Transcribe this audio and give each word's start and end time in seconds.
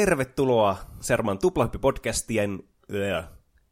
tervetuloa 0.00 0.76
Serman 1.00 1.38
Tuplahyppy-podcastien, 1.38 2.64
äh, 3.18 3.28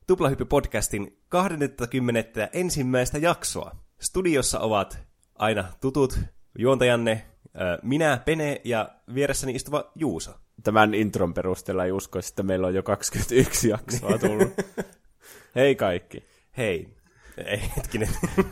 Tuplahyppy-podcastin 0.06 1.16
20. 1.28 2.48
ensimmäistä 2.52 3.18
jaksoa. 3.18 3.76
Studiossa 4.00 4.60
ovat 4.60 4.98
aina 5.34 5.64
tutut 5.80 6.18
juontajanne, 6.58 7.12
äh, 7.12 7.78
minä, 7.82 8.22
Pene 8.24 8.60
ja 8.64 8.88
vieressäni 9.14 9.54
istuva 9.54 9.92
Juuso. 9.94 10.34
Tämän 10.64 10.94
intron 10.94 11.34
perusteella 11.34 11.84
ei 11.84 11.92
usko, 11.92 12.18
että 12.18 12.42
meillä 12.42 12.66
on 12.66 12.74
jo 12.74 12.82
21 12.82 13.68
jaksoa 13.68 14.18
tullut. 14.18 14.52
Hei 15.56 15.74
kaikki. 15.74 16.24
Hei. 16.56 16.96
Ei, 17.44 17.62
hetkinen. 17.76 18.08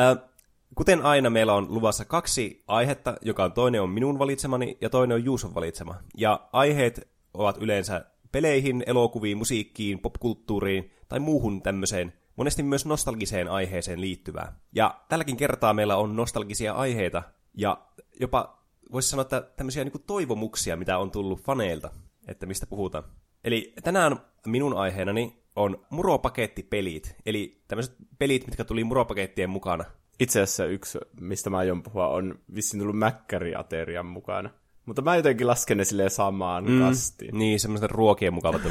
äh, 0.00 0.29
Kuten 0.74 1.02
aina 1.02 1.30
meillä 1.30 1.54
on 1.54 1.74
luvassa 1.74 2.04
kaksi 2.04 2.64
aihetta, 2.66 3.16
joka 3.22 3.44
on 3.44 3.52
toinen 3.52 3.82
on 3.82 3.90
minun 3.90 4.18
valitsemani 4.18 4.78
ja 4.80 4.90
toinen 4.90 5.14
on 5.14 5.24
Juuson 5.24 5.54
valitsema. 5.54 5.94
Ja 6.16 6.48
aiheet 6.52 7.08
ovat 7.34 7.56
yleensä 7.60 8.04
peleihin, 8.32 8.84
elokuviin, 8.86 9.38
musiikkiin, 9.38 9.98
popkulttuuriin 9.98 10.90
tai 11.08 11.20
muuhun 11.20 11.62
tämmöiseen, 11.62 12.12
monesti 12.36 12.62
myös 12.62 12.86
nostalgiseen 12.86 13.48
aiheeseen 13.48 14.00
liittyvää. 14.00 14.52
Ja 14.74 15.00
tälläkin 15.08 15.36
kertaa 15.36 15.74
meillä 15.74 15.96
on 15.96 16.16
nostalgisia 16.16 16.72
aiheita 16.72 17.22
ja 17.54 17.86
jopa 18.20 18.64
voisi 18.92 19.08
sanoa, 19.08 19.22
että 19.22 19.40
tämmöisiä 19.56 19.84
niin 19.84 20.02
toivomuksia, 20.06 20.76
mitä 20.76 20.98
on 20.98 21.10
tullut 21.10 21.42
faneilta, 21.42 21.90
että 22.28 22.46
mistä 22.46 22.66
puhutaan. 22.66 23.04
Eli 23.44 23.72
tänään 23.82 24.16
minun 24.46 24.76
aiheenani 24.76 25.42
on 25.56 25.86
muropakettipelit, 25.90 27.16
eli 27.26 27.62
tämmöiset 27.68 27.96
pelit, 28.18 28.46
mitkä 28.46 28.64
tuli 28.64 28.84
muropakettien 28.84 29.50
mukana– 29.50 29.84
itse 30.20 30.40
asiassa 30.40 30.64
yksi, 30.64 30.98
mistä 31.20 31.50
mä 31.50 31.58
aion 31.58 31.82
puhua, 31.82 32.08
on 32.08 32.38
vissiin 32.54 32.80
tullut 32.80 32.98
Mäkkäri-aterian 32.98 34.06
mukana. 34.06 34.50
Mutta 34.86 35.02
mä 35.02 35.16
jotenkin 35.16 35.46
lasken 35.46 35.76
ne 35.76 35.84
silleen 35.84 36.10
samaan 36.10 36.64
mm, 36.64 36.80
kastiin. 36.80 37.38
Niin, 37.38 37.60
semmoiset 37.60 37.90
ruokien 37.90 38.34
mukavat 38.34 38.62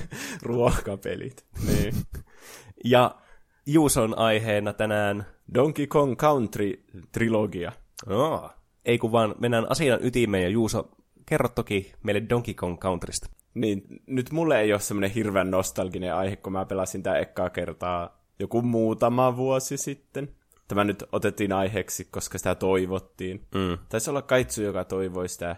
Ruokapelit. 0.42 1.46
niin. 1.66 1.94
ja 2.84 3.14
Juuson 3.66 4.18
aiheena 4.18 4.72
tänään... 4.72 5.26
Donkey 5.54 5.86
Kong 5.86 6.16
Country-trilogia. 6.16 7.72
Oh. 8.06 8.50
Ei 8.84 8.98
kun 8.98 9.12
vaan 9.12 9.34
mennään 9.38 9.70
asian 9.70 9.98
ytimeen 10.02 10.42
ja 10.42 10.48
Juuso, 10.48 10.90
kerro 11.26 11.48
toki 11.48 11.92
meille 12.02 12.22
Donkey 12.28 12.54
Kong 12.54 12.78
Countrysta. 12.78 13.28
Niin, 13.54 13.82
nyt 14.06 14.30
mulle 14.30 14.60
ei 14.60 14.72
ole 14.72 14.80
semmoinen 14.80 15.10
hirveän 15.10 15.50
nostalginen 15.50 16.14
aihe, 16.14 16.36
kun 16.36 16.52
mä 16.52 16.64
pelasin 16.64 17.02
tää 17.02 17.18
ekkaa 17.18 17.50
kertaa 17.50 18.18
joku 18.38 18.62
muutama 18.62 19.36
vuosi 19.36 19.76
sitten 19.76 20.34
tämä 20.68 20.84
nyt 20.84 21.04
otettiin 21.12 21.52
aiheeksi, 21.52 22.08
koska 22.10 22.38
sitä 22.38 22.54
toivottiin. 22.54 23.46
Mm. 23.54 23.78
Taisi 23.88 24.10
olla 24.10 24.22
Kaitsu, 24.22 24.62
joka 24.62 24.84
toivoi 24.84 25.28
sitä. 25.28 25.56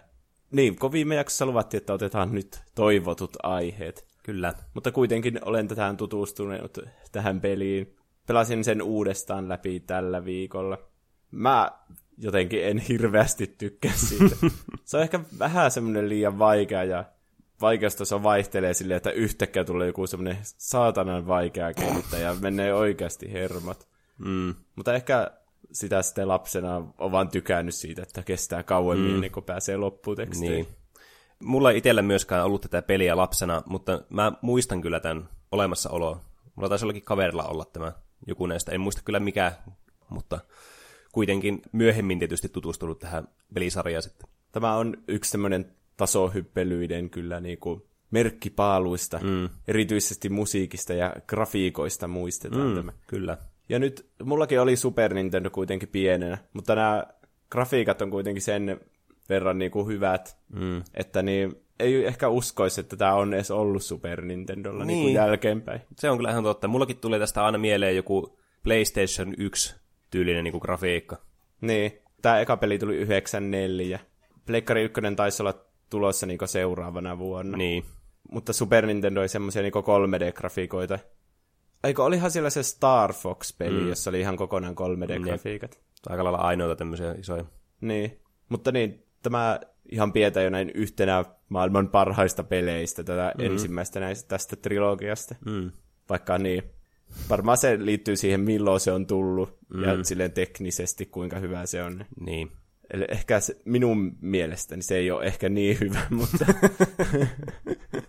Niin, 0.50 0.76
kun 0.76 0.92
viime 0.92 1.14
jaksossa 1.14 1.46
luvattiin, 1.46 1.78
että 1.78 1.92
otetaan 1.92 2.34
nyt 2.34 2.62
toivotut 2.74 3.36
aiheet. 3.42 4.04
Kyllä. 4.22 4.54
Mutta 4.74 4.92
kuitenkin 4.92 5.44
olen 5.44 5.68
tähän 5.68 5.96
tutustunut 5.96 6.78
tähän 7.12 7.40
peliin. 7.40 7.96
Pelasin 8.26 8.64
sen 8.64 8.82
uudestaan 8.82 9.48
läpi 9.48 9.80
tällä 9.80 10.24
viikolla. 10.24 10.78
Mä 11.30 11.70
jotenkin 12.18 12.64
en 12.64 12.78
hirveästi 12.78 13.54
tykkää 13.58 13.92
siitä. 13.94 14.36
se 14.84 14.96
on 14.96 15.02
ehkä 15.02 15.20
vähän 15.38 15.70
semmoinen 15.70 16.08
liian 16.08 16.38
vaikea 16.38 16.84
ja 16.84 17.04
vaikeustaso 17.60 18.22
vaihtelee 18.22 18.74
silleen, 18.74 18.96
että 18.96 19.10
yhtäkkiä 19.10 19.64
tulee 19.64 19.86
joku 19.86 20.06
semmoinen 20.06 20.38
saatanan 20.42 21.26
vaikea 21.26 21.74
kenttä 21.74 22.18
ja 22.18 22.36
menee 22.40 22.74
oikeasti 22.74 23.32
hermot. 23.32 23.88
Mm. 24.24 24.54
Mutta 24.76 24.94
ehkä 24.94 25.30
sitä 25.72 26.02
sitten 26.02 26.28
lapsena 26.28 26.76
on 26.98 27.12
vaan 27.12 27.28
tykännyt 27.28 27.74
siitä, 27.74 28.02
että 28.02 28.22
kestää 28.22 28.62
kauemmin 28.62 29.08
mm. 29.08 29.14
ennen 29.14 29.30
kuin 29.30 29.44
pääsee 29.44 29.76
lopputekstiin. 29.76 30.52
Niin. 30.52 30.66
Mulla 31.38 31.70
ei 31.70 31.78
itsellä 31.78 32.02
myöskään 32.02 32.44
ollut 32.44 32.62
tätä 32.62 32.82
peliä 32.82 33.16
lapsena, 33.16 33.62
mutta 33.66 34.02
mä 34.08 34.32
muistan 34.42 34.80
kyllä 34.80 35.00
tämän 35.00 35.28
olemassaoloa. 35.52 36.20
Mulla 36.54 36.68
taisi 36.68 36.84
jollakin 36.84 37.04
kaverilla 37.04 37.44
olla 37.44 37.64
tämä 37.64 37.92
joku 38.26 38.46
näistä. 38.46 38.72
En 38.72 38.80
muista 38.80 39.02
kyllä 39.04 39.20
mikä, 39.20 39.52
mutta 40.08 40.40
kuitenkin 41.12 41.62
myöhemmin 41.72 42.18
tietysti 42.18 42.48
tutustunut 42.48 42.98
tähän 42.98 43.28
pelisarjaan 43.54 44.02
sitten. 44.02 44.28
Tämä 44.52 44.76
on 44.76 44.96
yksi 45.08 45.32
tämmöinen 45.32 45.72
tasohyppelyiden 45.96 47.10
kyllä 47.10 47.40
niin 47.40 47.58
kuin 47.58 47.82
merkkipaaluista, 48.10 49.18
mm. 49.22 49.48
erityisesti 49.68 50.28
musiikista 50.28 50.92
ja 50.92 51.14
grafiikoista 51.26 52.08
muistetaan 52.08 52.68
mm, 52.68 52.74
tämä. 52.74 52.92
Kyllä. 53.06 53.38
Ja 53.70 53.78
nyt 53.78 54.06
mullakin 54.22 54.60
oli 54.60 54.76
Super 54.76 55.14
Nintendo 55.14 55.50
kuitenkin 55.50 55.88
pienenä, 55.88 56.38
mutta 56.52 56.74
nämä 56.74 57.04
grafiikat 57.50 58.02
on 58.02 58.10
kuitenkin 58.10 58.42
sen 58.42 58.80
verran 59.28 59.58
niin 59.58 59.70
kuin 59.70 59.86
hyvät, 59.86 60.36
mm. 60.52 60.82
että 60.94 61.22
niin 61.22 61.56
ei 61.80 62.06
ehkä 62.06 62.28
uskoisi, 62.28 62.80
että 62.80 62.96
tämä 62.96 63.14
on 63.14 63.34
edes 63.34 63.50
ollut 63.50 63.82
Super 63.82 64.22
Nintendolla 64.22 64.84
niin. 64.84 64.96
Niin 64.96 65.02
kuin 65.02 65.14
jälkeenpäin. 65.14 65.80
Se 65.98 66.10
on 66.10 66.16
kyllä 66.16 66.30
ihan 66.30 66.44
totta. 66.44 66.68
Mullakin 66.68 66.96
tulee 66.96 67.18
tästä 67.18 67.44
aina 67.44 67.58
mieleen 67.58 67.96
joku 67.96 68.38
PlayStation 68.62 69.34
1 69.38 69.76
tyylinen 70.10 70.44
niin 70.44 70.52
kuin 70.52 70.62
grafiikka. 70.62 71.16
Niin, 71.60 71.92
tämä 72.22 72.40
eka 72.40 72.56
peli 72.56 72.78
tuli 72.78 72.96
94. 72.96 73.98
Pleikkari 74.46 74.82
1 74.82 75.00
taisi 75.16 75.42
olla 75.42 75.54
tulossa 75.90 76.26
niin 76.26 76.38
seuraavana 76.44 77.18
vuonna. 77.18 77.56
Niin. 77.56 77.84
Mutta 78.30 78.52
Super 78.52 78.86
Nintendo 78.86 79.20
oli 79.20 79.28
semmoisia 79.28 79.62
niin 79.62 79.72
3D-grafiikoita, 79.72 80.98
Eikö 81.84 82.04
olihan 82.04 82.30
siellä 82.30 82.50
se 82.50 82.62
Star 82.62 83.12
Fox-peli, 83.12 83.80
mm. 83.80 83.88
jossa 83.88 84.10
oli 84.10 84.20
ihan 84.20 84.36
kokonaan 84.36 84.74
3D-grafiikat. 84.74 85.74
Mm, 85.74 86.12
Aika 86.12 86.24
lailla 86.24 86.38
ainoita 86.38 86.76
tämmöisiä 86.76 87.12
isoja. 87.12 87.44
Niin, 87.80 88.20
mutta 88.48 88.72
niin, 88.72 89.06
tämä 89.22 89.60
ihan 89.90 90.12
pietä 90.12 90.42
jo 90.42 90.50
näin 90.50 90.70
yhtenä 90.74 91.24
maailman 91.48 91.88
parhaista 91.88 92.44
peleistä, 92.44 93.04
tätä 93.04 93.34
mm. 93.38 93.44
ensimmäistä 93.44 94.00
näistä 94.00 94.28
tästä 94.28 94.56
trilogiasta. 94.56 95.34
Mm. 95.46 95.70
Vaikka 96.08 96.38
niin, 96.38 96.62
varmaan 97.30 97.58
se 97.58 97.78
liittyy 97.80 98.16
siihen, 98.16 98.40
milloin 98.40 98.80
se 98.80 98.92
on 98.92 99.06
tullut, 99.06 99.58
mm. 99.74 99.82
ja 99.82 100.04
silleen 100.04 100.32
teknisesti, 100.32 101.06
kuinka 101.06 101.38
hyvä 101.38 101.66
se 101.66 101.82
on. 101.82 102.04
Niin. 102.20 102.52
Eli 102.90 103.04
ehkä 103.08 103.40
se, 103.40 103.56
minun 103.64 104.16
mielestäni 104.20 104.82
se 104.82 104.96
ei 104.96 105.10
ole 105.10 105.24
ehkä 105.24 105.48
niin 105.48 105.80
hyvä, 105.80 106.00
mutta... 106.10 106.46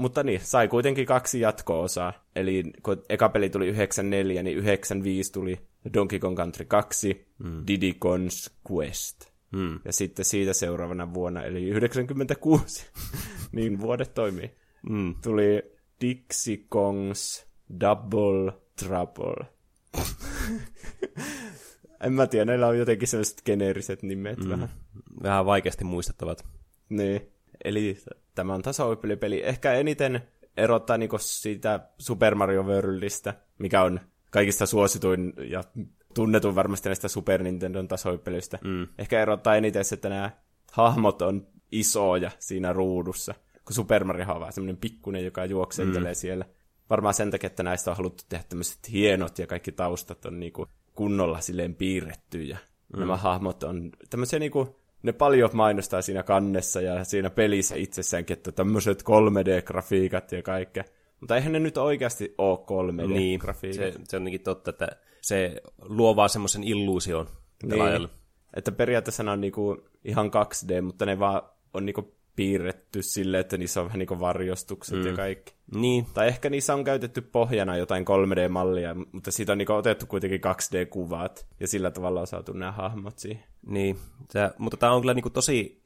mutta 0.00 0.22
niin, 0.22 0.40
sai 0.42 0.68
kuitenkin 0.68 1.06
kaksi 1.06 1.40
jatko-osaa. 1.40 2.12
Eli 2.36 2.64
kun 2.82 3.02
eka 3.08 3.28
peli 3.28 3.50
tuli 3.50 3.68
94, 3.68 4.42
niin 4.42 4.58
95 4.58 5.32
tuli 5.32 5.60
Donkey 5.94 6.18
Kong 6.18 6.36
Country 6.36 6.64
2, 6.64 7.26
mm. 7.38 7.64
Diddy 7.66 7.90
Kong's 7.90 8.52
Quest. 8.72 9.30
Mm. 9.52 9.80
Ja 9.84 9.92
sitten 9.92 10.24
siitä 10.24 10.52
seuraavana 10.52 11.14
vuonna, 11.14 11.44
eli 11.44 11.68
96, 11.68 12.86
niin 13.52 13.80
vuodet 13.80 14.14
toimii, 14.14 14.50
mm. 14.88 15.14
tuli 15.22 15.62
Dixie 16.00 16.56
Kong's 16.56 17.46
Double 17.80 18.52
Trouble. 18.84 19.46
en 22.04 22.12
mä 22.12 22.26
tiedä, 22.26 22.44
näillä 22.44 22.66
on 22.66 22.78
jotenkin 22.78 23.08
sellaiset 23.08 23.42
geneeriset 23.44 24.02
nimet 24.02 24.38
mm. 24.38 24.50
vähän. 24.50 24.68
Vähän 25.22 25.46
vaikeasti 25.46 25.84
muistettavat. 25.84 26.44
Niin. 26.88 27.32
Eli 27.64 27.96
tämä 28.34 28.54
on 28.54 28.62
tasohyppelypeli. 28.62 29.42
Ehkä 29.44 29.72
eniten 29.72 30.22
erottaa 30.56 30.98
niinku 30.98 31.18
siitä 31.18 31.80
Super 31.98 32.34
Mario 32.34 32.62
Worldista, 32.62 33.34
mikä 33.58 33.82
on 33.82 34.00
kaikista 34.30 34.66
suosituin 34.66 35.32
ja 35.50 35.64
tunnetun 36.14 36.54
varmasti 36.54 36.88
näistä 36.88 37.08
Super 37.08 37.42
Nintendon 37.42 37.88
tasohyppelyistä. 37.88 38.58
Mm. 38.64 38.86
Ehkä 38.98 39.22
erottaa 39.22 39.56
eniten 39.56 39.84
se, 39.84 39.94
että 39.94 40.08
nämä 40.08 40.30
hahmot 40.72 41.22
on 41.22 41.46
isoja 41.72 42.30
siinä 42.38 42.72
ruudussa, 42.72 43.34
kun 43.64 43.74
Super 43.74 44.04
Mario 44.04 44.34
on 44.34 44.40
vaan 44.40 44.52
semmoinen 44.52 44.76
pikkunen, 44.76 45.24
joka 45.24 45.44
juoksentelee 45.44 46.12
mm. 46.12 46.16
siellä. 46.16 46.44
Varmaan 46.90 47.14
sen 47.14 47.30
takia, 47.30 47.46
että 47.46 47.62
näistä 47.62 47.90
on 47.90 47.96
haluttu 47.96 48.24
tehdä 48.28 48.44
tämmöiset 48.48 48.92
hienot 48.92 49.38
ja 49.38 49.46
kaikki 49.46 49.72
taustat 49.72 50.24
on 50.24 50.40
niinku 50.40 50.66
kunnolla 50.94 51.40
silleen 51.40 51.74
piirretty 51.74 52.42
ja 52.42 52.58
mm. 52.92 53.00
nämä 53.00 53.16
hahmot 53.16 53.62
on 53.62 53.90
tämmöisiä 54.10 54.38
niinku 54.38 54.79
ne 55.02 55.12
paljon 55.12 55.50
mainostaa 55.52 56.02
siinä 56.02 56.22
kannessa 56.22 56.80
ja 56.80 57.04
siinä 57.04 57.30
pelissä 57.30 57.76
itsessäänkin, 57.76 58.36
että 58.36 58.52
tämmöiset 58.52 59.02
3D-grafiikat 59.02 60.36
ja 60.36 60.42
kaikkea. 60.42 60.84
Mutta 61.20 61.36
eihän 61.36 61.52
ne 61.52 61.60
nyt 61.60 61.76
oikeasti 61.76 62.34
ole 62.38 62.58
3D-grafiikat. 62.58 63.80
Niin, 63.80 63.92
se, 63.92 64.00
se 64.04 64.16
on 64.16 64.22
jotenkin 64.22 64.40
totta, 64.40 64.70
että 64.70 64.88
se 65.22 65.62
luo 65.82 66.16
vaan 66.16 66.28
semmoisen 66.28 66.64
illuusion. 66.64 67.26
Niin. 67.62 68.08
Että 68.56 68.72
periaatteessa 68.72 69.22
ne 69.22 69.30
on 69.30 69.40
niinku 69.40 69.84
ihan 70.04 70.26
2D, 70.26 70.82
mutta 70.82 71.06
ne 71.06 71.18
vaan 71.18 71.42
on 71.74 71.86
niinku 71.86 72.14
piirretty 72.36 73.02
silleen, 73.02 73.40
että 73.40 73.56
niissä 73.56 73.80
on 73.80 73.86
vähän 73.86 73.98
niinku 73.98 74.20
varjostukset 74.20 74.98
mm. 74.98 75.06
ja 75.06 75.16
kaikki. 75.16 75.54
Niin. 75.74 76.06
Tai 76.14 76.28
ehkä 76.28 76.50
niissä 76.50 76.74
on 76.74 76.84
käytetty 76.84 77.20
pohjana 77.20 77.76
jotain 77.76 78.04
3D-mallia, 78.04 79.06
mutta 79.12 79.30
siitä 79.30 79.52
on 79.52 79.58
niinku 79.58 79.72
otettu 79.72 80.06
kuitenkin 80.06 80.40
2D-kuvat, 80.40 81.46
ja 81.60 81.68
sillä 81.68 81.90
tavalla 81.90 82.20
on 82.20 82.26
saatu 82.26 82.52
nämä 82.52 82.72
hahmot 82.72 83.18
siihen. 83.18 83.44
Niin, 83.66 83.96
Tää, 84.32 84.50
mutta 84.58 84.76
tämä 84.76 84.92
on 84.92 85.00
kyllä 85.00 85.14
niinku 85.14 85.30
tosi 85.30 85.80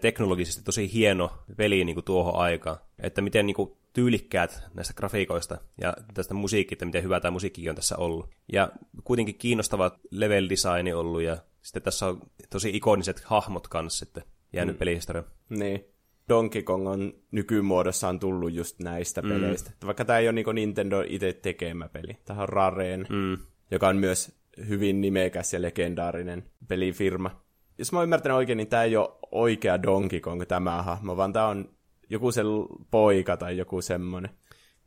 teknologisesti 0.00 0.62
tosi 0.62 0.92
hieno 0.92 1.30
peli 1.56 1.84
niinku 1.84 2.02
tuohon 2.02 2.36
aikaan, 2.36 2.76
että 2.98 3.20
miten 3.22 3.46
niinku 3.46 3.78
tyylikkäät 3.92 4.62
näistä 4.74 4.94
grafiikoista 4.94 5.58
ja 5.80 5.94
tästä 6.14 6.34
musiikista, 6.34 6.86
miten 6.86 7.02
hyvä 7.02 7.20
tämä 7.20 7.30
musiikki 7.30 7.70
on 7.70 7.76
tässä 7.76 7.96
ollut. 7.96 8.30
Ja 8.52 8.72
kuitenkin 9.04 9.34
kiinnostava 9.34 9.98
level 10.10 10.48
designi 10.48 10.92
ollut 10.92 11.22
ja 11.22 11.36
sitten 11.62 11.82
tässä 11.82 12.06
on 12.06 12.20
tosi 12.50 12.70
ikoniset 12.76 13.20
hahmot 13.24 13.68
kanssa 13.68 13.98
sitten. 13.98 14.22
jäänyt 14.52 14.74
mm. 14.74 14.78
pelihistoria. 14.78 15.24
Niin. 15.50 15.84
Donkey 16.28 16.62
Kong 16.62 16.88
on 16.88 17.12
nykymuodossaan 17.30 18.18
tullut 18.20 18.52
just 18.52 18.78
näistä 18.78 19.22
mm. 19.22 19.28
peleistä. 19.28 19.70
Vaikka 19.86 20.04
tämä 20.04 20.18
ei 20.18 20.26
ole 20.28 20.32
niin 20.32 20.54
Nintendo 20.54 21.04
itse 21.06 21.32
tekemä 21.32 21.88
peli. 21.88 22.16
Tämä 22.24 22.42
on 22.42 22.48
Rareen, 22.48 23.06
mm. 23.08 23.38
joka 23.70 23.88
on 23.88 23.96
myös 23.96 24.38
hyvin 24.68 25.00
nimekäs 25.00 25.52
ja 25.52 25.62
legendaarinen 25.62 26.44
pelifirma. 26.68 27.40
Jos 27.78 27.92
mä 27.92 27.98
oon 27.98 28.04
ymmärtänyt 28.04 28.36
oikein, 28.36 28.56
niin 28.56 28.68
tämä 28.68 28.82
ei 28.82 28.96
ole 28.96 29.08
oikea 29.32 29.82
Donkey 29.82 30.20
Kong 30.20 30.42
tämä 30.48 30.82
hahmo, 30.82 31.16
vaan 31.16 31.32
tämä 31.32 31.46
on 31.46 31.68
joku 32.10 32.32
sen 32.32 32.46
poika 32.90 33.36
tai 33.36 33.56
joku 33.56 33.82
semmonen. 33.82 34.30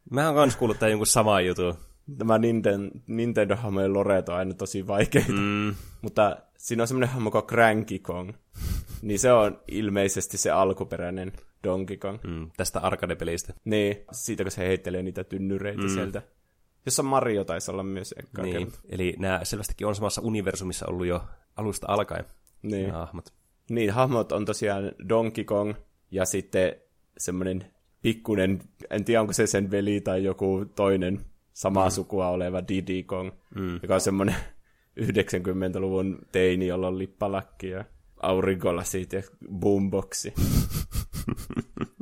Mä 0.09 0.25
oon 0.25 0.35
kans 0.35 0.55
kuullut 0.55 0.79
tämän 0.79 0.91
jonkun 0.91 1.07
saman 1.07 1.45
jutun. 1.45 1.75
Tämä 2.17 2.37
Nintendo, 2.37 2.89
Nintendo-hahmojen 3.07 3.93
loreet 3.93 4.29
on 4.29 4.35
aina 4.35 4.53
tosi 4.53 4.87
vaikeita. 4.87 5.31
Mm. 5.31 5.75
Mutta 6.01 6.37
siinä 6.57 6.83
on 6.83 6.87
semmoinen 6.87 7.09
hahmo 7.09 7.31
kuin 7.31 7.43
Cranky 7.43 7.99
Kong. 7.99 8.33
Niin 9.01 9.19
se 9.19 9.33
on 9.33 9.59
ilmeisesti 9.67 10.37
se 10.37 10.51
alkuperäinen 10.51 11.31
Donkey 11.63 11.97
Kong. 11.97 12.17
Mm, 12.23 12.51
tästä 12.57 12.79
arcade-pelistä. 12.79 13.53
Niin, 13.65 14.05
siitä 14.11 14.43
kun 14.43 14.51
se 14.51 14.67
heittelee 14.67 15.03
niitä 15.03 15.23
tynnyreitä 15.23 15.81
mm. 15.81 15.89
sieltä. 15.89 16.21
Jossa 16.85 17.03
Mario 17.03 17.43
taisi 17.43 17.71
olla 17.71 17.83
myös 17.83 18.13
ekkaan 18.17 18.45
niin, 18.45 18.57
kerta. 18.57 18.79
eli 18.89 19.15
nämä 19.19 19.39
selvästikin 19.43 19.87
on 19.87 19.95
samassa 19.95 20.21
universumissa 20.21 20.85
ollut 20.87 21.05
jo 21.07 21.23
alusta 21.55 21.87
alkaen. 21.89 22.25
Niin. 22.61 22.91
hahmot. 22.91 23.33
Niin, 23.69 23.91
hahmot 23.91 24.31
on 24.31 24.45
tosiaan 24.45 24.91
Donkey 25.09 25.43
Kong 25.43 25.73
ja 26.11 26.25
sitten 26.25 26.75
semmoinen 27.17 27.65
pikkunen, 28.01 28.61
en 28.89 29.05
tiedä 29.05 29.21
onko 29.21 29.33
se 29.33 29.47
sen 29.47 29.71
veli 29.71 30.01
tai 30.01 30.23
joku 30.23 30.65
toinen 30.75 31.25
samaa 31.53 31.87
mm. 31.87 31.91
sukua 31.91 32.27
oleva 32.27 32.61
Diddy 32.67 33.03
Kong, 33.03 33.31
mm. 33.55 33.79
joka 33.81 33.93
on 33.93 34.01
semmoinen 34.01 34.35
90-luvun 34.99 36.19
teini, 36.31 36.67
jolla 36.67 36.87
on 36.87 36.97
lippalakki 36.97 37.69
ja 37.69 37.85
siitä 38.83 39.15
ja 39.15 39.23
boomboxi. 39.53 40.33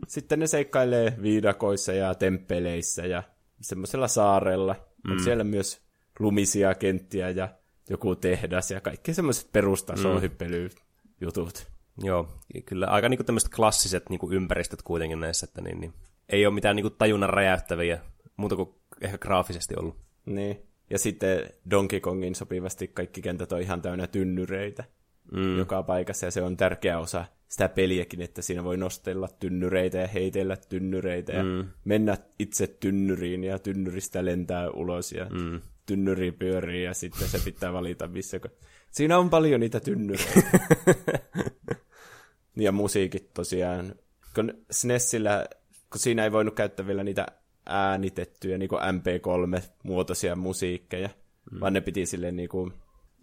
Sitten 0.07 0.39
ne 0.39 0.47
seikkailee 0.47 1.13
viidakoissa 1.21 1.93
ja 1.93 2.15
temppeleissä 2.15 3.05
ja 3.05 3.23
semmoisella 3.61 4.07
saarella. 4.07 4.75
Mm. 5.07 5.11
On 5.11 5.23
siellä 5.23 5.43
myös 5.43 5.81
lumisia 6.19 6.75
kenttiä 6.75 7.29
ja 7.29 7.49
joku 7.89 8.15
tehdas 8.15 8.71
ja 8.71 8.81
kaikki 8.81 9.13
semmoiset 9.13 9.51
perustasohyppelyjutut. 9.51 11.67
Mm. 12.01 12.05
Joo, 12.05 12.29
kyllä 12.65 12.87
aika 12.87 13.09
niinku 13.09 13.23
tämmöiset 13.23 13.49
klassiset 13.55 14.09
niinku 14.09 14.31
ympäristöt 14.31 14.81
kuitenkin 14.81 15.19
näissä, 15.19 15.45
että 15.45 15.61
niin, 15.61 15.79
niin. 15.79 15.93
ei 16.29 16.45
ole 16.45 16.53
mitään 16.53 16.75
niinku 16.75 16.89
tajunnan 16.89 17.29
räjäyttäviä, 17.29 17.99
muuta 18.37 18.55
kuin 18.55 18.69
ehkä 19.01 19.17
graafisesti 19.17 19.75
ollut. 19.79 19.97
Niin, 20.25 20.61
ja 20.89 20.99
sitten 20.99 21.49
Donkey 21.71 21.99
Kongin 21.99 22.35
sopivasti 22.35 22.87
kaikki 22.87 23.21
kentät 23.21 23.51
on 23.51 23.61
ihan 23.61 23.81
täynnä 23.81 24.07
tynnyreitä 24.07 24.83
mm. 25.31 25.57
joka 25.57 25.83
paikassa, 25.83 26.25
ja 26.25 26.31
se 26.31 26.41
on 26.41 26.57
tärkeä 26.57 26.99
osa 26.99 27.25
sitä 27.49 27.69
peliäkin, 27.69 28.21
että 28.21 28.41
siinä 28.41 28.63
voi 28.63 28.77
nostella 28.77 29.27
tynnyreitä 29.39 29.97
ja 29.97 30.07
heitellä 30.07 30.57
tynnyreitä 30.69 31.33
ja 31.33 31.43
mm. 31.43 31.69
mennä 31.85 32.17
itse 32.39 32.67
tynnyriin 32.67 33.43
ja 33.43 33.59
tynnyristä 33.59 34.25
lentää 34.25 34.69
ulos 34.69 35.11
ja 35.11 35.25
mm. 35.25 35.61
tynnyri 35.85 36.31
pyörii 36.31 36.83
ja 36.83 36.93
sitten 36.93 37.27
se 37.27 37.39
pitää 37.45 37.73
valita 37.73 38.07
missä. 38.07 38.39
Siinä 38.91 39.17
on 39.17 39.29
paljon 39.29 39.59
niitä 39.59 39.79
tynnyreitä. 39.79 40.41
ja 42.65 42.71
musiikit 42.71 43.33
tosiaan. 43.33 43.95
Kun 44.35 44.53
SNESillä, 44.71 45.45
kun 45.91 45.99
siinä 45.99 46.23
ei 46.23 46.31
voinut 46.31 46.55
käyttää 46.55 46.87
vielä 46.87 47.03
niitä 47.03 47.25
äänitettyjä 47.65 48.57
niin 48.57 48.69
kuin 48.69 48.81
MP3-muotoisia 48.81 50.35
musiikkeja, 50.35 51.09
mm. 51.51 51.59
vaan 51.59 51.73
ne 51.73 51.81
piti 51.81 52.05
silleen 52.05 52.35
niin 52.35 52.49
kuin 52.49 52.73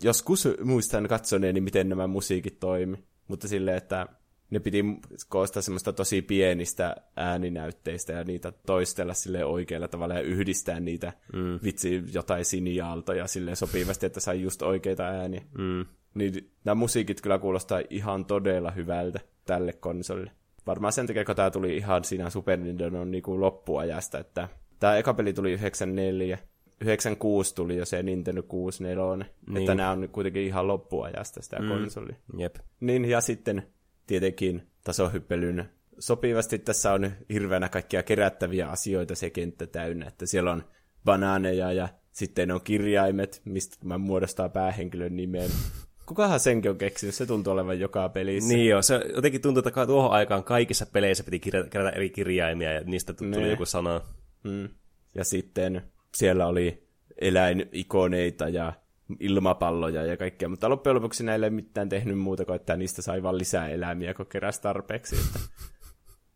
joskus 0.03 0.49
muistan 0.65 1.09
katsoneeni, 1.09 1.61
miten 1.61 1.89
nämä 1.89 2.07
musiikit 2.07 2.61
toimi, 2.61 2.97
mutta 3.29 3.49
silleen, 3.49 3.77
että 3.77 4.07
ne 4.51 4.61
piti 4.61 4.85
koostaa 5.29 5.63
semmoista 5.63 5.93
tosi 5.93 6.23
pienistä 6.23 6.97
ääninäytteistä 7.17 8.13
ja 8.13 8.25
niitä 8.25 8.53
toistella 8.67 9.15
sille 9.15 9.45
oikealla 9.45 9.89
tavalla 9.89 10.15
ja 10.15 10.21
yhdistää 10.21 10.81
niitä 10.81 11.13
mm. 11.33 11.59
vitsi 11.65 12.03
jotain 12.13 12.45
siniaaltoja 12.45 13.27
sille 13.27 13.55
sopivasti, 13.55 14.07
että 14.07 14.21
sai 14.21 14.43
just 14.43 14.63
oikeita 14.63 15.05
ääniä. 15.05 15.43
Mm. 15.59 15.87
Niin 16.15 16.51
nämä 16.65 16.75
musiikit 16.75 17.21
kyllä 17.21 17.39
kuulostaa 17.39 17.81
ihan 17.91 18.25
todella 18.25 18.71
hyvältä 18.71 19.21
tälle 19.45 19.73
konsolille. 19.73 20.31
Varmaan 20.67 20.93
sen 20.93 21.07
takia, 21.07 21.25
kun 21.25 21.37
tämä 21.37 21.51
tuli 21.51 21.77
ihan 21.77 22.05
siinä 22.05 22.31
Super 22.31 22.59
Nintendo 22.59 23.05
niin 23.05 23.23
kuin 23.23 23.41
loppuajasta, 23.41 24.19
että 24.19 24.49
tämä 24.81 24.97
eka 24.97 25.15
peli 25.15 25.33
tuli 25.33 25.53
94, 25.53 26.39
96 26.81 27.55
tuli 27.55 27.77
jo 27.77 27.85
se 27.87 28.03
Nintendo 28.03 28.43
64, 28.43 29.27
niin. 29.47 29.57
että 29.57 29.75
nämä 29.75 29.91
on 29.91 30.09
kuitenkin 30.13 30.43
ihan 30.43 30.69
loppuajasta 30.69 31.43
sitä 31.43 31.59
mm. 31.59 31.69
konsoli. 31.69 32.17
Jep. 32.39 32.57
Niin, 32.81 33.05
ja 33.05 33.21
sitten 33.21 33.63
tietenkin 34.07 34.63
tasohyppelyn 34.85 35.71
sopivasti 35.99 36.59
tässä 36.59 36.93
on 36.93 37.11
hirveänä 37.33 37.69
kaikkia 37.69 38.03
kerättäviä 38.03 38.69
asioita 38.69 39.15
se 39.15 39.31
kenttä 39.31 39.67
täynnä, 39.67 40.07
että 40.07 40.27
siellä 40.27 40.53
on 40.53 40.65
banaaneja 41.05 41.73
ja 41.73 41.89
sitten 42.13 42.51
on 42.51 42.61
kirjaimet, 42.65 43.43
mistä 43.45 43.77
mä 43.85 43.99
muodostaa 43.99 44.49
päähenkilön 44.49 45.17
nimen. 45.17 45.51
Kukahan 46.07 46.41
senkin 46.41 46.71
on 46.71 46.79
keksinyt? 46.79 47.15
Se 47.15 47.27
tuntuu 47.27 47.53
olevan 47.53 47.81
joka 47.81 48.09
pelissä. 48.09 48.55
Niin 48.55 48.69
joo, 48.69 48.83
se 48.83 49.01
jotenkin 49.15 49.41
tuntuu, 49.41 49.63
että 49.67 49.87
tuohon 49.87 50.11
aikaan 50.11 50.45
kaikissa 50.45 50.87
peleissä 50.87 51.25
piti 51.25 51.41
kerätä 51.71 51.91
eri 51.91 52.11
kirjaimia 52.11 52.73
ja 52.73 52.81
niistä 52.81 53.13
tuli 53.13 53.31
ne. 53.31 53.51
joku 53.51 53.67
sana. 53.67 54.01
Mm. 54.45 54.69
Ja 55.15 55.25
sitten 55.25 55.83
siellä 56.17 56.47
oli 56.47 56.87
eläinikoneita 57.21 58.49
ja 58.49 58.73
ilmapalloja 59.21 60.05
ja 60.07 60.17
kaikkea, 60.17 60.49
mutta 60.49 60.69
loppujen 60.69 60.97
lopuksi 60.97 61.25
näille 61.25 61.47
ei 61.47 61.51
mitään 61.51 61.89
tehnyt 61.89 62.19
muuta 62.19 62.45
kuin, 62.45 62.57
että 62.57 62.77
niistä 62.77 63.03
sai 63.03 63.23
vain 63.23 63.39
lisää 63.39 63.69
eläimiä, 63.69 64.15
kun 64.15 64.27
keräsi 64.27 64.63
tarpeeksi. 64.63 65.17
Että 65.17 65.39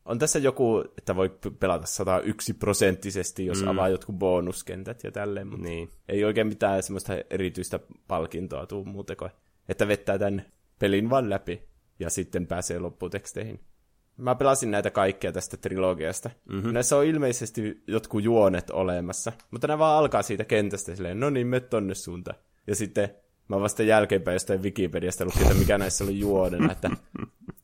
on 0.04 0.18
tässä 0.18 0.38
joku, 0.38 0.84
että 0.98 1.16
voi 1.16 1.38
pelata 1.60 1.86
101 1.86 2.54
prosenttisesti, 2.54 3.46
jos 3.46 3.62
mm. 3.62 3.68
avaa 3.68 3.88
jotkut 3.88 4.16
bonuskentät 4.16 5.04
ja 5.04 5.12
tälleen, 5.12 5.46
mutta 5.46 5.68
niin. 5.68 5.90
ei 6.08 6.24
oikein 6.24 6.46
mitään 6.46 6.82
semmoista 6.82 7.12
erityistä 7.30 7.80
palkintoa 8.08 8.66
tuu 8.66 8.84
muuta 8.84 9.16
kuin, 9.16 9.30
että 9.68 9.88
vettää 9.88 10.18
tämän 10.18 10.44
pelin 10.78 11.10
vaan 11.10 11.30
läpi 11.30 11.62
ja 11.98 12.10
sitten 12.10 12.46
pääsee 12.46 12.78
lopputeksteihin. 12.78 13.60
Mä 14.20 14.34
pelasin 14.34 14.70
näitä 14.70 14.90
kaikkia 14.90 15.32
tästä 15.32 15.56
trilogiasta. 15.56 16.30
Mm-hmm. 16.48 16.72
Näissä 16.72 16.96
on 16.96 17.04
ilmeisesti 17.04 17.82
jotkut 17.86 18.22
juonet 18.22 18.70
olemassa, 18.70 19.32
mutta 19.50 19.66
ne 19.66 19.78
vaan 19.78 19.98
alkaa 19.98 20.22
siitä 20.22 20.44
kentästä 20.44 20.94
silleen, 20.94 21.20
no 21.20 21.30
niin, 21.30 21.46
me 21.46 21.60
tonne 21.60 21.94
suuntaan. 21.94 22.38
Ja 22.66 22.74
sitten 22.74 23.14
mä 23.48 23.60
vasta 23.60 23.82
jälkeenpäin 23.82 24.34
jostain 24.34 24.62
Wikipediasta 24.62 25.24
lukin, 25.24 25.42
että 25.42 25.54
mikä 25.54 25.78
näissä 25.78 26.04
oli 26.04 26.18
juonena, 26.18 26.72
että 26.72 26.90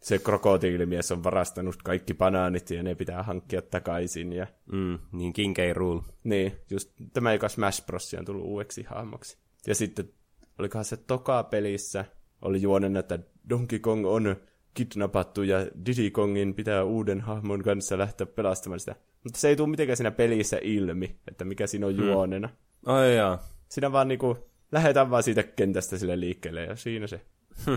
se 0.01 0.19
krokotiilimies 0.19 1.13
on 1.13 1.25
varastanut 1.25 1.77
kaikki 1.85 2.15
banaanit 2.15 2.71
ja 2.71 2.83
ne 2.83 2.95
pitää 2.95 3.23
hankkia 3.23 3.63
takaisin. 3.63 4.33
Ja... 4.33 4.47
Mm, 4.73 4.99
niin 5.13 5.33
King 5.33 5.55
Rule. 5.75 6.03
Niin, 6.25 6.53
just 6.71 6.91
tämä, 7.13 7.33
joka 7.33 7.49
Smash 7.49 7.87
Bros. 7.87 8.15
on 8.19 8.25
tullut 8.25 8.45
uudeksi 8.45 8.83
hahmoksi. 8.83 9.39
Ja 9.67 9.75
sitten, 9.75 10.11
olikohan 10.59 10.85
se 10.85 10.97
toka 10.97 11.43
pelissä, 11.43 12.05
oli 12.43 12.63
juonena, 12.63 12.99
että 13.01 13.19
Donkey 13.51 13.79
Kong 13.79 14.07
on 14.07 14.37
kidnappattu 14.77 15.43
ja 15.43 15.59
Diddy 15.87 16.11
Kongin 16.11 16.55
pitää 16.55 16.85
uuden 16.85 17.21
hahmon 17.21 17.63
kanssa 17.63 17.99
lähteä 17.99 18.27
pelastamaan 18.27 18.81
sitä. 18.81 18.95
Mutta 19.25 19.41
se 19.41 19.49
ei 19.49 19.57
tule 19.57 19.69
mitenkään 19.69 19.97
siinä 19.97 20.11
pelissä 20.11 20.59
ilmi, 20.63 21.17
että 21.29 21.45
mikä 21.45 21.67
siinä 21.67 21.87
on 21.87 21.97
mm. 21.97 22.07
juonena. 22.07 22.49
Ai 22.87 23.17
jaa. 23.17 23.39
Siinä 23.69 23.93
vaan 23.93 24.09
niinku, 24.09 24.39
lähdetään 24.73 25.11
vaan 25.11 25.23
siitä 25.23 25.43
kentästä 25.43 25.99
sille 25.99 26.21
liikkeelle 26.21 26.63
ja 26.65 26.77
siinä 26.77 27.07
se. 27.07 27.21
Hm. 27.67 27.75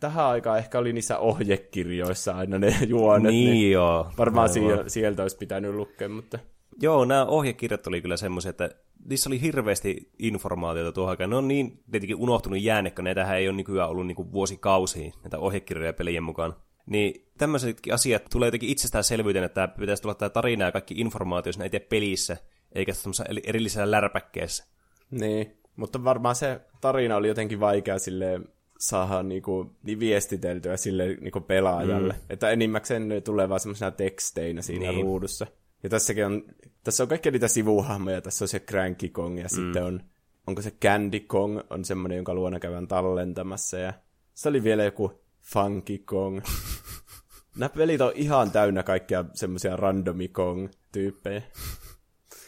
Tähän 0.00 0.24
aikaan 0.24 0.58
ehkä 0.58 0.78
oli 0.78 0.92
niissä 0.92 1.18
ohjekirjoissa 1.18 2.32
aina 2.32 2.58
ne 2.58 2.76
juonet. 2.86 3.32
Niin, 3.32 3.50
niin 3.50 3.72
joo. 3.72 4.10
Varmaan 4.18 4.48
sieltä, 4.48 4.88
sieltä 4.88 5.22
olisi 5.22 5.36
pitänyt 5.36 5.74
lukea, 5.74 6.08
mutta... 6.08 6.38
Joo, 6.80 7.04
nämä 7.04 7.26
ohjekirjat 7.26 7.86
oli 7.86 8.02
kyllä 8.02 8.16
semmoisia, 8.16 8.50
että 8.50 8.70
niissä 9.08 9.30
oli 9.30 9.40
hirveästi 9.40 10.10
informaatiota 10.18 10.92
tuohon 10.92 11.10
aikaan. 11.10 11.30
Ne 11.30 11.36
on 11.36 11.48
niin 11.48 11.82
tietenkin 11.90 12.16
unohtunut 12.16 12.62
jääne, 12.62 12.90
kun 12.90 13.04
näitähän 13.04 13.38
ei 13.38 13.48
ole 13.48 13.56
nykyään 13.56 13.90
ollut 13.90 14.06
niin 14.06 14.32
vuosikausia, 14.32 15.12
näitä 15.22 15.38
ohjekirjoja 15.38 15.92
pelien 15.92 16.22
mukaan. 16.22 16.54
Niin 16.86 17.28
tämmöisetkin 17.38 17.94
asiat 17.94 18.22
tulee 18.32 18.46
jotenkin 18.46 18.68
itsestäänselvyyteen, 18.68 19.44
että 19.44 19.68
pitäisi 19.68 20.02
tulla 20.02 20.14
tämä 20.14 20.30
tarina 20.30 20.64
ja 20.64 20.72
kaikki 20.72 20.94
informaatio 20.96 21.52
siinä 21.52 21.64
itse 21.64 21.80
pelissä, 21.80 22.36
eikä 22.72 22.94
semmoisessa 22.94 23.24
erillisellä 23.44 23.90
lärpäkkeessä. 23.90 24.64
Niin, 25.10 25.56
mutta 25.76 26.04
varmaan 26.04 26.34
se 26.34 26.60
tarina 26.80 27.16
oli 27.16 27.28
jotenkin 27.28 27.60
vaikea 27.60 27.98
sille 27.98 28.40
saada 28.78 29.22
niinku, 29.22 29.76
niin 29.82 30.00
viestiteltyä 30.00 30.76
sille 30.76 31.16
niinku 31.20 31.40
pelaajalle. 31.40 32.12
Mm. 32.12 32.20
Että 32.30 32.50
enimmäkseen 32.50 33.08
ne 33.08 33.20
tulee 33.20 33.48
vaan 33.48 33.60
semmoisena 33.60 33.90
teksteinä 33.90 34.62
siinä 34.62 34.92
niin. 34.92 35.02
ruudussa. 35.02 35.46
Ja 35.82 35.88
tässäkin 35.88 36.26
on, 36.26 36.42
tässä 36.84 37.02
on 37.02 37.08
kaikkia 37.08 37.32
niitä 37.32 37.48
sivuhahmoja. 37.48 38.20
Tässä 38.20 38.44
on 38.44 38.48
se 38.48 38.60
Cranky 38.60 39.08
Kong 39.08 39.38
ja 39.38 39.44
mm. 39.44 39.48
sitten 39.48 39.84
on, 39.84 40.02
onko 40.46 40.62
se 40.62 40.70
Candy 40.70 41.20
Kong, 41.20 41.60
on 41.70 41.84
semmoinen, 41.84 42.16
jonka 42.16 42.34
luona 42.34 42.60
käydään 42.60 42.88
tallentamassa. 42.88 43.78
Ja 43.78 43.92
se 44.34 44.48
oli 44.48 44.64
vielä 44.64 44.84
joku 44.84 45.22
Funky 45.42 45.98
Kong. 45.98 46.40
Nämä 47.58 47.68
pelit 47.68 48.00
on 48.00 48.12
ihan 48.14 48.50
täynnä 48.50 48.82
kaikkia 48.82 49.24
semmoisia 49.34 49.76
randomi 49.76 50.28
Kong-tyyppejä. 50.28 51.42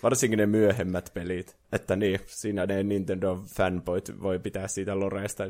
Varsinkin 0.03 0.37
ne 0.37 0.47
myöhemmät 0.47 1.11
pelit. 1.15 1.57
Että 1.73 1.97
niin, 1.97 2.21
siinä 2.27 2.67
ne 2.67 2.83
Nintendo 2.83 3.45
fanboyt 3.57 4.23
voi 4.23 4.39
pitää 4.39 4.69
siitä 4.69 5.01
Loreesta 5.01 5.45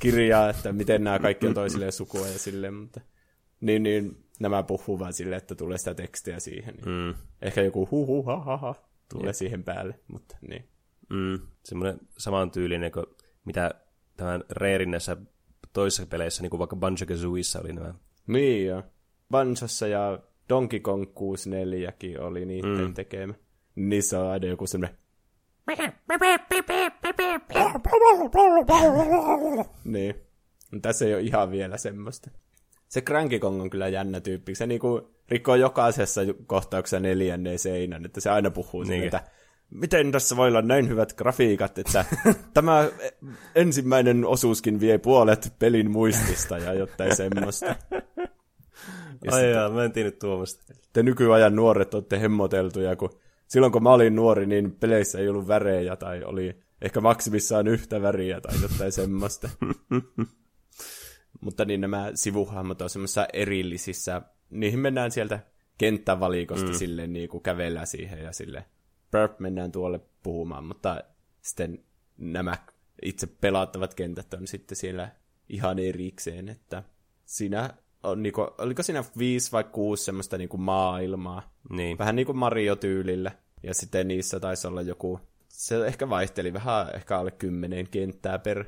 kirjaa, 0.00 0.50
että 0.50 0.72
miten 0.72 1.04
nämä 1.04 1.18
kaikki 1.18 1.46
on 1.46 1.54
toisilleen 1.54 1.92
sukua 1.92 2.28
ja 2.28 2.38
silleen, 2.38 2.74
mutta 2.74 3.00
Niin, 3.60 3.82
niin 3.82 4.24
nämä 4.40 4.62
puhuu 4.62 4.98
vaan 4.98 5.12
silleen, 5.12 5.38
että 5.38 5.54
tulee 5.54 5.78
sitä 5.78 5.94
tekstiä 5.94 6.40
siihen. 6.40 6.74
Niin 6.74 6.88
Mm. 6.88 7.14
Ehkä 7.42 7.62
joku 7.62 7.88
hu 7.90 8.06
hu 8.06 8.22
ha 8.22 8.40
ha 8.40 8.56
ha 8.56 8.74
tulee 9.12 9.32
siihen 9.32 9.64
päälle, 9.64 10.00
mutta 10.08 10.36
niin. 10.48 10.68
Mm. 11.10 11.38
Semmoinen 11.64 11.98
samantyylinen 12.18 12.92
kuin 12.92 13.06
mitä 13.44 13.74
tämän 14.16 14.44
Rarein 14.48 14.90
näissä 14.90 15.16
toisissa 15.72 16.06
peleissä, 16.06 16.42
niin 16.42 16.50
kuin 16.50 16.58
vaikka 16.58 16.76
Banjo-Kazooissa 16.76 17.60
oli 17.60 17.72
nämä. 17.72 17.94
Niin 18.26 18.66
joo. 18.66 18.82
Banjossa 19.30 19.86
ja 19.86 20.18
Donkey 20.48 20.80
Kong 20.80 21.02
64kin 21.04 22.20
oli 22.20 22.44
niiden 22.44 22.80
Mm. 22.86 22.94
tekemä. 22.94 23.34
Niissä 23.74 24.20
on 24.20 24.30
aina 24.30 24.46
joku 24.46 24.66
semmoinen... 24.66 24.98
Niin. 29.84 30.14
Tässä 30.82 31.04
ei 31.04 31.14
ole 31.14 31.22
ihan 31.22 31.50
vielä 31.50 31.76
semmoista. 31.76 32.30
Se 32.94 33.00
Cranky 33.00 33.38
Kong 33.38 33.62
on 33.62 33.70
kyllä 33.70 33.88
jännä 33.88 34.20
tyyppi. 34.20 34.54
Se 34.54 34.66
niinku 34.66 35.10
rikkoo 35.28 35.54
jokaisessa 35.54 36.20
kohtauksessa 36.46 37.00
neljänneen 37.00 37.58
seinän, 37.58 38.04
että 38.04 38.20
se 38.20 38.30
aina 38.30 38.50
puhuu 38.50 38.82
niin. 38.82 39.04
Että 39.04 39.22
miten 39.70 40.12
tässä 40.12 40.36
voi 40.36 40.48
olla 40.48 40.62
näin 40.62 40.88
hyvät 40.88 41.12
grafiikat, 41.12 41.78
että 41.78 42.04
tämä 42.54 42.88
ensimmäinen 43.54 44.24
osuuskin 44.24 44.80
vie 44.80 44.98
puolet 44.98 45.52
pelin 45.58 45.90
muistista 45.90 46.58
ja 46.58 46.74
jotain 46.74 47.16
semmoista. 47.26 47.76
Ja 49.24 49.32
Ai 49.32 49.50
jaa, 49.50 49.70
mä 49.70 49.84
en 49.84 49.92
tiennyt 49.92 50.18
tuomasta. 50.18 50.74
te 50.92 51.02
nykyajan 51.02 51.56
nuoret 51.56 51.94
olette 51.94 52.20
hemmoteltuja, 52.20 52.96
kun 52.96 53.18
silloin 53.48 53.72
kun 53.72 53.82
mä 53.82 53.92
olin 53.92 54.16
nuori, 54.16 54.46
niin 54.46 54.72
peleissä 54.72 55.18
ei 55.18 55.28
ollut 55.28 55.48
värejä 55.48 55.96
tai 55.96 56.24
oli 56.24 56.56
ehkä 56.82 57.00
maksimissaan 57.00 57.68
yhtä 57.68 58.02
väriä 58.02 58.40
tai 58.40 58.54
jotain 58.62 58.92
semmoista. 58.92 59.48
Mutta 61.40 61.64
niin 61.64 61.80
nämä 61.80 62.10
sivuhahmot 62.14 62.82
on 62.82 62.90
semmoisissa 62.90 63.26
erillisissä, 63.32 64.22
niihin 64.50 64.78
mennään 64.78 65.10
sieltä 65.10 65.40
kenttävalikosta 65.78 66.66
mm. 66.66 66.74
silleen 66.74 67.12
niin 67.12 67.28
kuin 67.28 67.42
kävellään 67.42 67.86
siihen 67.86 68.22
ja 68.22 68.32
sille 68.32 68.64
burp, 69.10 69.40
mennään 69.40 69.72
tuolle 69.72 70.00
puhumaan, 70.22 70.64
mutta 70.64 71.04
sitten 71.42 71.84
nämä 72.18 72.56
itse 73.02 73.26
pelattavat 73.26 73.94
kentät 73.94 74.34
on 74.34 74.46
sitten 74.46 74.76
siellä 74.76 75.10
ihan 75.48 75.78
erikseen, 75.78 76.48
että 76.48 76.82
siinä 77.24 77.70
on 78.02 78.22
niinku, 78.22 78.40
oliko 78.58 78.82
siinä 78.82 79.04
viisi 79.18 79.52
vai 79.52 79.64
kuusi 79.64 80.04
semmoista 80.04 80.38
niinku 80.38 80.56
maailmaa, 80.56 81.54
Niin. 81.70 81.98
vähän 81.98 82.16
niin 82.16 82.26
kuin 82.26 82.38
Mario-tyylillä, 82.38 83.32
ja 83.62 83.74
sitten 83.74 84.08
niissä 84.08 84.40
taisi 84.40 84.66
olla 84.66 84.82
joku, 84.82 85.20
se 85.48 85.86
ehkä 85.86 86.08
vaihteli 86.10 86.52
vähän, 86.52 86.94
ehkä 86.94 87.18
alle 87.18 87.30
kymmenen 87.30 87.88
kenttää 87.88 88.38
per 88.38 88.64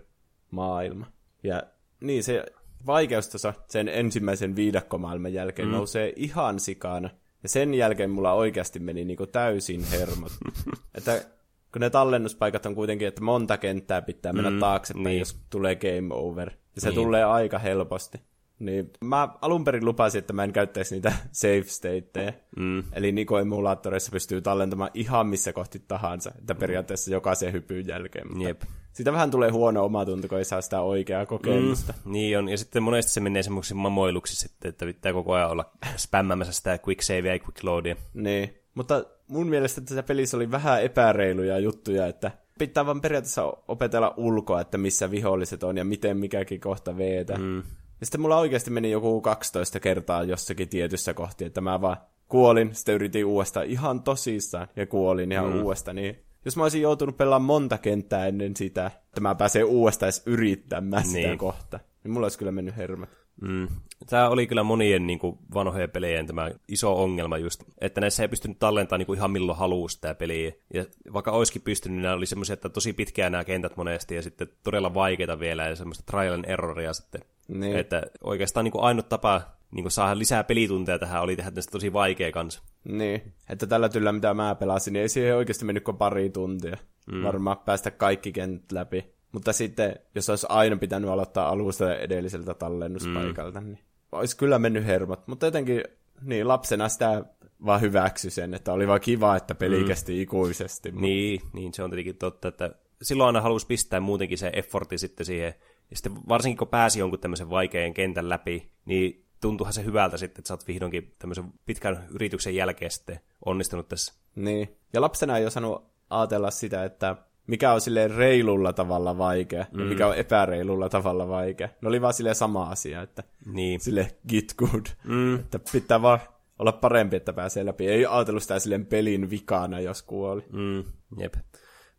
maailma. 0.51 1.07
Ja 1.43 1.63
niin 2.01 2.25
se 2.25 2.45
vaikeustaso 2.87 3.53
sen 3.69 3.89
ensimmäisen 3.89 4.57
viidakkomaailman 4.57 5.33
jälkeen 5.33 5.69
mm. 5.69 5.75
nousee 5.75 6.13
ihan 6.17 6.61
sikana. 6.61 7.11
Ja 7.43 7.49
sen 7.49 7.75
jälkeen 7.75 8.11
mulla 8.11 8.33
oikeasti 8.33 8.79
meni 8.79 9.05
niinku 9.05 9.27
täysin 9.27 9.85
hermot. 9.85 10.33
että 10.95 11.25
kun 11.73 11.81
ne 11.81 11.91
tallennuspaikat 11.91 12.67
on 12.67 12.75
kuitenkin, 12.75 13.09
että 13.09 13.21
monta 13.21 13.59
kenttää 13.59 14.03
pitää 14.03 14.33
mennä 14.33 14.51
mm, 14.51 14.59
taaksepäin, 14.59 15.05
niin. 15.05 15.19
jos 15.19 15.41
tulee 15.51 15.77
game 15.77 16.15
over. 16.15 16.51
Ja 16.51 16.81
se 16.81 16.89
Niin. 16.89 16.97
niin. 16.97 17.05
tulee 17.07 17.25
aika 17.25 17.59
helposti. 17.59 18.21
Niin 18.59 18.91
mä 19.05 19.29
alun 19.41 19.65
perin 19.65 19.85
lupasin, 19.85 20.19
että 20.19 20.33
mä 20.33 20.45
en 20.45 20.53
käyttäisi 20.53 20.95
niitä 20.95 21.13
save 21.33 21.65
stateja. 21.67 22.33
Mm. 22.57 22.85
Eli 22.93 23.13
Niko 23.13 23.39
emulaattoreissa 23.39 24.13
pystyy 24.13 24.41
tallentamaan 24.41 24.91
ihan 24.95 25.27
missä 25.27 25.53
kohti 25.53 25.79
tahansa, 25.89 26.33
että 26.39 26.55
periaatteessa 26.55 27.11
jokaisen 27.11 27.53
hypyn 27.53 27.89
jälkeen. 27.89 28.29
Mutta 28.29 28.49
Jep. 28.49 28.63
Sitä 28.97 29.13
vähän 29.13 29.31
tulee 29.31 29.51
huono 29.51 29.85
omatunto, 29.85 30.29
kun 30.29 30.39
ei 30.39 30.45
saa 30.45 30.61
sitä 30.61 30.81
oikeaa 30.81 31.27
kokemusta. 31.27 31.95
Mm. 32.05 32.13
Niin 32.13 32.39
on, 32.39 32.49
ja 32.49 32.59
sitten 32.59 32.83
monesti 32.83 33.13
se 33.13 33.21
menee 33.21 33.43
semmoiksi 33.43 33.75
mamoiluksi 33.75 34.37
sitten, 34.37 34.69
että 34.69 34.87
pitää 34.87 35.13
koko 35.13 35.33
ajan 35.33 35.51
olla 35.51 35.71
spämmämässä 35.97 36.53
sitä 36.53 36.79
quick 36.89 37.03
savea 37.03 37.33
ja 37.33 37.39
quick 37.39 37.65
loadia. 37.65 37.97
Niin. 38.15 38.55
Mutta 38.75 39.05
mun 39.29 39.49
mielestä 39.49 39.81
tässä 39.81 40.03
pelissä 40.03 40.37
oli 40.37 40.51
vähän 40.51 40.83
epäreiluja 40.83 41.59
juttuja, 41.59 42.07
että 42.07 42.31
pitää 42.59 42.87
vaan 42.87 43.01
periaatteessa 43.01 43.53
opetella 43.69 44.15
ulkoa, 44.17 44.61
että 44.61 44.79
missä 44.79 45.11
viholliset 45.11 45.63
on 45.63 45.77
ja 45.77 45.85
miten 45.85 46.17
mikäkin 46.17 46.61
kohta 46.61 46.97
veetä. 46.97 47.39
Mm. 47.39 47.57
Ja 48.01 48.07
sitten 48.07 48.21
mulla 48.21 48.39
oikeasti 48.39 48.71
meni 48.71 48.91
joku 48.91 49.21
12 49.21 49.81
kertaa 49.81 50.23
jossakin 50.23 50.69
tietyssä 50.69 51.15
kohti, 51.15 51.45
että 51.45 51.61
mä 51.61 51.81
vaan 51.81 51.97
kuolin, 52.29 52.75
sitten 52.75 52.95
yritin 52.95 53.27
uudestaan 53.27 53.67
ihan 53.67 54.03
tosissaan 54.03 54.69
ja 54.77 54.87
kuolin 54.87 55.33
ihan 55.33 55.53
mm. 55.53 55.63
uudestaan, 55.63 55.97
niin 55.97 56.27
jos 56.47 56.57
mä 56.57 56.63
olisin 56.63 56.83
joutunut 56.83 57.17
pelaamaan 57.17 57.47
monta 57.47 57.79
kenttää 57.79 58.27
ennen 58.27 58.57
sitä, 58.57 58.87
että 58.87 59.21
mä 59.21 59.35
pääsen 59.35 59.65
uudestaan 59.65 60.07
edes 60.07 60.23
yrittämään 60.27 61.03
niin. 61.03 61.13
sitä 61.13 61.37
kohta, 61.37 61.81
niin 62.05 62.13
mulla 62.13 62.25
olisi 62.25 62.39
kyllä 62.39 62.53
mennyt 62.53 62.77
hermot. 62.77 63.09
Mm. 63.41 63.69
Tämä 64.07 64.29
oli 64.29 64.47
kyllä 64.47 64.63
monien 64.63 65.07
niin 65.07 65.19
kuin, 65.19 65.39
vanhojen 65.55 65.91
pelejen 65.91 66.27
tämä 66.27 66.51
iso 66.69 67.03
ongelma 67.03 67.39
just, 67.39 67.63
että 67.81 68.01
näissä 68.01 68.23
ei 68.23 68.29
pystynyt 68.29 68.59
tallentamaan 68.59 68.99
niin 68.99 69.07
kuin, 69.07 69.17
ihan 69.17 69.31
milloin 69.31 69.59
haluaa 69.59 69.89
sitä 69.89 70.15
peliä. 70.15 70.53
Ja 70.75 70.85
vaikka 71.13 71.31
olisikin 71.31 71.63
pystynyt, 71.63 71.97
niin 71.97 72.03
nämä 72.03 72.15
oli 72.15 72.27
semmoisia, 72.27 72.55
että 72.55 72.69
tosi 72.69 72.93
pitkään 72.93 73.33
nämä 73.33 73.45
kentät 73.45 73.77
monesti 73.77 74.15
ja 74.15 74.23
sitten 74.23 74.49
todella 74.63 74.95
vaikeita 74.95 75.41
vielä 75.41 75.69
ja 75.69 75.77
semmoista 75.77 76.05
trial 76.11 76.35
and 76.35 76.45
erroria 76.45 76.93
sitten. 76.93 77.21
Niin. 77.49 77.77
Että 77.77 78.03
oikeastaan 78.25 78.65
niin 78.65 78.73
kuin, 78.73 78.85
ainut 78.85 79.09
tapa 79.09 79.43
niin 79.77 79.85
kuin, 79.85 79.93
saada 79.93 80.19
lisää 80.19 80.45
pelitunteja 80.45 80.99
tähän 80.99 81.23
oli 81.23 81.37
tehdä 81.37 81.51
tästä 81.51 81.71
tosi 81.71 81.93
vaikea 81.93 82.33
kanssa. 82.33 82.63
Niin, 82.85 83.33
että 83.49 83.67
tällä 83.67 83.89
tyllä 83.89 84.13
mitä 84.13 84.35
mä 84.35 84.55
pelasin, 84.55 84.93
niin 84.93 85.03
ei 85.03 85.09
siihen 85.09 85.37
oikeasti 85.37 85.65
mennyt 85.65 85.85
kuin 85.85 85.97
pari 85.97 86.31
tuntia. 86.31 86.77
Mm. 87.13 87.23
Varmaan 87.23 87.59
päästä 87.59 87.91
kaikki 87.91 88.33
kentät 88.33 88.73
läpi. 88.73 89.15
Mutta 89.33 89.53
sitten, 89.53 89.97
jos 90.15 90.31
olisi 90.31 90.47
aina 90.49 90.77
pitänyt 90.77 91.11
aloittaa 91.11 91.49
alusta 91.49 91.85
ja 91.85 91.99
edelliseltä 91.99 92.55
tallennuspaikalta, 92.55 93.61
mm. 93.61 93.67
niin 93.67 93.79
olisi 94.13 94.37
kyllä 94.37 94.59
mennyt 94.59 94.87
hermot. 94.87 95.27
Mutta 95.27 95.47
jotenkin, 95.47 95.85
niin 96.23 96.49
lapsena 96.49 96.89
sitä 96.89 97.25
vaan 97.67 97.81
hyväksy 97.81 98.31
sen, 98.31 98.55
että 98.55 98.73
oli 98.73 98.89
vaan 98.89 99.01
kiva, 99.01 99.37
että 99.37 99.55
peli 99.55 99.81
mm. 99.81 99.87
kesti 99.87 100.23
ikuisesti. 100.23 100.91
Niin. 100.91 101.01
Niin, 101.03 101.41
niin 101.53 101.75
se 101.75 101.83
on 101.83 101.91
tietenkin 101.91 102.17
totta, 102.17 102.49
että 102.49 102.75
silloin 103.03 103.27
aina 103.27 103.41
halusi 103.41 103.67
pistää 103.67 104.01
muutenkin 104.01 104.39
se 104.39 104.51
effortti 104.53 104.99
sitten 104.99 105.27
siihen. 105.27 105.55
Ja 105.91 105.97
sitten 105.97 106.13
varsinkin 106.29 106.59
kun 106.59 106.69
pääsi 106.69 106.99
jonkun 106.99 107.19
tämmöisen 107.19 107.51
vaikean 107.51 107.95
kentän 107.95 108.29
läpi, 108.29 108.71
niin 108.85 109.26
tuntuuhan 109.41 109.73
se 109.73 109.85
hyvältä 109.85 110.17
sitten, 110.17 110.41
että 110.41 110.49
sä 110.49 110.55
oot 110.55 110.69
vihdoinkin 110.69 111.15
tämmöisen 111.19 111.45
pitkän 111.67 112.07
yrityksen 112.11 112.55
jälkeen 112.55 112.91
sitten 112.91 113.21
onnistunut 113.45 113.89
tässä. 113.89 114.15
niin. 114.35 114.77
Ja 114.93 115.01
lapsena 115.01 115.39
ei 115.39 115.47
osannut 115.47 115.85
ajatella 116.11 116.51
sitä, 116.51 116.85
että 116.85 117.17
mikä 117.47 117.73
on 117.73 117.81
silleen 117.81 118.11
reilulla 118.11 118.73
tavalla 118.73 119.19
vaikea 119.19 119.67
mm. 119.73 119.81
ja 119.81 119.87
mikä 119.87 120.07
on 120.07 120.17
epäreilulla 120.17 120.89
tavalla 120.89 121.29
vaikea. 121.29 121.69
Ne 121.81 121.89
oli 121.89 122.01
vaan 122.01 122.15
silleen 122.15 122.35
sama 122.37 122.65
asia, 122.71 123.03
että 123.03 123.23
Niin. 123.47 123.81
sille 123.81 124.17
get 124.29 124.55
good. 124.57 124.87
Mm. 125.05 125.35
Että 125.35 125.59
pitää 125.73 126.03
vaan 126.03 126.21
olla 126.59 126.73
parempi, 126.73 127.17
että 127.17 127.33
pääsee 127.33 127.65
läpi. 127.67 127.89
Ei 127.89 128.07
ajatellut 128.07 128.43
sitä 128.43 128.59
silleen 128.59 128.87
pelin 128.87 129.31
vikana, 129.31 129.81
jos 129.81 130.03
kuoli. 130.03 130.45
Mm, 130.53 130.85
jep. 131.19 131.35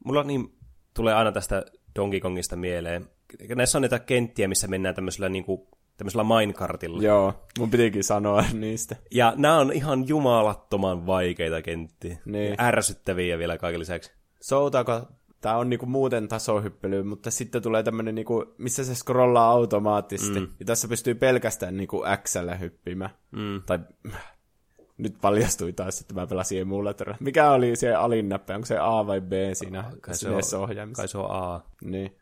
Mulla 0.06 0.24
niin 0.24 0.56
tulee 0.94 1.14
aina 1.14 1.32
tästä 1.32 1.66
Donkey 1.96 2.20
Kongista 2.20 2.56
mieleen. 2.56 3.10
Näissä 3.56 3.78
on 3.78 3.82
niitä 3.82 4.00
kenttiä, 4.00 4.48
missä 4.48 4.68
mennään 4.68 4.96
tämmöisellä, 4.96 5.30
niin 5.30 5.44
kuin, 5.44 5.68
tämmöisellä 5.98 6.24
minecartilla. 6.24 7.04
Joo, 7.04 7.34
mun 7.60 7.72
pitikin 7.72 8.04
sanoa 8.04 8.46
niistä. 8.54 8.96
Ja 9.12 9.34
nämä 9.36 9.58
on 9.60 9.72
ihan 9.74 10.08
jumalattoman 10.08 11.06
vaikeita 11.06 11.62
kenttiä. 11.62 12.18
Niin. 12.26 12.50
Ja 12.50 12.56
ärsyttäviä 12.60 13.38
vielä 13.38 13.58
kaiken 13.58 13.80
lisäksi. 13.80 14.12
Soutaako, 14.42 15.08
tää 15.42 15.58
on 15.58 15.70
niinku 15.70 15.86
muuten 15.86 16.28
tasohyppely, 16.28 17.04
mutta 17.04 17.32
sitten 17.32 17.62
tulee 17.62 17.84
tämmönen 17.84 18.16
niinku, 18.16 18.46
missä 18.58 18.84
se 18.84 18.96
scrollaa 18.96 19.52
automaattisesti. 19.52 20.40
Mm. 20.40 20.48
Ja 20.60 20.66
tässä 20.66 20.88
pystyy 20.88 21.16
pelkästään 21.16 21.78
niinku 21.78 22.04
X-llä 22.24 22.56
hyppimään. 22.56 23.12
Mm. 23.32 23.62
Tai 23.66 23.80
nyt 24.98 25.16
paljastui 25.22 25.74
taas, 25.74 26.02
että 26.02 26.14
mä 26.14 26.28
pelasin 26.28 26.62
emulatorilla. 26.62 27.18
Mikä 27.20 27.52
oli 27.52 27.76
se 27.76 27.96
alin 27.96 28.30
näppä? 28.30 28.56
Onko 28.56 28.66
se 28.66 28.78
A 28.78 29.08
vai 29.08 29.22
B 29.22 29.32
siinä 29.54 29.84
Kai 30.02 30.16
se, 30.16 30.30
on, 30.30 30.70
kai 30.96 31.08
se 31.08 31.18
on 31.18 31.32
A 31.32 31.62
Niin. 31.82 32.16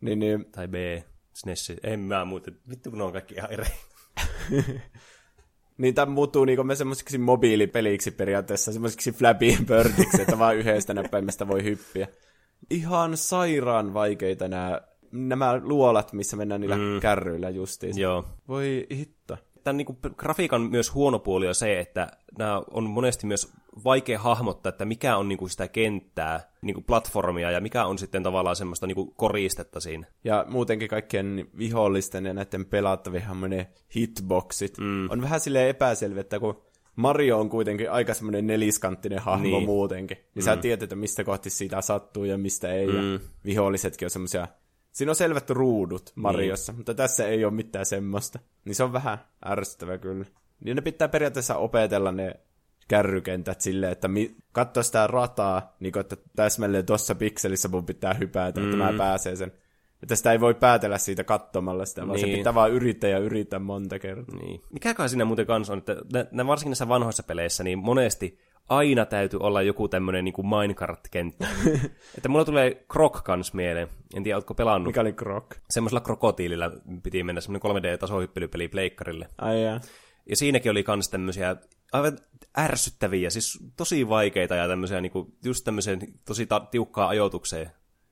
Niin, 0.00 0.18
niin. 0.18 0.46
tai 0.52 0.68
B. 0.68 0.74
SNES. 1.38 1.72
En 1.82 2.00
mä 2.00 2.24
muuten. 2.24 2.58
Vittu 2.70 2.90
kun 2.90 2.98
ne 2.98 3.04
on 3.04 3.12
kaikki 3.12 3.34
ihan 3.34 3.52
eri. 3.52 3.64
Niin 5.78 5.94
tämä 5.94 6.12
muuttuu 6.12 6.44
niinku 6.44 6.64
me 6.64 6.74
semmoisiksi 6.74 7.18
mobiilipeliksi 7.18 8.10
periaatteessa, 8.10 8.72
semmoisiksi 8.72 9.12
Flappy 9.12 9.46
Birdiksi, 9.66 10.22
että 10.22 10.38
vaan 10.38 10.56
yhdestä 10.56 10.94
näppäimestä 10.94 11.48
voi 11.48 11.64
hyppiä. 11.64 12.08
Ihan 12.70 13.16
sairaan 13.16 13.94
vaikeita 13.94 14.48
nämä, 14.48 14.80
nämä 15.12 15.60
luolat, 15.62 16.12
missä 16.12 16.36
mennään 16.36 16.60
niillä 16.60 16.76
mm. 16.76 17.00
kärryillä 17.00 17.50
justiin. 17.50 17.98
Joo. 17.98 18.24
Voi 18.48 18.86
hitto. 18.94 19.36
Tämän 19.64 19.76
niin 19.76 19.86
kuin, 19.86 19.98
grafiikan 20.16 20.60
myös 20.60 20.94
huono 20.94 21.18
puoli 21.18 21.48
on 21.48 21.54
se, 21.54 21.80
että 21.80 22.08
nämä 22.38 22.62
on 22.70 22.84
monesti 22.84 23.26
myös 23.26 23.52
vaikea 23.84 24.18
hahmottaa, 24.18 24.70
että 24.70 24.84
mikä 24.84 25.16
on 25.16 25.28
niin 25.28 25.38
kuin 25.38 25.50
sitä 25.50 25.68
kenttää, 25.68 26.52
niin 26.62 26.74
kuin 26.74 26.84
platformia, 26.84 27.50
ja 27.50 27.60
mikä 27.60 27.84
on 27.84 27.98
sitten 27.98 28.22
tavallaan 28.22 28.56
semmoista 28.56 28.86
niin 28.86 28.94
kuin 28.94 29.14
koristetta 29.14 29.80
siinä. 29.80 30.06
Ja 30.24 30.44
muutenkin 30.48 30.88
kaikkien 30.88 31.48
vihollisten 31.58 32.26
ja 32.26 32.34
näiden 32.34 32.66
pelattavien 32.66 33.24
ne 33.48 33.68
hitboxit 33.96 34.78
mm. 34.78 35.10
on 35.10 35.22
vähän 35.22 35.40
silleen 35.40 35.68
epäselviä, 35.68 36.20
että 36.20 36.40
kun 36.40 36.62
Mario 36.96 37.40
on 37.40 37.48
kuitenkin 37.48 37.90
aika 37.90 38.14
semmoinen 38.14 38.46
neliskanttinen 38.46 39.18
hahmo 39.18 39.42
Niin. 39.42 39.52
niin. 39.52 39.66
muutenkin, 39.66 40.16
niin 40.16 40.42
mm. 40.42 40.44
sä 40.44 40.56
tiedät, 40.56 40.82
että 40.82 40.96
mistä 40.96 41.24
kohti 41.24 41.50
siitä 41.50 41.80
sattuu 41.80 42.24
ja 42.24 42.38
mistä 42.38 42.72
ei, 42.72 42.86
mm. 42.86 43.12
ja 43.12 43.20
vihollisetkin 43.44 44.06
on 44.06 44.10
semmoisia 44.10 44.48
Siinä 44.92 45.10
on 45.12 45.16
selvät 45.16 45.50
ruudut 45.50 46.12
Mariossa, 46.14 46.72
niin. 46.72 46.78
mutta 46.78 46.94
tässä 46.94 47.26
ei 47.26 47.44
ole 47.44 47.52
mitään 47.52 47.86
semmoista. 47.86 48.38
Niin 48.64 48.74
se 48.74 48.84
on 48.84 48.92
vähän 48.92 49.18
ärsyttävä 49.46 49.98
kyllä. 49.98 50.24
Niin 50.64 50.76
ne 50.76 50.82
pitää 50.82 51.08
periaatteessa 51.08 51.56
opetella 51.56 52.12
ne 52.12 52.40
kärrykentät 52.88 53.60
silleen, 53.60 53.92
että 53.92 54.08
mi- 54.08 54.36
katso 54.52 54.82
sitä 54.82 55.06
rataa, 55.06 55.76
niin 55.80 55.92
kuin, 55.92 56.00
että 56.00 56.16
täsmälleen 56.36 56.86
tuossa 56.86 57.14
pikselissä 57.14 57.68
mun 57.68 57.86
pitää 57.86 58.14
hypätä, 58.14 58.60
mm. 58.60 58.66
että 58.66 58.76
mä 58.76 58.92
pääsen 58.98 59.36
sen. 59.36 59.52
Että 60.02 60.16
sitä 60.16 60.32
ei 60.32 60.40
voi 60.40 60.54
päätellä 60.54 60.98
siitä 60.98 61.24
katsomalla 61.24 61.84
sitä, 61.84 62.06
vaan 62.06 62.20
niin. 62.20 62.30
se 62.30 62.36
pitää 62.36 62.54
vaan 62.54 62.72
yrittää 62.72 63.10
ja 63.10 63.18
yrittää 63.18 63.58
monta 63.58 63.98
kertaa. 63.98 64.38
Niin. 64.40 64.60
Mikäköhän 64.72 65.08
siinä 65.08 65.24
muuten 65.24 65.46
kanssa 65.46 65.72
on, 65.72 65.78
että 65.78 65.96
ne, 66.32 66.46
varsinkin 66.46 66.70
näissä 66.70 66.88
vanhoissa 66.88 67.22
peleissä, 67.22 67.64
niin 67.64 67.78
monesti 67.78 68.38
aina 68.68 69.06
täytyy 69.06 69.40
olla 69.42 69.62
joku 69.62 69.88
tämmöinen 69.88 70.24
niin 70.24 70.34
Minecraft-kenttä. 70.34 71.46
että 72.16 72.28
mulla 72.28 72.44
tulee 72.44 72.84
Krok 72.92 73.20
kans 73.24 73.54
mieleen. 73.54 73.88
En 74.14 74.22
tiedä, 74.22 74.36
ootko 74.36 74.54
pelannut. 74.54 74.86
Mikä 74.86 75.00
oli 75.00 75.12
Krok? 75.12 75.54
Semmoisella 75.70 76.00
krokotiililla 76.00 76.70
piti 77.02 77.22
mennä 77.22 77.40
semmoinen 77.40 77.82
3D-tasohyppelypeli 77.82 78.68
pleikkarille. 78.68 79.28
Ai 79.38 79.62
jaa. 79.62 79.80
Ja 80.28 80.36
siinäkin 80.36 80.70
oli 80.70 80.82
kans 80.82 81.08
tämmöisiä 81.08 81.56
aivan 81.92 82.18
ärsyttäviä, 82.58 83.30
siis 83.30 83.58
tosi 83.76 84.08
vaikeita 84.08 84.54
ja 84.54 84.68
tämmöisiä 84.68 85.00
niinku, 85.00 85.36
just 85.44 85.64
tämmöiseen 85.64 86.00
tosi 86.24 86.46
ta- 86.46 86.66
tiukkaa 86.70 87.08
ajoitukseen 87.08 87.70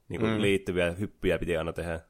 niinku, 0.09 0.27
mm. 0.27 0.41
liittyviä 0.41 0.91
hyppyjä 0.93 1.39
piti 1.39 1.57
aina 1.57 1.73
tehdä. 1.73 2.01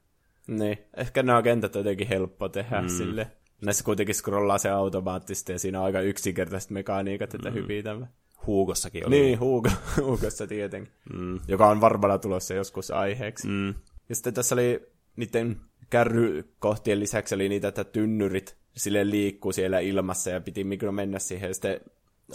Niin, 0.47 0.77
ehkä 0.97 1.23
nämä 1.23 1.41
kentät 1.41 1.75
on 1.75 1.79
jotenkin 1.79 2.07
helppo 2.07 2.49
tehdä 2.49 2.81
mm. 2.81 2.89
sille. 2.89 3.31
Näissä 3.61 3.83
kuitenkin 3.83 4.15
scrollaa 4.15 4.57
se 4.57 4.69
automaattisesti 4.69 5.51
ja 5.51 5.59
siinä 5.59 5.79
on 5.79 5.85
aika 5.85 6.01
yksinkertaiset 6.01 6.71
mekaniikat, 6.71 7.33
että 7.33 7.49
mm. 7.49 7.55
hypii 7.55 7.83
tämä. 7.83 8.07
Huugossakin 8.47 9.07
oli. 9.07 9.21
Niin, 9.21 9.39
Huugo, 9.39 9.69
Huugossa 10.01 10.47
tietenkin. 10.47 10.93
Mm. 11.13 11.39
Joka 11.47 11.67
on 11.67 11.81
varmana 11.81 12.17
tulossa 12.17 12.53
joskus 12.53 12.91
aiheeksi. 12.91 13.47
Mm. 13.47 13.73
Ja 14.09 14.15
sitten 14.15 14.33
tässä 14.33 14.55
oli 14.55 14.87
niiden 15.15 15.57
kärrykohtien 15.89 16.99
lisäksi 16.99 17.35
oli 17.35 17.49
niitä, 17.49 17.67
että 17.67 17.83
tynnyrit 17.83 18.57
sille 18.77 19.09
liikkuu 19.09 19.51
siellä 19.51 19.79
ilmassa 19.79 20.29
ja 20.29 20.41
piti 20.41 20.63
mikro 20.63 20.91
mennä 20.91 21.19
siihen. 21.19 21.47
Ja 21.47 21.53
sitten 21.53 21.81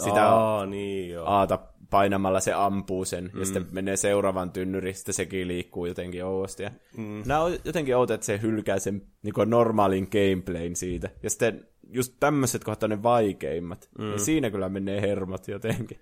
sitä 0.03 0.27
Aa, 0.27 0.65
niin 0.65 1.09
joo. 1.09 1.25
aata 1.25 1.59
painamalla 1.89 2.39
se 2.39 2.53
ampuu 2.53 3.05
sen, 3.05 3.29
mm. 3.33 3.39
ja 3.39 3.45
sitten 3.45 3.67
menee 3.71 3.97
seuraavan 3.97 4.51
tynnyri, 4.51 4.93
sitten 4.93 5.13
sekin 5.13 5.47
liikkuu 5.47 5.85
jotenkin 5.85 6.25
ouosti. 6.25 6.63
Ja 6.63 6.71
mm. 6.97 7.23
Nämä 7.25 7.43
on 7.43 7.57
jotenkin 7.65 7.97
outo, 7.97 8.13
että 8.13 8.25
se 8.25 8.41
hylkää 8.41 8.79
sen 8.79 9.01
niin 9.23 9.33
normaalin 9.45 10.07
gameplayn 10.11 10.75
siitä. 10.75 11.09
Ja 11.23 11.29
sitten 11.29 11.67
just 11.89 12.13
tämmöiset 12.19 12.63
kohta 12.63 12.87
ne 12.87 13.03
vaikeimmat. 13.03 13.89
Mm. 13.99 14.11
Ja 14.11 14.17
siinä 14.17 14.49
kyllä 14.49 14.69
menee 14.69 15.01
hermot 15.01 15.47
jotenkin. 15.47 15.99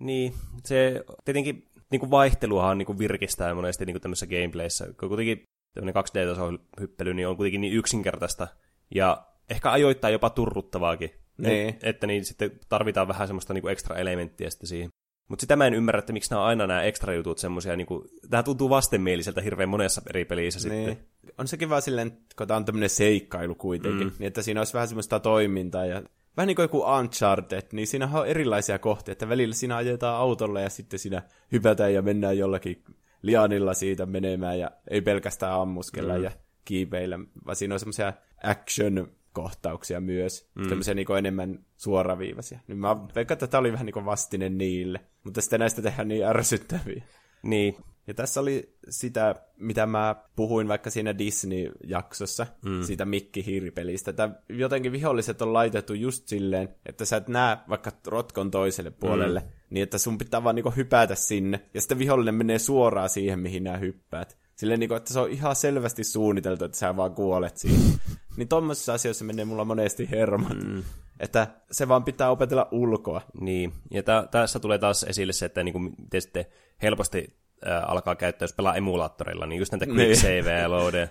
Niin, 0.00 0.32
se 0.64 1.04
tietenkin 1.24 1.68
niin 1.90 2.00
kuin 2.00 2.10
vaihteluahan 2.10 2.78
niin 2.78 2.86
kuin 2.86 2.98
virkistää 2.98 3.54
monesti 3.54 3.86
niin 3.86 3.94
kuin 3.94 4.02
tämmöisessä 4.02 4.26
gameplayssä. 4.26 4.86
Kun 5.00 5.08
kuitenkin 5.08 5.42
tämmöinen 5.74 6.02
2D-tason 6.04 6.58
hyppely 6.80 7.14
niin 7.14 7.28
on 7.28 7.36
kuitenkin 7.36 7.60
niin 7.60 7.74
yksinkertaista. 7.74 8.48
Ja 8.94 9.26
ehkä 9.50 9.72
ajoittaa 9.72 10.10
jopa 10.10 10.30
turruttavaakin. 10.30 11.10
Niin. 11.38 11.68
Et, 11.68 11.84
että 11.84 12.06
niin 12.06 12.24
sitten 12.24 12.50
tarvitaan 12.68 13.08
vähän 13.08 13.28
semmoista 13.28 13.54
niinku 13.54 13.68
ekstra 13.68 13.96
elementtiä 13.96 14.50
sitten 14.50 14.68
siihen. 14.68 14.90
Mutta 15.28 15.40
sitä 15.40 15.56
mä 15.56 15.66
en 15.66 15.74
ymmärrä, 15.74 15.98
että 15.98 16.12
miksi 16.12 16.30
nämä 16.30 16.42
on 16.42 16.48
aina 16.48 16.66
nämä 16.66 16.82
ekstra 16.82 17.14
jutut 17.14 17.38
semmoisia, 17.38 17.76
niinku, 17.76 18.06
tämä 18.30 18.42
tuntuu 18.42 18.70
vastenmieliseltä 18.70 19.40
hirveän 19.40 19.68
monessa 19.68 20.02
eri 20.10 20.24
pelissä 20.24 20.68
niin. 20.68 20.88
sitten. 20.88 21.06
On 21.38 21.48
sekin 21.48 21.70
vaan 21.70 21.82
silleen, 21.82 22.18
kun 22.38 22.46
tämä 22.46 22.56
on 22.56 22.64
tämmöinen 22.64 22.90
seikkailu 22.90 23.54
kuitenkin, 23.54 24.06
mm. 24.06 24.12
niin 24.18 24.26
että 24.26 24.42
siinä 24.42 24.60
olisi 24.60 24.74
vähän 24.74 24.88
semmoista 24.88 25.20
toimintaa 25.20 25.86
ja 25.86 26.02
vähän 26.36 26.46
niin 26.46 26.56
kuin 26.56 26.64
joku 26.64 26.82
Uncharted, 26.82 27.62
niin 27.72 27.86
siinä 27.86 28.10
on 28.12 28.26
erilaisia 28.26 28.78
kohtia, 28.78 29.12
että 29.12 29.28
välillä 29.28 29.54
siinä 29.54 29.76
ajetaan 29.76 30.16
autolla 30.16 30.60
ja 30.60 30.70
sitten 30.70 30.98
siinä 30.98 31.22
hypätään 31.52 31.94
ja 31.94 32.02
mennään 32.02 32.38
jollakin 32.38 32.84
lianilla 33.22 33.74
siitä 33.74 34.06
menemään 34.06 34.58
ja 34.58 34.70
ei 34.90 35.00
pelkästään 35.00 35.60
ammuskella 35.60 36.16
mm. 36.16 36.24
ja 36.24 36.30
kiipeillä, 36.64 37.18
vaan 37.46 37.56
siinä 37.56 37.74
on 37.74 37.80
semmoisia 37.80 38.12
action 38.42 39.08
kohtauksia 39.34 40.00
myös, 40.00 40.48
mm. 40.54 40.68
tämmöisiä 40.68 40.94
niin 40.94 41.18
enemmän 41.18 41.64
suoraviivaisia. 41.76 42.58
Niin 42.66 42.78
mä 42.78 42.96
veikkaan, 43.14 43.36
että 43.36 43.46
tämä 43.46 43.58
oli 43.58 43.72
vähän 43.72 43.86
niin 43.86 44.04
vastine 44.04 44.48
niille, 44.48 45.00
mutta 45.24 45.40
sitten 45.40 45.60
näistä 45.60 45.82
tehdään 45.82 46.08
niin 46.08 46.24
ärsyttäviä. 46.24 47.04
Niin. 47.42 47.76
Ja 48.06 48.14
tässä 48.14 48.40
oli 48.40 48.76
sitä, 48.88 49.34
mitä 49.56 49.86
mä 49.86 50.16
puhuin 50.36 50.68
vaikka 50.68 50.90
siinä 50.90 51.18
Disney-jaksossa, 51.18 52.46
mm. 52.64 52.82
siitä 52.82 53.04
Mikki-hiiripelistä, 53.04 54.10
että 54.10 54.30
jotenkin 54.48 54.92
viholliset 54.92 55.42
on 55.42 55.52
laitettu 55.52 55.94
just 55.94 56.28
silleen, 56.28 56.68
että 56.86 57.04
sä 57.04 57.16
et 57.16 57.28
näe 57.28 57.56
vaikka 57.68 57.92
rotkon 58.06 58.50
toiselle 58.50 58.90
puolelle, 58.90 59.40
mm. 59.40 59.46
niin 59.70 59.82
että 59.82 59.98
sun 59.98 60.18
pitää 60.18 60.44
vaan 60.44 60.54
niinku 60.54 60.72
hypätä 60.76 61.14
sinne, 61.14 61.60
ja 61.74 61.80
sitten 61.80 61.98
vihollinen 61.98 62.34
menee 62.34 62.58
suoraan 62.58 63.08
siihen, 63.08 63.38
mihin 63.38 63.64
nämä 63.64 63.76
hyppäät. 63.76 64.38
Silleen, 64.56 64.80
niin 64.80 64.88
kuin, 64.88 64.96
että 64.96 65.12
se 65.12 65.20
on 65.20 65.30
ihan 65.30 65.56
selvästi 65.56 66.04
suunniteltu, 66.04 66.64
että 66.64 66.78
sä 66.78 66.96
vaan 66.96 67.14
kuolet 67.14 67.56
siihen. 67.56 68.00
Niin 68.36 68.48
tommosissa 68.48 68.94
asioissa 68.94 69.24
menee 69.24 69.44
mulla 69.44 69.64
monesti 69.64 70.10
hermot. 70.10 70.64
Mm. 70.64 70.82
Että 71.20 71.46
se 71.70 71.88
vaan 71.88 72.04
pitää 72.04 72.30
opetella 72.30 72.68
ulkoa. 72.70 73.20
Niin, 73.40 73.72
ja 73.90 74.02
t- 74.02 74.30
tässä 74.30 74.60
tulee 74.60 74.78
taas 74.78 75.02
esille 75.02 75.32
se, 75.32 75.46
että 75.46 75.62
niin 75.62 75.72
kuin, 75.72 75.94
sitten 76.18 76.44
helposti 76.82 77.36
äh, 77.66 77.90
alkaa 77.90 78.14
käyttää, 78.14 78.44
jos 78.44 78.52
pelaa 78.52 78.74
emulaattorilla, 78.74 79.46
niin 79.46 79.58
just 79.58 79.72
näitä 79.72 79.86
quick 79.86 79.98
niin. 79.98 80.16
save 80.16 80.60
ja 80.60 80.70
loadeja. 80.70 81.08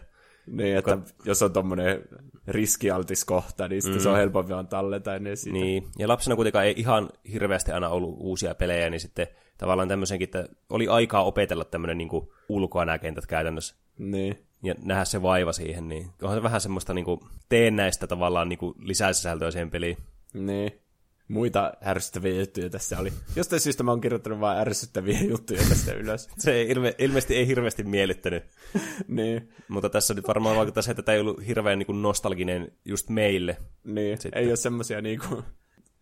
Niin, 0.48 0.78
että 0.78 0.98
jos 1.26 1.42
on 1.42 1.54
tommonen 1.54 2.02
riskialtis 2.48 3.26
kohta, 3.26 3.68
niin 3.68 3.82
mm. 3.86 4.00
se 4.00 4.10
on 4.10 4.18
helpompi 4.18 4.54
vaan 4.54 4.68
talleta 4.68 5.16
ennen 5.16 5.38
sitä. 5.38 5.54
Niin, 5.54 5.88
ja 6.00 6.08
lapsena 6.08 6.36
kuitenkaan 6.36 6.66
ei 6.66 6.74
ihan 6.78 7.10
hirveästi 7.32 7.72
aina 7.72 7.90
ollut 7.90 8.16
uusia 8.20 8.56
pelejä, 8.56 8.90
niin 8.90 9.00
sitten 9.00 9.28
tavallaan 9.58 9.88
tämmöisenkin, 9.88 10.26
että 10.26 10.48
oli 10.70 10.88
aikaa 10.88 11.24
opetella 11.24 11.66
tämmöinen 11.66 11.98
niin 11.98 12.10
ulkoa 12.50 12.86
nämä 12.86 13.00
kentät 13.00 13.26
käytännössä. 13.26 13.76
Niin. 13.98 14.46
Ja 14.64 14.76
nähdä 14.84 15.06
se 15.06 15.22
vaiva 15.22 15.54
siihen, 15.54 15.90
niin 15.90 16.10
onhan 16.22 16.40
se 16.40 16.44
vähän 16.44 16.62
semmoista 16.62 16.94
niin 16.94 17.06
kuin, 17.06 17.20
teennäistä 17.50 18.08
tavallaan 18.08 18.50
niin 18.50 18.60
kuin 18.60 18.76
lisäsisältöä 18.80 19.52
siihen 19.52 19.70
peliin. 19.70 19.98
Niin 20.34 20.84
muita 21.28 21.74
ärsyttäviä 21.86 22.40
juttuja 22.40 22.70
tässä 22.70 23.00
oli. 23.00 23.14
Jostain 23.36 23.60
syystä 23.60 23.84
mä 23.84 23.92
oon 23.92 24.02
kirjoittanut 24.02 24.40
vain 24.40 24.60
ärsyttäviä 24.60 25.20
juttuja 25.22 25.62
tästä 25.70 25.94
ylös. 25.94 26.30
se 26.38 26.54
ei 26.54 26.70
ilme, 26.70 26.96
ilmeisesti 26.98 27.36
ei 27.36 27.48
hirveästi 27.48 27.84
miellyttänyt. 27.84 28.44
niin. 29.08 29.50
Mutta 29.68 29.90
tässä 29.90 30.14
nyt 30.14 30.28
varmaan 30.28 30.58
vaikuttaa 30.58 30.84
se, 30.84 30.92
että 30.92 31.04
tämä 31.04 31.14
ei 31.14 31.22
ollut 31.22 31.48
hirveän 31.48 31.80
niin 31.80 31.88
kuin 31.88 32.02
nostalginen 32.02 32.72
just 32.86 33.10
meille. 33.10 33.58
Niin, 33.84 34.18
Sitten. 34.18 34.42
ei 34.42 34.48
ole 34.48 34.56
semmoisia 34.56 35.02
niin 35.02 35.20
kuin, 35.30 35.44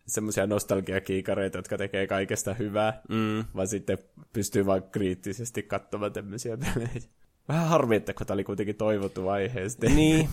semmoisia 0.06 0.46
nostalgiakiikareita, 0.46 1.58
jotka 1.58 1.78
tekee 1.78 2.06
kaikesta 2.06 2.54
hyvää, 2.54 3.02
mm. 3.08 3.44
vaan 3.56 3.68
sitten 3.68 3.98
pystyy 4.32 4.66
vain 4.66 4.82
kriittisesti 4.82 5.62
katsomaan 5.62 6.12
tämmöisiä 6.12 6.56
pelejä. 6.56 7.02
Vähän 7.48 7.68
harmi, 7.68 7.96
että 7.96 8.14
kun 8.14 8.26
tämä 8.26 8.34
oli 8.34 8.44
kuitenkin 8.44 8.76
toivottu 8.76 9.28
aiheesta. 9.28 9.86
Niin. 9.86 10.28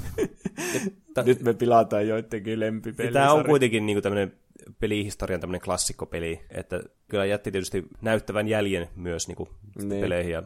Nyt 1.26 1.42
me 1.42 1.54
pilataan 1.54 2.08
joidenkin 2.08 2.60
lempipeliä. 2.60 3.12
Tämä 3.12 3.34
on 3.34 3.46
kuitenkin 3.46 3.86
niin 3.86 4.02
tämmöinen 4.02 4.34
pelihistorian 4.80 5.40
tämmöinen 5.40 5.62
klassikkopeli, 5.62 6.42
että 6.50 6.84
kyllä 7.08 7.26
jätti 7.26 7.52
tietysti 7.52 7.88
näyttävän 8.02 8.48
jäljen 8.48 8.90
myös 8.96 9.28
niin 9.28 9.36
kuin 9.36 9.50
niin. 9.84 10.02
peleihin 10.02 10.32
ja 10.32 10.44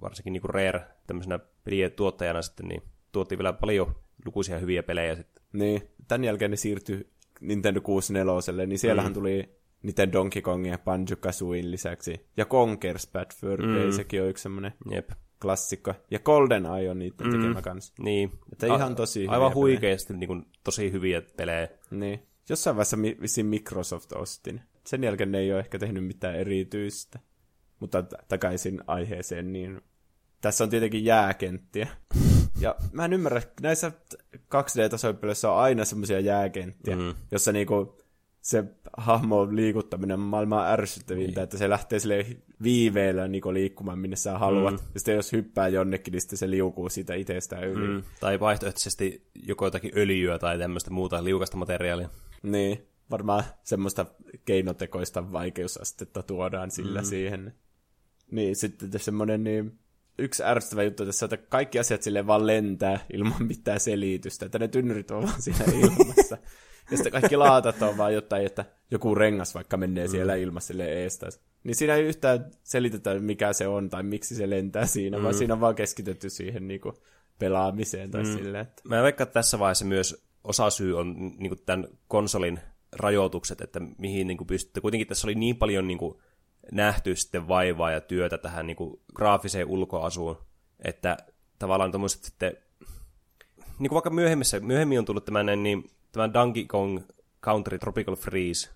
varsinkin 0.00 0.32
niin 0.32 0.40
kuin 0.40 0.54
Rare 0.54 0.82
tämmöisenä 1.06 1.38
pelien 1.64 1.92
tuottajana 1.92 2.42
sitten, 2.42 2.68
niin 2.68 2.82
tuotti 3.12 3.38
vielä 3.38 3.52
paljon 3.52 3.94
lukuisia 4.24 4.58
hyviä 4.58 4.82
pelejä 4.82 5.16
sitten. 5.16 5.42
Niin, 5.52 5.82
tämän 6.08 6.24
jälkeen 6.24 6.50
ne 6.50 6.56
siirtyi 6.56 7.06
Nintendo 7.40 7.80
64, 7.80 8.66
niin 8.66 8.78
siellähän 8.78 9.12
mm. 9.12 9.14
tuli 9.14 9.48
niiden 9.82 10.12
Donkey 10.12 10.42
Kongin 10.42 10.72
ja 10.72 10.78
Banjo 10.78 11.16
Kazooin 11.20 11.70
lisäksi. 11.70 12.26
Ja 12.36 12.44
Conker's 12.44 13.10
Bad 13.12 13.34
Fur 13.36 13.62
mm. 13.62 13.74
Day, 13.74 13.92
sekin 13.92 14.22
on 14.22 14.28
yksi 14.28 14.42
semmoinen 14.42 14.72
Jep. 14.90 15.10
Klassikko. 15.42 15.94
Ja 16.10 16.18
Golden 16.18 16.66
Eye 16.66 16.90
on 16.90 16.98
niiden 16.98 17.26
mm. 17.26 17.32
tekemä 17.32 17.62
kanssa. 17.62 17.94
Niin. 17.98 18.32
Että 18.52 18.72
A- 18.72 18.76
ihan 18.76 18.96
tosi 18.96 19.28
Aivan 19.28 19.54
huikeasti 19.54 20.14
niin 20.14 20.28
kuin, 20.28 20.46
tosi 20.64 20.92
hyviä 20.92 21.22
pelejä. 21.36 21.68
Niin. 21.90 22.22
Jossain 22.48 22.76
vaiheessa 22.76 22.96
vissiin 23.20 23.46
Microsoft 23.46 24.12
ostin. 24.12 24.60
Sen 24.86 25.04
jälkeen 25.04 25.32
ne 25.32 25.38
ei 25.38 25.52
ole 25.52 25.60
ehkä 25.60 25.78
tehnyt 25.78 26.06
mitään 26.06 26.34
erityistä. 26.34 27.18
Mutta 27.80 28.02
takaisin 28.02 28.80
aiheeseen, 28.86 29.52
niin 29.52 29.80
tässä 30.40 30.64
on 30.64 30.70
tietenkin 30.70 31.04
jääkenttiä. 31.04 31.88
Ja 32.60 32.74
mä 32.92 33.04
en 33.04 33.12
ymmärrä, 33.12 33.42
näissä 33.60 33.92
2D-tasoipeleissä 34.36 35.50
on 35.50 35.58
aina 35.58 35.84
semmoisia 35.84 36.20
jääkenttiä, 36.20 36.96
mm. 36.96 37.14
jossa 37.30 37.52
niinku 37.52 37.98
se 38.42 38.64
hahmo 38.96 39.48
liikuttaminen 39.50 40.14
on 40.14 40.20
maailman 40.20 40.66
ärsyttävintä, 40.66 41.40
niin. 41.40 41.44
että 41.44 41.58
se 41.58 41.68
lähtee 41.68 41.98
sille 41.98 42.26
viiveellä 42.62 43.28
niinku 43.28 43.54
liikkumaan 43.54 43.98
minne 43.98 44.16
sä 44.16 44.38
haluat. 44.38 44.74
Mm. 44.74 44.86
Ja 44.94 45.00
sitten 45.00 45.14
jos 45.14 45.32
hyppää 45.32 45.68
jonnekin, 45.68 46.12
niin 46.12 46.20
sitten 46.20 46.38
se 46.38 46.50
liukuu 46.50 46.88
siitä 46.88 47.14
itsestään 47.14 47.64
yli. 47.64 47.88
Mm. 47.88 48.02
Tai 48.20 48.40
vaihtoehtoisesti 48.40 49.26
joko 49.46 49.64
jotakin 49.64 49.92
öljyä 49.96 50.38
tai 50.38 50.58
tämmöistä 50.58 50.90
muuta 50.90 51.24
liukasta 51.24 51.56
materiaalia. 51.56 52.08
Niin, 52.42 52.86
varmaan 53.10 53.44
semmoista 53.62 54.06
keinotekoista 54.44 55.32
vaikeusastetta 55.32 56.22
tuodaan 56.22 56.70
sillä 56.70 57.00
mm. 57.00 57.06
siihen. 57.06 57.54
Niin, 58.30 58.56
sitten 58.56 59.00
semmoinen 59.00 59.44
niin 59.44 59.78
yksi 60.18 60.44
ärsyttävä 60.44 60.82
juttu 60.82 61.06
tässä, 61.06 61.26
että 61.26 61.36
kaikki 61.36 61.78
asiat 61.78 62.02
sille 62.02 62.26
vaan 62.26 62.46
lentää 62.46 63.00
ilman 63.12 63.46
mitään 63.46 63.80
selitystä, 63.80 64.46
että 64.46 64.58
ne 64.58 64.68
tynnyrit 64.68 65.10
on 65.10 65.22
vaan 65.22 65.42
siinä 65.42 65.64
ilmassa. 65.82 66.38
Ja 66.90 66.96
sitten 66.96 67.12
kaikki 67.12 67.36
laatat 67.36 67.82
on 67.82 67.96
vaan 67.96 68.14
jotain, 68.14 68.46
että 68.46 68.64
joku 68.90 69.14
rengas 69.14 69.54
vaikka 69.54 69.76
menee 69.76 70.06
mm. 70.06 70.10
siellä 70.10 70.34
ilmassa 70.34 70.66
sille 70.66 70.84
eestä. 70.84 71.26
Niin 71.64 71.74
siinä 71.74 71.94
ei 71.94 72.02
yhtään 72.02 72.50
selitetä, 72.62 73.14
mikä 73.14 73.52
se 73.52 73.66
on 73.68 73.90
tai 73.90 74.02
miksi 74.02 74.34
se 74.34 74.50
lentää 74.50 74.86
siinä, 74.86 75.16
mm. 75.16 75.22
vaan 75.22 75.34
siinä 75.34 75.54
on 75.54 75.60
vaan 75.60 75.74
keskitetty 75.74 76.30
siihen 76.30 76.68
niin 76.68 76.80
kuin 76.80 76.94
pelaamiseen 77.38 78.10
tai 78.10 78.22
mm. 78.22 78.32
silleen. 78.32 78.62
Että... 78.62 78.82
Mä 78.88 79.02
veikkaan, 79.02 79.26
että 79.26 79.34
tässä 79.34 79.58
vaiheessa 79.58 79.84
myös 79.84 80.26
osa 80.44 80.70
syy 80.70 80.98
on 80.98 81.16
niin 81.38 81.58
tämän 81.66 81.88
konsolin 82.08 82.60
rajoitukset, 82.92 83.60
että 83.60 83.80
mihin 83.98 84.26
niin 84.26 84.46
pystytte. 84.46 84.80
Kuitenkin 84.80 85.06
tässä 85.08 85.26
oli 85.26 85.34
niin 85.34 85.56
paljon 85.56 85.86
niin 85.88 85.98
kuin, 85.98 86.18
nähty 86.72 87.16
sitten 87.16 87.48
vaivaa 87.48 87.90
ja 87.90 88.00
työtä 88.00 88.38
tähän 88.38 88.66
niin 88.66 88.76
kuin, 88.76 89.00
graafiseen 89.14 89.66
ulkoasuun, 89.66 90.38
että 90.84 91.16
tavallaan 91.58 91.90
tuommoiset 91.90 92.24
sitten, 92.24 92.56
niin 93.78 93.88
kuin 93.88 93.94
vaikka 93.94 94.10
myöhemmissä, 94.10 94.60
myöhemmin 94.60 94.98
on 94.98 95.04
tullut 95.04 95.24
tämän, 95.24 95.62
niin, 95.62 95.90
tämän 96.12 96.34
Donkey 96.34 96.64
Kong 96.64 97.00
Country 97.44 97.78
Tropical 97.78 98.16
Freeze, 98.16 98.70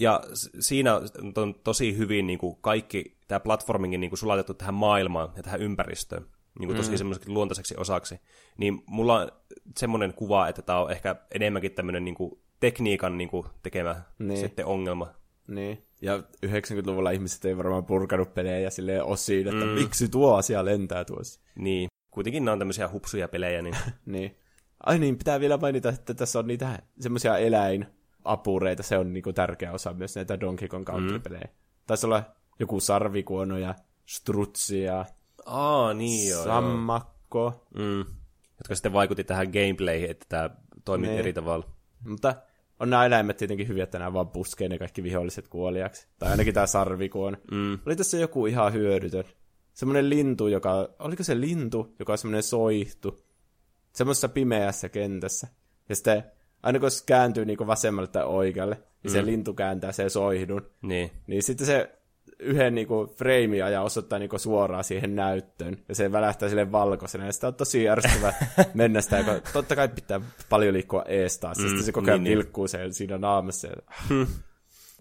ja 0.00 0.20
siinä 0.60 0.94
on 1.36 1.54
tosi 1.64 1.96
hyvin 1.96 2.26
niin 2.26 2.38
kuin 2.38 2.56
kaikki 2.60 3.16
tämä 3.28 3.40
platformingin 3.40 4.00
niin 4.00 4.10
kuin 4.10 4.18
sulatettu 4.18 4.54
tähän 4.54 4.74
maailmaan 4.74 5.32
ja 5.36 5.42
tähän 5.42 5.60
ympäristöön 5.60 6.26
niin 6.58 6.68
kuin 6.68 6.76
tosi 6.76 6.90
mm. 6.90 6.96
semmoiseksi 6.96 7.30
luontaiseksi 7.30 7.74
osaksi. 7.76 8.20
Niin 8.56 8.82
mulla 8.86 9.20
on 9.20 9.28
semmoinen 9.76 10.14
kuva, 10.14 10.48
että 10.48 10.62
tämä 10.62 10.80
on 10.80 10.90
ehkä 10.90 11.16
enemmänkin 11.34 11.72
tämmöinen 11.72 12.04
niin 12.04 12.14
kuin 12.14 12.40
tekniikan 12.60 13.18
niin 13.18 13.28
kuin 13.28 13.46
tekemä 13.62 14.02
niin. 14.18 14.40
sitten 14.40 14.66
ongelma. 14.66 15.14
Niin. 15.48 15.82
Ja 16.02 16.18
90-luvulla 16.46 17.10
ihmiset 17.10 17.44
ei 17.44 17.56
varmaan 17.56 17.84
purkanut 17.84 18.34
pelejä 18.34 18.70
silleen 18.70 19.04
osiin, 19.04 19.48
että 19.48 19.64
mm. 19.64 19.70
miksi 19.70 20.08
tuo 20.08 20.34
asia 20.34 20.64
lentää 20.64 21.04
tuossa. 21.04 21.40
Niin. 21.56 21.88
Kuitenkin 22.10 22.44
nämä 22.44 22.52
on 22.52 22.58
tämmöisiä 22.58 22.88
hupsuja 22.88 23.28
pelejä. 23.28 23.62
Niin... 23.62 23.76
niin. 24.06 24.36
Ai 24.86 24.98
niin, 24.98 25.18
pitää 25.18 25.40
vielä 25.40 25.56
mainita, 25.56 25.88
että 25.88 26.14
tässä 26.14 26.38
on 26.38 26.46
niitä 26.46 26.82
semmoisia 27.00 27.38
eläinapureita. 27.38 28.82
Se 28.82 28.98
on 28.98 29.12
niinku 29.12 29.32
tärkeä 29.32 29.72
osa 29.72 29.92
myös 29.92 30.16
näitä 30.16 30.40
Donkey 30.40 30.68
Kong 30.68 30.84
Country-pelejä. 30.84 31.44
Mm. 31.44 31.54
Taisi 31.86 32.06
olla 32.06 32.22
joku 32.58 32.80
sarvikuono 32.80 33.58
ja 33.58 33.74
strutsi 34.06 34.82
ja 34.82 35.04
Aa, 35.46 35.94
niin 35.94 36.30
joo. 36.30 36.44
Sammakko. 36.44 37.66
Mm. 37.74 38.04
Jotka 38.58 38.74
sitten 38.74 38.92
vaikutti 38.92 39.24
tähän 39.24 39.46
gameplayhin, 39.46 40.10
että 40.10 40.26
tämä 40.28 40.50
toimii 40.84 41.08
niin. 41.08 41.18
eri 41.18 41.32
tavalla. 41.32 41.66
Mutta 42.08 42.34
on 42.80 42.90
nämä 42.90 43.06
eläimet 43.06 43.36
tietenkin 43.36 43.68
hyviä, 43.68 43.84
että 43.84 43.98
nämä 43.98 44.12
vaan 44.12 44.28
puskee 44.28 44.68
ne 44.68 44.78
kaikki 44.78 45.02
viholliset 45.02 45.48
kuoliaksi. 45.48 46.08
Tai 46.18 46.30
ainakin 46.30 46.54
tämä 46.54 46.66
sarvikuon. 46.66 47.36
Mm. 47.50 47.78
Oli 47.86 47.96
tässä 47.96 48.18
joku 48.18 48.46
ihan 48.46 48.72
hyödytön. 48.72 49.24
Semmoinen 49.74 50.10
lintu, 50.10 50.46
joka... 50.46 50.88
Oliko 50.98 51.22
se 51.22 51.40
lintu, 51.40 51.94
joka 51.98 52.12
on 52.12 52.18
semmoinen 52.18 52.42
soihtu? 52.42 53.20
Semmoisessa 53.98 54.28
pimeässä 54.28 54.88
kentässä. 54.88 55.48
Ja 55.88 55.94
sitten 55.94 56.24
aina 56.62 56.78
kun 56.78 56.90
se 56.90 57.04
kääntyy 57.06 57.44
niin 57.44 57.66
vasemmalle 57.66 58.08
tai 58.08 58.24
oikealle, 58.24 58.74
niin 58.74 59.10
mm. 59.10 59.12
se 59.12 59.26
lintu 59.26 59.54
kääntää 59.54 59.92
sen 59.92 60.10
soihdun. 60.10 60.70
Niin. 60.82 61.10
Niin 61.26 61.42
sitten 61.42 61.66
se 61.66 61.98
yhden 62.38 62.74
niinku 62.74 63.14
freimiä 63.16 63.68
ja 63.68 63.82
osoittaa 63.82 64.18
niinku 64.18 64.38
suoraan 64.38 64.84
siihen 64.84 65.16
näyttöön. 65.16 65.76
Ja 65.88 65.94
se 65.94 66.12
välähtää 66.12 66.48
sille 66.48 66.72
valkoisena. 66.72 67.26
Ja 67.26 67.32
sitä 67.32 67.46
on 67.46 67.54
tosi 67.54 67.88
ärsyttävä 67.88 68.32
mennä 68.74 69.00
sitä, 69.00 69.22
kun 69.22 69.40
totta 69.52 69.76
kai 69.76 69.88
pitää 69.88 70.20
paljon 70.48 70.74
liikkua 70.74 71.04
ees 71.08 71.38
taas. 71.38 71.58
Mm, 71.58 71.66
sitten 71.66 71.84
se 71.84 71.92
koko 71.92 72.10
ajan 72.10 72.24
niin, 72.24 72.38
vilkkuu 72.38 72.66
niin. 72.72 72.94
siinä 72.94 73.18
naamassa. 73.18 73.68
Hmm. 74.08 74.26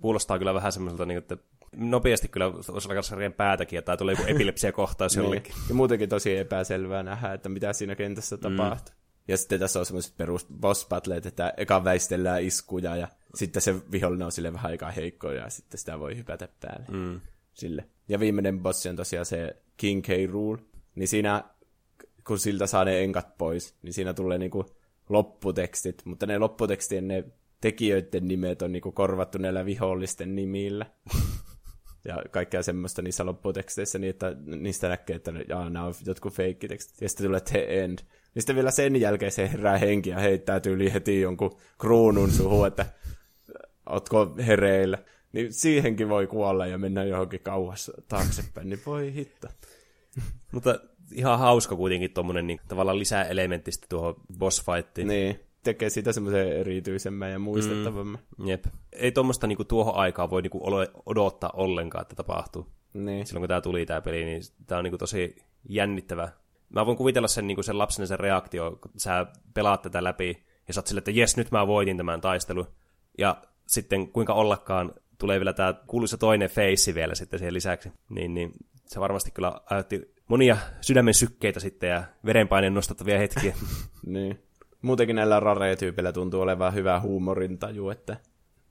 Kuulostaa 0.02 0.38
kyllä 0.38 0.54
vähän 0.54 0.72
semmoiselta, 0.72 1.06
niin, 1.06 1.18
että 1.18 1.38
nopeasti 1.76 2.28
kyllä 2.28 2.46
alkaa 2.46 3.32
päätäkin, 3.38 3.84
tai 3.84 3.98
tulee 3.98 4.16
joku 4.18 4.32
epilepsia 4.34 4.72
kohtaus 4.72 5.16
niin. 5.16 5.24
jollekin. 5.24 5.56
Ja 5.70 5.76
muutenkin 5.76 6.10
tosi 6.10 6.38
epäselvää 6.38 7.04
nähdä, 7.04 7.34
että 7.34 7.50
mitä 7.50 7.74
siinä 7.74 7.96
kentässä 7.96 8.36
mm. 8.36 8.42
tapahtuu. 8.42 8.96
Ja 9.28 9.38
sitten 9.38 9.60
tässä 9.60 9.80
on 9.80 9.86
semmoiset 9.86 10.18
perus 10.18 10.48
boss 10.60 10.88
battleet, 10.88 11.26
että 11.26 11.54
eka 11.58 11.84
väistellään 11.84 12.44
iskuja 12.44 12.96
ja 12.96 13.08
sitten 13.36 13.62
se 13.62 13.76
vihollinen 13.92 14.26
on 14.26 14.32
sille 14.32 14.54
vähän 14.54 14.72
aika 14.72 14.92
heikko 14.92 15.32
ja 15.32 15.50
sitten 15.50 15.80
sitä 15.80 16.00
voi 16.00 16.18
hypätä 16.18 16.48
päälle. 16.60 16.86
Mm. 16.92 17.22
Sille. 17.54 17.86
Ja 18.10 18.20
viimeinen 18.20 18.60
bossi 18.60 18.90
on 18.90 18.96
tosiaan 18.96 19.26
se 19.26 19.56
King 19.78 20.04
K. 20.04 20.08
Rule. 20.30 20.58
Niin 20.96 21.08
siinä, 21.08 21.44
kun 22.28 22.40
siltä 22.40 22.68
saa 22.68 22.86
ne 22.86 23.04
enkat 23.04 23.38
pois, 23.38 23.76
niin 23.82 23.94
siinä 23.94 24.14
tulee 24.14 24.38
niinku 24.38 24.66
lopputekstit. 25.10 26.02
Mutta 26.06 26.26
ne 26.26 26.38
lopputekstien 26.38 27.08
ne 27.08 27.24
tekijöiden 27.62 28.28
nimet 28.28 28.62
on 28.62 28.72
niinku 28.72 28.92
korvattu 28.92 29.38
näillä 29.38 29.66
vihollisten 29.66 30.36
nimillä. 30.36 30.86
ja 32.08 32.24
kaikkea 32.32 32.64
semmoista 32.64 33.02
niissä 33.02 33.26
lopputeksteissä, 33.26 34.00
niin 34.00 34.10
että 34.10 34.36
niistä 34.46 34.90
näkee, 34.90 35.16
että 35.16 35.34
jaa, 35.50 35.70
nämä 35.70 35.86
on 35.86 35.94
jotkut 36.06 36.34
feikkitekstit. 36.34 37.02
Ja 37.02 37.10
sitten 37.10 37.26
tulee 37.26 37.40
The 37.40 37.84
End. 37.84 38.00
Niin 38.36 38.42
sitten 38.42 38.56
vielä 38.56 38.72
sen 38.72 38.96
jälkeen 38.96 39.32
se 39.32 39.52
herää 39.52 39.78
henki 39.78 40.10
ja 40.10 40.20
heittää 40.20 40.60
tyyli 40.60 40.94
heti 40.94 41.22
jonkun 41.22 41.58
kruunun 41.78 42.32
suhun, 42.32 42.68
että 42.68 42.86
ootko 43.90 44.36
hereillä. 44.48 44.98
Niin 45.34 45.54
siihenkin 45.54 46.10
voi 46.10 46.28
kuolla 46.28 46.68
ja 46.68 46.78
mennä 46.78 47.04
johonkin 47.04 47.40
kauas 47.40 47.92
taaksepäin, 48.08 48.70
niin 48.70 48.80
voi 48.86 49.14
hitto. 49.14 49.48
Mutta 50.52 50.80
ihan 51.12 51.40
hauska 51.40 51.76
kuitenkin 51.76 52.12
tuommoinen 52.12 52.48
niin, 52.48 52.60
tavallaan 52.68 53.00
lisää 53.00 53.24
elementtistä 53.24 53.86
tuohon 53.90 54.16
boss 54.38 54.66
fightiin. 54.66 55.08
Niin, 55.08 55.40
tekee 55.74 55.90
sitä 55.90 56.14
semmoisen 56.14 56.58
erityisemmän 56.58 57.32
ja 57.32 57.40
muistettavamman. 57.40 58.20
Mm, 58.38 58.48
jep. 58.48 58.66
Ei 58.94 59.12
tuommoista 59.12 59.48
niin 59.48 59.68
tuohon 59.68 59.96
aikaan 59.96 60.30
voi 60.30 60.42
niin 60.42 60.52
kuin, 60.52 60.64
odottaa 61.06 61.50
ollenkaan, 61.54 62.02
että 62.02 62.16
tapahtuu. 62.16 62.68
Niin. 62.94 63.26
Silloin 63.26 63.42
kun 63.42 63.48
tämä 63.48 63.62
tuli 63.62 63.86
tämä 63.86 64.02
peli, 64.02 64.26
niin 64.26 64.42
tämä 64.68 64.80
on 64.80 64.84
niin 64.84 64.92
kuin, 64.92 65.00
tosi 65.00 65.36
jännittävä. 65.70 66.30
Mä 66.70 66.86
voin 66.86 66.98
kuvitella 66.98 67.28
sen, 67.28 67.48
niin 67.48 67.56
kuin 67.56 67.66
sen 67.66 67.78
lapsen 67.78 68.08
sen 68.08 68.20
reaktio, 68.20 68.78
kun 68.82 68.92
sä 68.98 69.26
pelaat 69.54 69.82
tätä 69.82 70.04
läpi 70.04 70.44
ja 70.68 70.74
sä 70.74 70.80
oot 70.80 70.88
sille, 70.88 71.00
että 71.00 71.12
jes, 71.12 71.38
nyt 71.38 71.52
mä 71.52 71.68
voitin 71.68 71.98
tämän 71.98 72.22
taistelun. 72.22 72.68
Ja 73.18 73.42
sitten 73.68 74.12
kuinka 74.12 74.34
ollakaan 74.34 74.94
tulee 75.18 75.40
vielä 75.40 75.54
tämä 75.54 75.74
kuuluisa 75.88 76.18
toinen 76.18 76.50
face 76.50 76.96
vielä 76.96 77.16
sitten 77.16 77.40
siihen 77.40 77.54
lisäksi. 77.54 77.92
Niin, 78.10 78.34
niin 78.34 78.52
se 78.86 79.00
varmasti 79.00 79.32
kyllä 79.32 79.62
ajatti 79.70 80.14
monia 80.28 80.58
sydämen 80.82 81.14
sykkeitä 81.14 81.60
sitten 81.60 81.90
ja 81.90 82.04
verenpaineen 82.26 82.74
nostattavia 82.74 83.18
hetkiä. 83.18 83.56
niin. 84.06 84.47
Muutenkin 84.82 85.16
näillä 85.16 85.40
rare-tyypillä 85.40 86.12
tuntuu 86.12 86.42
olevan 86.42 86.74
hyvä 86.74 87.00
huumorintaju, 87.00 87.90
että 87.90 88.18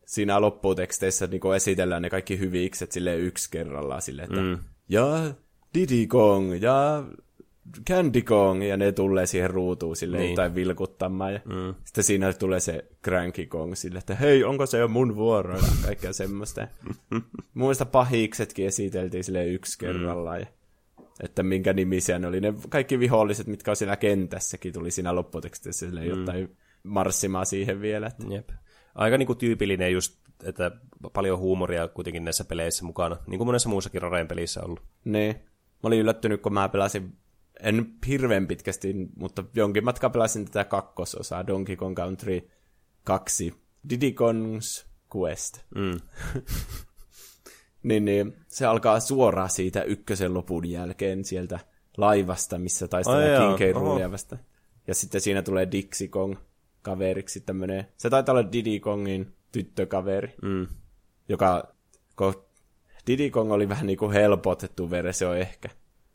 siinä 0.06 0.40
lopputeksteissä 0.40 1.26
niin 1.26 1.54
esitellään 1.56 2.02
ne 2.02 2.10
kaikki 2.10 2.38
hyvikset 2.38 2.92
sille 2.92 3.16
yksi 3.16 3.50
kerrallaan 3.50 4.02
sille, 4.02 4.22
että 4.22 4.40
mm. 4.40 4.58
ja 4.88 5.34
Diddy 5.74 6.06
Kong 6.06 6.62
ja 6.62 7.04
Candy 7.88 8.22
Kong, 8.22 8.68
ja 8.68 8.76
ne 8.76 8.92
tulee 8.92 9.26
siihen 9.26 9.50
ruutuun 9.50 9.96
sille 9.96 10.18
niin. 10.18 10.36
tai 10.36 10.54
vilkuttamaan. 10.54 11.32
Ja 11.32 11.40
mm. 11.44 11.74
Sitten 11.84 12.04
siinä 12.04 12.32
tulee 12.32 12.60
se 12.60 12.84
Cranky 13.04 13.46
Kong 13.46 13.74
sille, 13.74 13.98
että 13.98 14.14
hei, 14.14 14.44
onko 14.44 14.66
se 14.66 14.78
jo 14.78 14.88
mun 14.88 15.16
vuoro? 15.16 15.56
Ja 15.56 15.62
kaikkea 15.84 16.12
semmoista. 16.12 16.68
Muista 17.54 17.84
pahiksetkin 17.84 18.66
esiteltiin 18.66 19.24
sille 19.24 19.46
yksi 19.46 19.76
mm. 19.76 19.80
kerrallaan. 19.80 20.40
Ja, 20.40 20.46
että 21.20 21.42
minkä 21.42 21.72
nimisiä 21.72 22.18
ne 22.18 22.26
oli. 22.26 22.40
Ne 22.40 22.54
kaikki 22.68 22.98
viholliset, 22.98 23.46
mitkä 23.46 23.70
on 23.70 23.76
siinä 23.76 23.96
kentässäkin, 23.96 24.72
tuli 24.72 24.90
siinä 24.90 25.14
lopputekstissä 25.14 25.86
sille 25.86 26.00
mm. 26.00 26.06
jotain 26.06 26.56
marssimaan 26.82 27.46
siihen 27.46 27.80
vielä. 27.80 28.06
Että... 28.06 28.34
Jep. 28.34 28.48
Aika 28.94 29.18
niin 29.18 29.26
kuin 29.26 29.38
tyypillinen 29.38 29.92
just, 29.92 30.18
että 30.44 30.70
paljon 31.12 31.38
huumoria 31.38 31.88
kuitenkin 31.88 32.24
näissä 32.24 32.44
peleissä 32.44 32.84
mukana, 32.84 33.16
niin 33.26 33.38
kuin 33.38 33.48
monessa 33.48 33.68
muussakin 33.68 34.02
Rareen 34.02 34.28
pelissä 34.28 34.60
on 34.60 34.66
ollut. 34.66 34.82
Niin. 35.04 35.34
Mä 35.82 35.86
olin 35.88 36.00
yllättynyt, 36.00 36.42
kun 36.42 36.54
mä 36.54 36.68
pelasin 36.68 37.12
en 37.60 37.86
hirveän 38.06 38.46
pitkästi, 38.46 38.94
mutta 39.16 39.44
jonkin 39.54 39.84
matkaa 39.84 40.10
pelasin 40.10 40.44
tätä 40.44 40.64
kakkososaa, 40.64 41.46
Donkey 41.46 41.76
Kong 41.76 41.96
Country 41.96 42.50
2, 43.04 43.54
Diddy 43.90 44.10
Kong's 44.10 44.86
Quest. 45.16 45.60
Mm. 45.74 46.00
niin, 47.82 48.04
niin, 48.04 48.36
se 48.48 48.66
alkaa 48.66 49.00
suoraan 49.00 49.50
siitä 49.50 49.82
ykkösen 49.82 50.34
lopun 50.34 50.70
jälkeen 50.70 51.24
sieltä 51.24 51.58
laivasta, 51.96 52.58
missä 52.58 52.88
taistellaan 52.88 53.56
King 53.56 53.74
K. 53.74 54.12
vasta. 54.12 54.36
Ja 54.86 54.94
sitten 54.94 55.20
siinä 55.20 55.42
tulee 55.42 55.68
Dixie 55.72 56.08
Kong 56.08 56.36
kaveriksi 56.82 57.40
tämmönen. 57.40 57.86
Se 57.96 58.10
taitaa 58.10 58.32
olla 58.32 58.52
Diddy 58.52 58.80
Kongin 58.80 59.32
tyttökaveri, 59.52 60.34
mm. 60.42 60.66
joka 61.28 61.74
Diddy 63.06 63.30
Kong 63.30 63.52
oli 63.52 63.68
vähän 63.68 63.86
niin 63.86 63.98
kuin 63.98 64.12
helpotettu 64.12 64.90
versio 64.90 65.34
ehkä. 65.34 65.68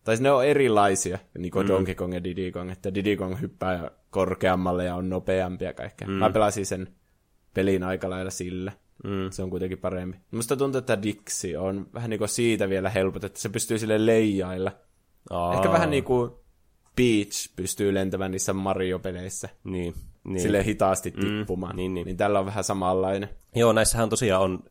Tai 0.04 0.16
ne 0.20 0.32
on 0.32 0.46
erilaisia, 0.46 1.20
niin 1.38 1.52
kuin 1.52 1.66
mm. 1.66 1.68
Donkey 1.68 1.96
Kong 1.96 2.14
ja 2.14 2.24
Diddy 2.24 2.52
Kong, 2.52 2.72
että 2.72 2.94
Diddy 2.94 3.16
Kong 3.16 3.42
hyppää 3.42 3.92
korkeammalle 4.10 4.86
ja 4.86 4.96
on 4.96 5.10
nopeampi 5.10 5.66
ja 5.66 5.74
kaikkea. 5.74 6.08
Mm. 6.08 6.14
Mä 6.14 6.30
pelasin 6.30 6.66
sen 6.66 6.96
pelin 7.54 7.84
aika 7.84 8.10
lailla 8.10 8.32
sillä. 8.32 8.72
Mm. 9.04 9.32
Se 9.32 9.44
on 9.44 9.50
kuitenkin 9.50 9.78
parempi. 9.78 10.18
Musta 10.32 10.58
tuntuu, 10.58 10.80
että 10.80 11.02
Dixi 11.02 11.58
on 11.58 11.88
vähän 11.94 12.10
niin 12.10 12.18
kuin 12.18 12.30
siitä 12.30 12.70
vielä 12.70 12.90
helpotettu. 12.90 13.40
Se 13.40 13.50
pystyy 13.50 13.80
sille 13.80 14.06
leijailla. 14.06 14.72
Aa. 15.30 15.54
Ehkä 15.54 15.72
vähän 15.72 15.90
niin 15.90 16.04
kuin 16.04 16.32
Peach 16.96 17.56
pystyy 17.56 17.94
lentämään 17.94 18.32
niissä 18.32 18.54
Mario-peleissä. 18.54 19.50
Niin. 19.64 19.94
niin. 20.24 20.42
Sille 20.42 20.66
hitaasti 20.66 21.14
mm. 21.18 21.22
tippumaan. 21.22 21.74
Mm. 21.74 21.78
Niin, 21.78 21.94
niin. 21.94 22.06
niin 22.06 22.18
tällä 22.18 22.40
on 22.40 22.46
vähän 22.46 22.64
samanlainen. 22.64 23.30
Joo, 23.56 23.74
näissähän 23.74 24.10
tosiaan 24.10 24.42
on 24.42 24.64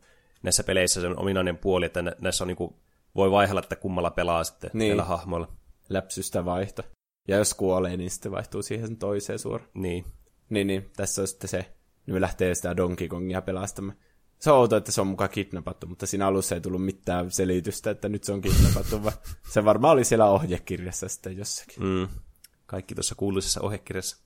näissä 0.43 0.63
peleissä 0.63 1.01
sen 1.01 1.19
ominainen 1.19 1.57
puoli, 1.57 1.85
että 1.85 2.03
näissä 2.21 2.43
on 2.43 2.47
niinku 2.47 2.79
voi 3.15 3.31
vaihella, 3.31 3.61
että 3.61 3.75
kummalla 3.75 4.11
pelaa 4.11 4.43
sitten 4.43 4.69
niin. 4.73 4.89
näillä 4.89 5.03
hahmoilla. 5.03 5.47
Läpsystä 5.89 6.45
vaihto. 6.45 6.83
Ja 7.27 7.37
jos 7.37 7.53
kuolee, 7.53 7.97
niin 7.97 8.11
sitten 8.11 8.31
vaihtuu 8.31 8.61
siihen 8.61 8.97
toiseen 8.97 9.39
suoraan. 9.39 9.69
Niin. 9.73 10.05
Niin, 10.49 10.67
niin. 10.67 10.91
Tässä 10.97 11.21
on 11.21 11.27
sitten 11.27 11.49
se, 11.49 11.65
niin 12.05 12.15
me 12.15 12.21
lähtee 12.21 12.55
sitä 12.55 12.77
Donkey 12.77 13.07
Kongia 13.07 13.41
pelastamaan. 13.41 13.97
Se 14.41 14.51
on 14.51 14.57
outo, 14.57 14.75
että 14.75 14.91
se 14.91 15.01
on 15.01 15.07
mukaan 15.07 15.29
kidnappattu, 15.29 15.87
mutta 15.87 16.05
siinä 16.05 16.27
alussa 16.27 16.55
ei 16.55 16.61
tullut 16.61 16.85
mitään 16.85 17.31
selitystä, 17.31 17.89
että 17.89 18.09
nyt 18.09 18.23
se 18.23 18.31
on 18.31 18.41
kidnappattu, 18.41 19.03
vaan 19.03 19.15
se 19.49 19.65
varmaan 19.65 19.93
oli 19.93 20.03
siellä 20.03 20.29
ohjekirjassa 20.29 21.09
sitten 21.09 21.37
jossakin. 21.37 21.83
Mm. 21.83 22.07
Kaikki 22.65 22.95
tuossa 22.95 23.15
kuuluisessa 23.15 23.61
ohjekirjassa. 23.61 24.17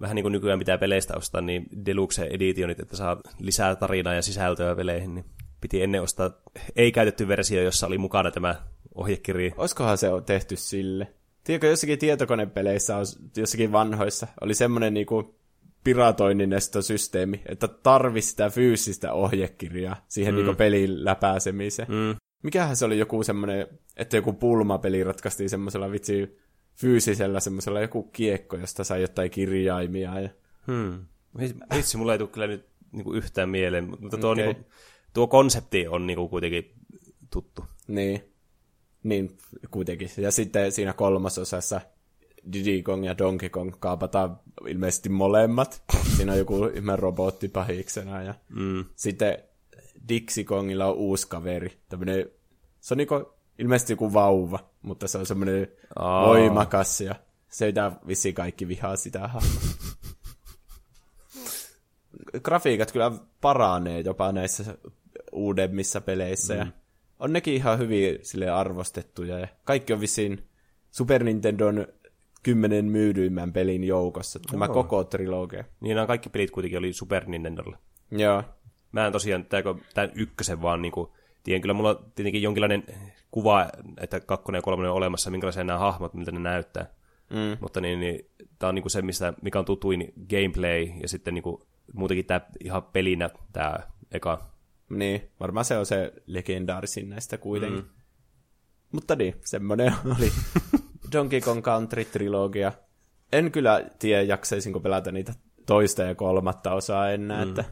Vähän 0.00 0.14
niin 0.14 0.24
kuin 0.24 0.32
nykyään 0.32 0.58
pitää 0.58 0.78
peleistä 0.78 1.16
ostaa, 1.16 1.40
niin 1.40 1.66
Deluxe 1.86 2.28
Editionit, 2.30 2.80
että 2.80 2.96
saa 2.96 3.20
lisää 3.38 3.76
tarinaa 3.76 4.14
ja 4.14 4.22
sisältöä 4.22 4.76
peleihin, 4.76 5.14
niin 5.14 5.24
piti 5.60 5.82
ennen 5.82 6.02
ostaa 6.02 6.30
ei-käytetty 6.76 7.28
versio, 7.28 7.62
jossa 7.62 7.86
oli 7.86 7.98
mukana 7.98 8.30
tämä 8.30 8.62
ohjekirja. 8.94 9.52
Olisikohan 9.56 9.98
se 9.98 10.08
on 10.08 10.24
tehty 10.24 10.56
sille? 10.56 11.14
Tiedätkö, 11.44 11.66
jossakin 11.66 11.98
tietokonepeleissä, 11.98 12.96
on, 12.96 13.06
jossakin 13.36 13.72
vanhoissa, 13.72 14.26
oli 14.40 14.54
semmoinen 14.54 14.94
niinku 14.94 15.39
piratoinnin 15.84 16.52
estosysteemi, 16.52 17.42
että 17.46 17.68
tarvi 17.68 18.22
sitä 18.22 18.50
fyysistä 18.50 19.12
ohjekirjaa 19.12 20.04
siihen 20.08 20.34
mm. 20.34 20.36
niinku 20.36 20.54
pelin 20.54 21.04
läpääsemiseen. 21.04 21.88
Mm. 21.88 22.16
Mikähän 22.42 22.76
se 22.76 22.84
oli 22.84 22.98
joku 22.98 23.22
semmoinen, 23.22 23.66
että 23.96 24.16
joku 24.16 24.32
pulmapeli 24.32 25.04
ratkaistiin 25.04 25.50
semmoisella 25.50 25.90
vitsi 25.90 26.38
fyysisellä 26.74 27.40
semmoisella 27.40 27.80
joku 27.80 28.02
kiekko, 28.02 28.56
josta 28.56 28.84
sai 28.84 29.02
jotain 29.02 29.30
kirjaimia. 29.30 30.20
Ja... 30.20 30.28
Hmm. 30.66 31.06
Vitsi, 31.74 31.96
mulla 31.96 32.12
ei 32.12 32.18
tule 32.18 32.28
kyllä 32.28 32.46
nyt 32.46 32.66
niinku 32.92 33.12
yhtään 33.12 33.48
mieleen, 33.48 33.90
mutta 34.00 34.18
tuo, 34.18 34.32
okay. 34.32 34.44
niinku, 34.44 34.70
tuo 35.14 35.26
konsepti 35.26 35.88
on 35.88 36.06
niinku 36.06 36.28
kuitenkin 36.28 36.72
tuttu. 37.30 37.64
Niin. 37.88 38.24
Niin, 39.02 39.38
kuitenkin. 39.70 40.10
Ja 40.16 40.30
sitten 40.30 40.72
siinä 40.72 40.92
kolmasosassa 40.92 41.80
Diddy 42.52 42.82
Kong 42.82 43.06
ja 43.06 43.18
Donkey 43.18 43.48
Kong 43.48 43.72
kaapataan 43.80 44.40
ilmeisesti 44.68 45.08
molemmat. 45.08 45.82
Siinä 46.16 46.32
on 46.32 46.38
joku 46.38 46.64
ihme 46.64 46.96
robotti 46.96 47.48
pahiksena. 47.48 48.22
Ja 48.22 48.34
mm. 48.48 48.84
sitten 48.96 49.38
Dixie 50.08 50.44
Kongilla 50.44 50.86
on 50.86 50.94
uusi 50.94 51.28
kaveri. 51.28 51.80
Tämmönen, 51.88 52.30
se 52.80 52.94
on 52.94 52.98
niinku 52.98 53.34
ilmeisesti 53.58 53.92
joku 53.92 54.12
vauva, 54.12 54.58
mutta 54.82 55.08
se 55.08 55.18
on 55.18 55.26
semmoinen 55.26 55.68
oh. 55.98 56.26
voimakas 56.26 57.00
ja 57.00 57.14
se 57.48 57.66
ei 57.66 57.72
vissiin 58.06 58.34
kaikki 58.34 58.68
vihaa 58.68 58.96
sitä 58.96 59.30
Grafiikat 62.44 62.92
kyllä 62.92 63.12
paranee 63.40 64.00
jopa 64.00 64.32
näissä 64.32 64.76
uudemmissa 65.32 66.00
peleissä 66.00 66.54
mm. 66.54 66.60
ja 66.60 66.66
on 67.18 67.32
nekin 67.32 67.54
ihan 67.54 67.78
hyvin 67.78 68.18
sille 68.22 68.50
arvostettuja 68.50 69.38
ja 69.38 69.48
kaikki 69.64 69.92
on 69.92 70.00
vissiin 70.00 70.48
Super 70.90 71.24
Nintendon 71.24 71.86
kymmenen 72.42 72.84
myydyimmän 72.84 73.52
pelin 73.52 73.84
joukossa, 73.84 74.40
tämä 74.50 74.64
oh. 74.64 74.72
koko 74.72 75.04
trilogia. 75.04 75.64
Niin 75.80 75.94
nämä 75.94 76.06
kaikki 76.06 76.28
pelit 76.28 76.50
kuitenkin 76.50 76.78
oli 76.78 76.92
Super 76.92 77.24
Nintendolla. 77.26 77.78
Joo. 78.10 78.42
Mä 78.92 79.06
en 79.06 79.12
tosiaan 79.12 79.44
tämän 79.44 80.10
ykkösen 80.14 80.62
vaan 80.62 80.82
niinku, 80.82 81.14
tiedän 81.42 81.60
kyllä 81.60 81.74
mulla 81.74 81.90
on 81.90 82.12
tietenkin 82.14 82.42
jonkinlainen 82.42 82.84
kuva, 83.30 83.68
että 84.00 84.20
kakkonen 84.20 84.58
ja 84.58 84.62
kolmonen 84.62 84.90
on 84.90 84.96
olemassa, 84.96 85.30
minkälaisia 85.30 85.64
nämä 85.64 85.78
hahmot, 85.78 86.14
miltä 86.14 86.32
ne 86.32 86.40
näyttää. 86.40 86.86
Mm. 87.30 87.56
Mutta 87.60 87.80
niin, 87.80 88.00
niin, 88.00 88.30
tämä 88.58 88.68
on 88.68 88.74
niinku 88.74 88.88
se, 88.88 89.02
mistä, 89.02 89.32
mikä 89.42 89.58
on 89.58 89.64
tutuin 89.64 90.12
gameplay 90.30 90.88
ja 91.02 91.08
sitten 91.08 91.34
niinku, 91.34 91.66
muutenkin 91.94 92.26
tämä 92.26 92.40
ihan 92.64 92.82
pelinä 92.82 93.30
tämä 93.52 93.78
eka. 94.12 94.50
Niin, 94.90 95.30
varmaan 95.40 95.64
se 95.64 95.78
on 95.78 95.86
se 95.86 96.12
legendaarisin 96.26 97.08
näistä 97.08 97.38
kuitenkin. 97.38 97.80
Mm. 97.80 97.90
Mutta 98.92 99.16
niin, 99.16 99.34
semmoinen 99.44 99.94
oli 100.16 100.32
Donkey 101.12 101.40
Kong 101.40 101.62
Country-trilogia. 101.62 102.72
En 103.32 103.52
kyllä 103.52 103.84
tiedä, 103.98 104.22
jaksaisinko 104.22 104.80
pelata 104.80 105.12
niitä 105.12 105.34
toista 105.66 106.02
ja 106.02 106.14
kolmatta 106.14 106.74
osaa 106.74 107.10
enää, 107.10 107.44
mm. 107.44 107.48
että 107.48 107.64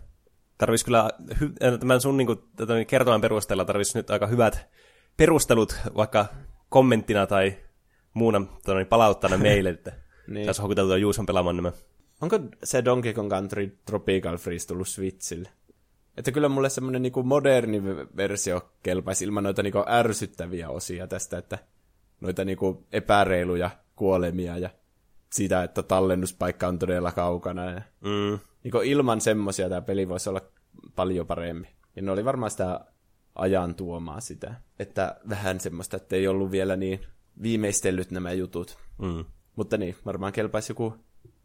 tarvitsisi 0.59 0.85
kyllä, 0.85 1.11
hy- 1.35 1.79
tämän 1.79 2.01
sun 2.01 2.17
niin 2.17 2.27
kuin, 2.27 2.39
kertoman 2.87 3.21
perusteella 3.21 3.65
tarvitsisi 3.65 3.99
nyt 3.99 4.11
aika 4.11 4.27
hyvät 4.27 4.69
perustelut 5.17 5.77
vaikka 5.97 6.27
kommenttina 6.69 7.27
tai 7.27 7.57
muuna 8.15 8.47
tonne, 8.65 8.85
palauttana 8.85 9.39
meille, 9.49 9.71
että 9.71 9.93
niin. 10.27 10.45
saisi 10.45 10.61
houkuteltua 10.61 10.97
Juuson 10.97 11.27
pelaamaan 11.27 11.57
nämä. 11.57 11.73
Onko 12.21 12.39
se 12.65 12.85
Donkey 12.85 13.13
Kong 13.13 13.31
Country 13.31 13.79
Tropical 13.85 14.37
Freeze 14.37 14.67
tullut 14.67 14.89
Switchille? 14.89 15.49
Että 16.17 16.33
kyllä 16.33 16.49
mulle 16.49 16.71
semmoinen 16.71 17.03
niinku 17.03 17.23
moderni 17.23 17.83
versio 18.17 18.71
kelpaisi 18.83 19.25
ilman 19.25 19.45
noita 19.45 19.63
niinku 19.63 19.85
ärsyttäviä 19.89 20.69
osia 20.69 21.07
tästä, 21.07 21.39
että 21.39 21.59
noita 22.21 22.45
niinku 22.45 22.87
epäreiluja 22.93 23.71
kuolemia 23.97 24.59
ja 24.59 24.71
sitä, 25.33 25.63
että 25.63 25.83
tallennuspaikka 25.83 26.69
on 26.69 26.79
todella 26.79 27.13
kaukana. 27.13 27.71
Ja 27.71 27.83
mm. 28.01 28.39
niinku 28.65 28.81
ilman 28.85 29.21
semmosia 29.21 29.69
tämä 29.69 29.81
peli 29.81 30.09
voisi 30.09 30.29
olla 30.29 30.41
paljon 30.95 31.27
paremmin. 31.27 31.69
Ja 31.97 32.03
ne 32.03 32.11
oli 32.11 32.25
varmaan 32.25 32.51
sitä 32.51 32.81
ajan 33.35 33.75
tuomaa 33.75 34.21
sitä. 34.21 34.55
Että 34.79 35.17
vähän 35.29 35.61
semmoista, 35.61 35.97
että 35.97 36.17
ei 36.17 36.29
ollut 36.29 36.51
vielä 36.51 36.77
niin 36.77 37.01
viimeistellyt 37.43 38.11
nämä 38.11 38.33
jutut. 38.33 38.79
Mm. 38.99 39.25
Mutta 39.57 39.77
niin, 39.77 39.97
varmaan 40.07 40.33
kelpaisi 40.33 40.71
joku 40.71 40.95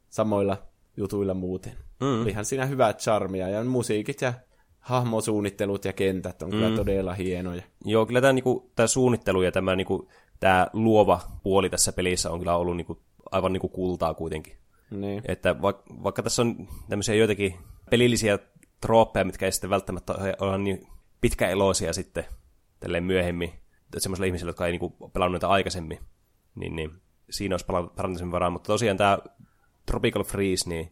samoilla 0.10 0.58
jutuilla 0.98 1.34
muuten. 1.34 1.74
Mm. 2.02 2.28
Ihan 2.28 2.46
siinä 2.46 2.66
hyvät 2.66 3.00
charmia 3.00 3.50
ja 3.50 3.64
musiikit 3.64 4.22
ja 4.22 4.34
hahmosuunnittelut 4.80 5.86
ja 5.86 5.94
kentät 5.94 6.42
on 6.42 6.50
mm. 6.50 6.52
kyllä 6.52 6.76
todella 6.76 7.14
hienoja. 7.14 7.64
Joo, 7.86 8.06
kyllä 8.06 8.22
tämä, 8.22 8.34
niinku, 8.34 8.72
tämä 8.76 8.88
suunnittelu 8.88 9.42
ja 9.42 9.52
tämä, 9.52 9.76
niinku, 9.76 10.10
tämä 10.39 10.67
luova 10.74 11.22
puoli 11.43 11.69
tässä 11.69 11.93
pelissä 11.93 12.32
on 12.32 12.39
kyllä 12.39 12.56
ollut 12.56 12.78
niinku, 12.78 13.02
aivan 13.32 13.54
niinku 13.54 13.69
kultaa 13.69 14.13
kuitenkin. 14.13 14.58
Niin. 14.91 15.22
Että 15.26 15.62
vaikka, 15.62 15.84
vaikka 16.04 16.24
tässä 16.24 16.41
on 16.41 16.67
tämmöisiä 16.89 17.15
joitakin 17.15 17.56
pelillisiä 17.89 18.39
trooppeja, 18.82 19.26
mitkä 19.26 19.46
ei 19.46 19.52
sitten 19.52 19.69
välttämättä 19.69 20.13
ole 20.39 20.58
niin 20.58 20.88
pitkäeloisia 21.22 21.93
sitten 21.93 22.26
tälleen 22.80 23.04
myöhemmin, 23.04 23.54
semmoisille 23.98 24.28
ihmisille, 24.28 24.50
jotka 24.50 24.65
ei 24.65 24.72
niinku 24.72 24.89
pelannut 25.13 25.36
niitä 25.36 25.50
aikaisemmin, 25.50 26.00
niin, 26.56 26.76
niin 26.76 26.91
siinä 27.30 27.54
olisi 27.54 27.65
parantamisen 27.65 28.32
varaa, 28.32 28.50
mutta 28.50 28.67
tosiaan 28.67 28.98
tämä 28.98 29.19
Tropical 29.86 30.24
Freeze 30.24 30.69
niin 30.69 30.91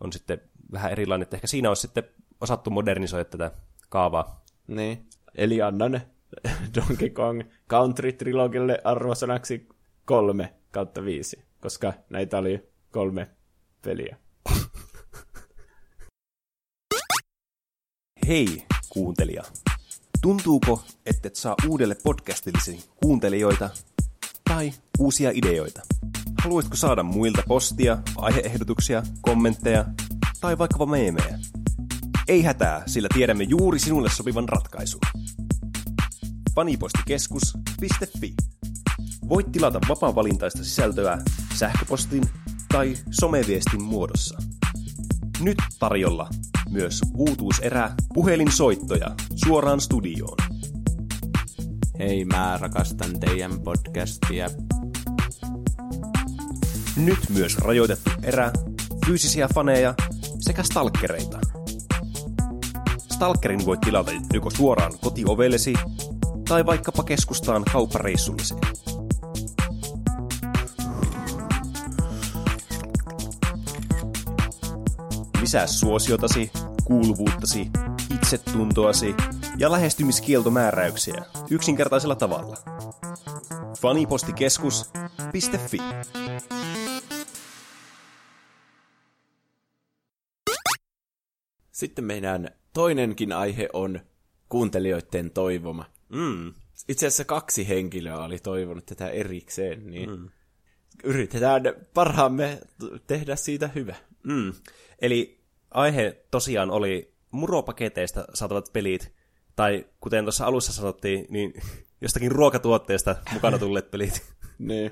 on 0.00 0.12
sitten 0.12 0.40
vähän 0.72 0.92
erilainen, 0.92 1.22
että 1.22 1.36
ehkä 1.36 1.46
siinä 1.46 1.68
olisi 1.68 1.82
sitten 1.82 2.04
osattu 2.40 2.70
modernisoida 2.70 3.24
tätä 3.24 3.50
kaavaa. 3.88 4.44
Niin, 4.66 5.06
eli 5.34 5.62
annan 5.62 6.00
Donkey 6.74 7.10
Kong 7.10 7.42
Country 7.70 8.12
Trilogille 8.12 8.78
arvosanaksi 8.84 9.68
kolme 10.04 10.54
kautta 10.70 11.04
viisi, 11.04 11.44
koska 11.60 11.92
näitä 12.10 12.38
oli 12.38 12.68
kolme 12.90 13.28
peliä. 13.82 14.16
Hei, 18.28 18.66
kuuntelija. 18.88 19.42
Tuntuuko, 20.22 20.82
että 21.06 21.28
et 21.28 21.36
saa 21.36 21.54
uudelle 21.68 21.96
podcastillesi 22.02 22.90
kuuntelijoita 23.02 23.70
tai 24.48 24.72
uusia 24.98 25.30
ideoita? 25.34 25.82
Haluaisitko 26.44 26.76
saada 26.76 27.02
muilta 27.02 27.42
postia, 27.48 27.98
aiheehdotuksia, 28.16 29.02
kommentteja 29.20 29.84
tai 30.40 30.58
vaikkapa 30.58 30.86
meemejä? 30.86 31.38
Ei 32.28 32.42
hätää, 32.42 32.82
sillä 32.86 33.08
tiedämme 33.14 33.44
juuri 33.44 33.78
sinulle 33.78 34.10
sopivan 34.10 34.48
ratkaisun. 34.48 35.00
Fanipostikeskus.fi 36.58 38.34
Voit 39.28 39.52
tilata 39.52 39.80
vapaa-valintaista 39.88 40.64
sisältöä 40.64 41.18
sähköpostin 41.54 42.22
tai 42.68 42.94
someviestin 43.10 43.82
muodossa. 43.82 44.38
Nyt 45.40 45.58
tarjolla 45.78 46.28
myös 46.70 47.00
uutuuserä 47.14 47.90
puhelinsoittoja 48.14 49.10
suoraan 49.46 49.80
studioon. 49.80 50.36
Hei, 51.98 52.24
mä 52.24 52.58
rakastan 52.60 53.20
teidän 53.20 53.60
podcastia. 53.60 54.50
Nyt 56.96 57.30
myös 57.30 57.58
rajoitettu 57.58 58.10
erä, 58.22 58.52
fyysisiä 59.06 59.48
faneja 59.54 59.94
sekä 60.40 60.62
stalkereita. 60.62 61.38
Stalkerin 63.12 63.66
voit 63.66 63.80
tilata 63.80 64.10
joko 64.32 64.50
suoraan 64.50 64.92
kotiovellesi 65.00 65.74
tai 66.48 66.66
vaikkapa 66.66 67.02
keskustaan 67.02 67.64
kauppareissulliseen. 67.72 68.60
Lisää 75.40 75.66
suosiotasi, 75.66 76.50
kuuluvuuttasi, 76.84 77.70
itsetuntoasi 78.14 79.14
ja 79.58 79.72
lähestymiskieltomääräyksiä 79.72 81.24
yksinkertaisella 81.50 82.14
tavalla. 82.16 82.56
Fanipostikeskus.fi 83.80 85.78
Sitten 91.72 92.04
meidän 92.04 92.50
toinenkin 92.72 93.32
aihe 93.32 93.68
on 93.72 94.00
kuuntelijoiden 94.48 95.30
toivoma. 95.30 95.97
Mm. 96.08 96.54
Itse 96.88 97.06
asiassa 97.06 97.24
kaksi 97.24 97.68
henkilöä 97.68 98.18
oli 98.18 98.38
toivonut 98.38 98.86
tätä 98.86 99.08
erikseen, 99.08 99.90
niin 99.90 100.10
mm. 100.10 100.28
yritetään 101.04 101.62
parhaamme 101.94 102.60
tehdä 103.06 103.36
siitä 103.36 103.68
hyvä. 103.74 103.94
Mm. 104.22 104.52
Eli 105.02 105.40
aihe 105.70 106.24
tosiaan 106.30 106.70
oli 106.70 107.14
muropaketeista 107.30 108.24
saatavat 108.34 108.70
pelit, 108.72 109.12
tai 109.56 109.86
kuten 110.00 110.24
tuossa 110.24 110.46
alussa 110.46 110.72
sanottiin, 110.72 111.26
niin 111.28 111.54
jostakin 112.00 112.32
ruokatuotteesta 112.32 113.16
mukana 113.32 113.58
tulleet 113.58 113.90
pelit. 113.90 114.22
niin. 114.58 114.90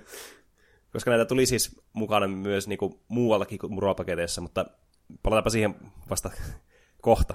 koska 0.92 1.10
näitä 1.10 1.24
tuli 1.24 1.46
siis 1.46 1.80
mukana 1.92 2.28
myös 2.28 2.68
niinku 2.68 3.00
muuallakin 3.08 3.58
kuin 3.58 3.72
muropaketeissa, 3.72 4.40
mutta 4.40 4.66
palataanpa 5.22 5.50
siihen 5.50 5.74
vasta 6.10 6.30
kohta. 7.02 7.34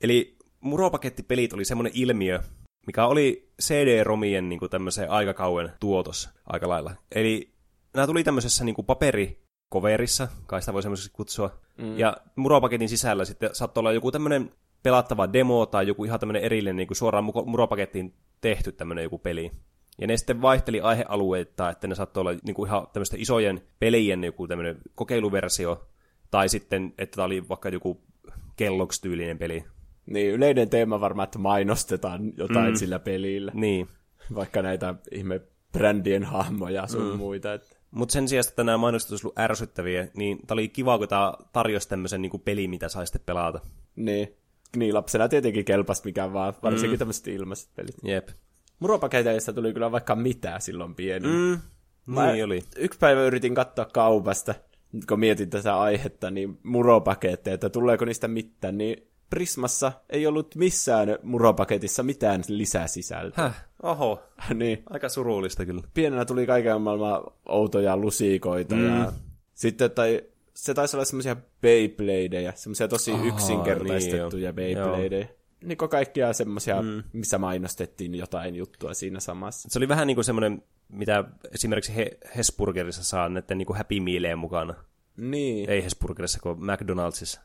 Eli 0.00 0.36
muropakettipelit 0.60 1.52
oli 1.52 1.64
semmoinen 1.64 1.92
ilmiö, 1.94 2.40
mikä 2.86 3.06
oli 3.06 3.48
CD-romien 3.62 4.48
niin 4.48 4.60
tämmöisen 4.70 5.10
aikakauen 5.10 5.72
tuotos 5.80 6.28
aika 6.46 6.68
lailla. 6.68 6.94
Eli 7.14 7.54
nämä 7.94 8.06
tuli 8.06 8.24
tämmöisessä 8.24 8.64
niin 8.64 8.74
kuin 8.74 8.86
paperikoverissa, 8.86 10.28
kai 10.46 10.62
sitä 10.62 10.72
voi 10.72 10.82
semmoisesti 10.82 11.10
kutsua, 11.12 11.50
mm. 11.78 11.98
ja 11.98 12.16
muropaketin 12.36 12.88
sisällä 12.88 13.24
sitten 13.24 13.50
saattoi 13.52 13.80
olla 13.80 13.92
joku 13.92 14.12
tämmöinen 14.12 14.50
pelattava 14.82 15.32
demo 15.32 15.66
tai 15.66 15.86
joku 15.86 16.04
ihan 16.04 16.20
tämmöinen 16.20 16.42
erillinen 16.42 16.76
niin 16.76 16.88
kuin 16.88 16.96
suoraan 16.96 17.24
muropakettiin 17.24 18.14
tehty 18.40 18.72
tämmöinen 18.72 19.02
joku 19.02 19.18
peli. 19.18 19.50
Ja 19.98 20.06
ne 20.06 20.16
sitten 20.16 20.42
vaihteli 20.42 20.80
aihealueita, 20.80 21.70
että 21.70 21.86
ne 21.86 21.94
saattoi 21.94 22.20
olla 22.20 22.32
niin 22.42 22.54
kuin 22.54 22.68
ihan 22.68 22.86
tämmöistä 22.92 23.16
isojen 23.18 23.60
pelien 23.78 24.24
joku 24.24 24.48
tämmöinen 24.48 24.76
kokeiluversio, 24.94 25.88
tai 26.30 26.48
sitten, 26.48 26.94
että 26.98 27.16
tämä 27.16 27.26
oli 27.26 27.48
vaikka 27.48 27.68
joku 27.68 28.00
kelloks-tyylinen 28.56 29.38
peli. 29.38 29.64
Niin, 30.06 30.30
yleinen 30.32 30.70
teema 30.70 31.00
varmaan, 31.00 31.24
että 31.24 31.38
mainostetaan 31.38 32.32
jotain 32.36 32.70
mm. 32.70 32.76
sillä 32.76 32.98
pelillä. 32.98 33.52
Niin. 33.54 33.88
Vaikka 34.34 34.62
näitä 34.62 34.94
ihme 35.10 35.40
brändien 35.72 36.24
hahmoja 36.24 36.86
sun 36.86 37.10
mm. 37.10 37.16
muita. 37.16 37.54
Että... 37.54 37.76
Mutta 37.90 38.12
sen 38.12 38.28
sijaan, 38.28 38.44
että 38.48 38.64
nämä 38.64 38.78
mainostus 38.78 39.24
ollut 39.24 39.38
ärsyttäviä, 39.38 40.08
niin 40.16 40.38
tämä 40.46 40.54
oli 40.56 40.68
kiva, 40.68 40.98
kun 40.98 41.08
tämä 41.08 41.32
tarjosi 41.52 41.88
tämmöisen 41.88 42.22
niin 42.22 42.42
peli, 42.44 42.68
mitä 42.68 42.88
sai 42.88 43.06
sitten 43.06 43.22
pelata. 43.26 43.60
Niin. 43.96 44.36
Niin, 44.76 44.94
lapsena 44.94 45.28
tietenkin 45.28 45.64
kelpas 45.64 46.04
mikä 46.04 46.32
vaan, 46.32 46.54
varsinkin 46.62 46.96
mm. 46.96 46.98
tämmöiset 46.98 47.28
ilmaiset 47.28 47.70
pelit. 47.76 47.94
Jep. 48.02 48.28
Muropaketeista 48.78 49.52
tuli 49.52 49.72
kyllä 49.72 49.92
vaikka 49.92 50.14
mitä 50.14 50.58
silloin 50.58 50.94
pieni. 50.94 51.28
Mm. 51.28 51.60
Mä 52.06 52.32
niin 52.32 52.44
oli. 52.44 52.62
Yksi 52.76 52.98
päivä 52.98 53.22
yritin 53.22 53.54
katsoa 53.54 53.84
kaupasta, 53.84 54.54
kun 55.08 55.20
mietin 55.20 55.50
tätä 55.50 55.80
aihetta, 55.80 56.30
niin 56.30 56.58
muropaketteja, 56.62 57.54
että 57.54 57.70
tuleeko 57.70 58.04
niistä 58.04 58.28
mitään, 58.28 58.78
niin 58.78 59.08
Prismassa 59.30 59.92
ei 60.10 60.26
ollut 60.26 60.54
missään 60.54 61.18
muropaketissa 61.22 62.02
mitään 62.02 62.42
lisäsisältöä. 62.48 63.44
Häh? 63.44 63.64
Oho. 63.82 64.22
niin. 64.54 64.82
Aika 64.90 65.08
surullista 65.08 65.66
kyllä. 65.66 65.82
Pienenä 65.94 66.24
tuli 66.24 66.46
kaiken 66.46 66.80
maailman 66.80 67.22
outoja 67.48 67.96
lusikoita 67.96 68.74
mm. 68.74 68.84
ja 68.84 69.12
sitten 69.54 69.90
tai 69.90 70.22
se 70.54 70.74
taisi 70.74 70.96
olla 70.96 71.04
semmoisia 71.04 71.36
Beybladeja, 71.60 72.52
semmoisia 72.56 72.88
tosi 72.88 73.12
Aha, 73.12 73.26
yksinkertaistettuja 73.26 74.52
niin 74.52 74.76
Beybladeja. 74.76 75.26
Niin 75.64 75.78
kaikkia 75.78 76.32
semmoisia, 76.32 76.82
mm. 76.82 77.02
missä 77.12 77.38
mainostettiin 77.38 78.14
jotain 78.14 78.56
juttua 78.56 78.94
siinä 78.94 79.20
samassa. 79.20 79.68
Se 79.72 79.78
oli 79.78 79.88
vähän 79.88 80.06
niin 80.06 80.14
kuin 80.14 80.24
semmoinen, 80.24 80.62
mitä 80.88 81.24
esimerkiksi 81.52 81.96
He- 81.96 82.18
Hesburgerissa 82.36 83.04
saa 83.04 83.28
näiden 83.28 83.58
niin 83.58 83.66
kuin 83.66 83.76
Happy 83.76 84.00
Mealeen 84.00 84.38
mukana. 84.38 84.74
Niin. 85.16 85.70
Ei 85.70 85.84
Hesburgerissa, 85.84 86.40
kuin 86.40 86.58
McDonaldsissa. 86.64 87.40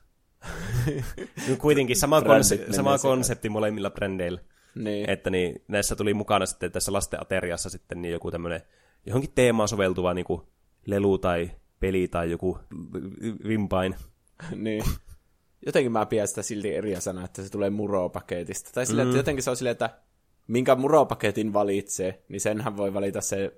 No 1.49 1.55
kuitenkin 1.57 1.95
sama, 1.95 2.21
konse- 2.21 2.73
sama 2.73 2.97
konsepti 2.97 3.49
molemmilla 3.49 3.89
brändeillä. 3.89 4.41
Niin. 4.75 5.09
Että 5.09 5.29
niin, 5.29 5.61
näissä 5.67 5.95
tuli 5.95 6.13
mukana 6.13 6.45
sitten 6.45 6.71
tässä 6.71 6.93
lastenateriassa 6.93 7.69
sitten 7.69 8.01
niin 8.01 8.11
joku 8.11 8.31
tämmöinen 8.31 8.61
johonkin 9.05 9.31
teemaan 9.35 9.69
soveltuva 9.69 10.13
niin 10.13 10.25
kuin 10.25 10.41
lelu 10.85 11.17
tai 11.17 11.51
peli 11.79 12.07
tai 12.07 12.31
joku 12.31 12.59
vimpain. 13.47 13.95
niin. 14.55 14.83
Jotenkin 15.65 15.91
mä 15.91 16.05
pidän 16.05 16.27
sitä 16.27 16.41
silti 16.41 16.75
eri 16.75 17.01
sanaa, 17.01 17.25
että 17.25 17.43
se 17.43 17.51
tulee 17.51 17.69
muropaketista. 17.69 18.69
Tai 18.73 18.85
silleen, 18.85 19.07
mm. 19.07 19.09
että 19.09 19.19
jotenkin 19.19 19.43
se 19.43 19.49
on 19.49 19.57
silleen, 19.57 19.71
että 19.71 19.89
minkä 20.47 20.75
muropaketin 20.75 21.53
valitsee, 21.53 22.23
niin 22.29 22.41
senhän 22.41 22.77
voi 22.77 22.93
valita 22.93 23.21
se 23.21 23.53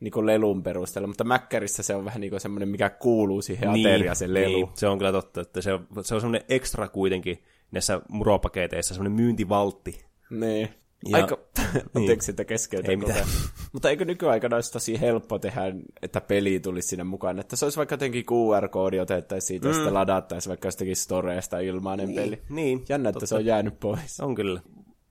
niin 0.00 0.26
lelun 0.26 0.62
perusteella, 0.62 1.06
mutta 1.06 1.24
Mäkkärissä 1.24 1.82
se 1.82 1.94
on 1.94 2.04
vähän 2.04 2.20
niin 2.20 2.40
semmoinen, 2.40 2.68
mikä 2.68 2.90
kuuluu 2.90 3.42
siihen 3.42 3.72
niin, 3.72 3.86
ateriaan, 3.86 4.16
se 4.16 4.34
lelu. 4.34 4.52
Niin, 4.54 4.68
se 4.74 4.88
on 4.88 4.98
kyllä 4.98 5.12
totta, 5.12 5.40
että 5.40 5.60
se 5.60 5.72
on, 5.72 5.86
se 6.02 6.14
on 6.14 6.20
semmoinen 6.20 6.44
ekstra 6.48 6.88
kuitenkin 6.88 7.42
näissä 7.70 8.00
muropaketeissa, 8.08 8.94
semmoinen 8.94 9.16
myyntivaltti. 9.16 10.04
Niin. 10.30 10.68
Ja, 11.08 11.16
Aika, 11.16 11.38
niin. 11.72 11.84
anteeksi, 11.94 12.30
että 12.30 12.44
keskeytän 12.44 12.90
Ei 12.90 12.96
mitään. 12.96 13.26
Mutta 13.72 13.90
eikö 13.90 14.04
nykyaikana 14.04 14.56
olisi 14.56 14.72
tosi 14.72 15.00
helppo 15.00 15.38
tehdä, 15.38 15.62
että 16.02 16.20
peli 16.20 16.60
tulisi 16.60 16.88
sinne 16.88 17.04
mukaan? 17.04 17.38
Että 17.38 17.56
se 17.56 17.66
olisi 17.66 17.76
vaikka 17.76 17.92
jotenkin 17.92 18.24
QR-koodi 18.24 19.00
otettaisiin 19.00 19.48
siitä, 19.48 19.64
mm. 19.64 19.70
ja 19.70 19.74
sitten 19.74 19.94
ladattaisiin 19.94 20.50
vaikka 20.50 20.68
jostakin 20.68 20.96
storeesta 20.96 21.58
ilmainen 21.58 22.06
niin, 22.08 22.20
peli. 22.20 22.42
Niin, 22.48 22.84
Jännä, 22.88 23.08
että 23.08 23.26
se 23.26 23.34
on 23.34 23.44
jäänyt 23.44 23.80
pois. 23.80 24.20
On 24.20 24.34
kyllä. 24.34 24.60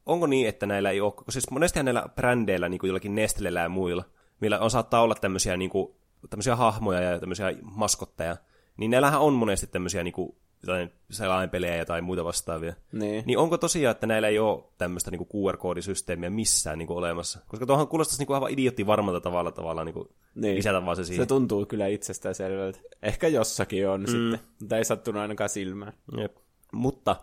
Onko 0.06 0.28
niin, 0.28 0.48
että 0.48 0.65
näillä 0.65 0.91
ei 0.91 1.02
ole, 1.02 1.12
koska 1.12 1.32
siis 1.32 1.52
monestihan 1.52 1.86
näillä 1.86 2.06
brändeillä, 2.15 2.69
niin 2.69 2.80
kuin 2.80 2.88
jollakin 2.88 3.15
Nestlellä 3.15 3.60
ja 3.60 3.69
muilla, 3.69 4.04
millä 4.44 4.60
on 4.60 4.72
saattaa 4.72 5.02
olla 5.02 5.16
tämmöisiä, 5.16 5.58
niin 5.58 5.70
kuin, 5.70 5.96
tämmöisiä 6.30 6.56
hahmoja 6.56 7.02
ja 7.02 7.20
tämmöisiä 7.20 7.54
maskotteja, 7.62 8.38
niin 8.78 8.92
näillähän 8.92 9.22
on 9.22 9.34
monesti 9.34 9.68
tämmöisiä 9.68 10.04
niin 10.04 10.14
kuin, 10.14 10.36
jotain 10.64 10.92
selainpelejä 11.12 11.86
tai 11.86 12.02
muita 12.02 12.24
vastaavia. 12.24 12.74
Niin. 12.92 13.24
niin 13.26 13.38
onko 13.38 13.58
tosiaan, 13.58 13.92
että 13.92 14.08
näillä 14.08 14.28
ei 14.28 14.40
ole 14.40 14.64
tämmöistä 14.78 15.12
niin 15.12 15.28
QR-koodisysteemiä 15.28 16.30
missään 16.30 16.78
niin 16.78 16.88
kuin, 16.88 16.98
olemassa? 16.98 17.40
Koska 17.48 17.66
tuohon 17.66 17.88
kuulostaisi 17.88 18.22
niin 18.22 18.28
kuin, 18.28 18.36
aivan 18.36 18.52
idiotti 18.52 18.88
varmalta 18.88 19.22
tavalla 19.22 19.52
tavalla 19.52 19.84
niin 19.84 19.94
kuin, 19.94 20.10
niin. 20.36 20.56
lisätä 20.56 20.86
vaan 20.86 20.96
se 20.96 21.04
siihen. 21.04 21.24
Se 21.24 21.28
tuntuu 21.28 21.66
kyllä 21.66 21.88
itsestään 21.88 22.36
selvältä. 22.36 22.80
Ehkä 23.02 23.28
jossakin 23.28 23.90
on 23.90 24.02
mm. 24.02 24.08
sitten, 24.08 24.40
mutta 24.60 24.78
ei 24.78 24.86
sattunut 24.86 25.22
ainakaan 25.22 25.50
silmään. 25.50 25.94
Jep. 26.18 26.38
Mutta 26.72 27.16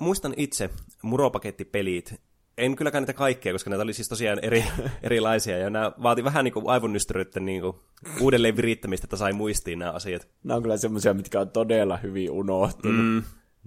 muistan 0.00 0.34
itse 0.36 0.70
muropakettipelit, 1.02 2.20
en 2.58 2.76
kylläkään 2.76 3.02
niitä 3.02 3.12
kaikkea, 3.12 3.52
koska 3.52 3.70
näitä 3.70 3.82
oli 3.82 3.92
siis 3.92 4.08
tosiaan 4.08 4.38
eri, 4.42 4.64
erilaisia, 5.02 5.58
ja 5.58 5.70
nämä 5.70 5.92
vaati 6.02 6.24
vähän 6.24 6.44
niin 6.44 6.52
kuin 6.52 6.68
aivonystyryyttä 6.68 7.40
niin 7.40 7.60
kuin 7.60 7.76
uudelleen 8.20 8.56
virittämistä, 8.56 9.04
että 9.04 9.16
sai 9.16 9.32
muistiin 9.32 9.78
nämä 9.78 9.92
asiat. 9.92 10.28
Nämä 10.44 10.56
on 10.56 10.62
kyllä 10.62 10.76
semmoisia, 10.76 11.14
mitkä 11.14 11.40
on 11.40 11.50
todella 11.50 11.96
hyvin 11.96 12.30
unohtunut. 12.30 13.06
Mm, 13.06 13.22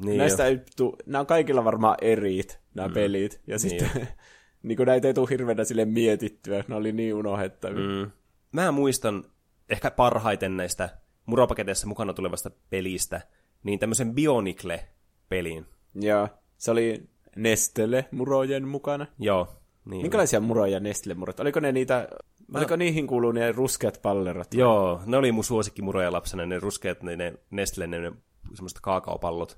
niin 0.05 0.17
Näistä 0.17 0.45
ei 0.45 0.59
tu- 0.77 0.95
nämä 1.05 1.19
on 1.19 1.25
kaikilla 1.25 1.63
varmaan 1.63 1.97
erit, 2.01 2.59
nämä 2.73 2.87
mm, 2.87 2.93
pelit, 2.93 3.41
ja 3.47 3.51
niin 3.51 3.59
sitten 3.59 3.89
jo. 3.95 4.05
niin 4.63 4.77
kuin 4.77 4.87
näitä 4.87 5.07
ei 5.07 5.13
tule 5.13 5.29
hirveänä 5.29 5.63
sille 5.63 5.85
mietittyä, 5.85 6.63
ne 6.67 6.75
oli 6.75 6.91
niin 6.91 7.13
unohettavia. 7.13 8.05
Mm. 8.05 8.11
Mä 8.51 8.71
muistan 8.71 9.23
ehkä 9.69 9.91
parhaiten 9.91 10.57
näistä 10.57 10.89
muropaketeissa 11.25 11.87
mukana 11.87 12.13
tulevasta 12.13 12.51
pelistä, 12.69 13.21
niin 13.63 13.79
tämmöisen 13.79 14.15
Bionicle-pelin. 14.15 15.65
Joo, 15.95 16.29
se 16.57 16.71
oli 16.71 17.09
Nestele-murojen 17.35 18.67
mukana. 18.67 19.07
Joo. 19.19 19.47
Niin 19.85 20.01
Minkälaisia 20.01 20.39
muroja 20.39 20.79
Nestele-murot? 20.79 21.39
Oliko 21.39 21.59
ne 21.59 21.71
niitä, 21.71 22.07
Mä... 22.47 22.59
oliko 22.59 22.75
niihin 22.75 23.07
kuuluu 23.07 23.31
ne 23.31 23.51
ruskeat 23.51 23.99
pallerot? 24.01 24.53
Joo, 24.53 25.01
ne 25.05 25.17
oli 25.17 25.31
mun 25.31 25.43
suosikkimuroja 25.43 26.11
lapsena, 26.11 26.45
ne 26.45 26.59
ruskeat, 26.59 27.03
ne, 27.03 27.15
ne 27.15 27.33
Nestle, 27.51 27.87
ne, 27.87 27.99
ne 27.99 28.11
semmoiset 28.53 28.79
kaakaopallot. 28.81 29.57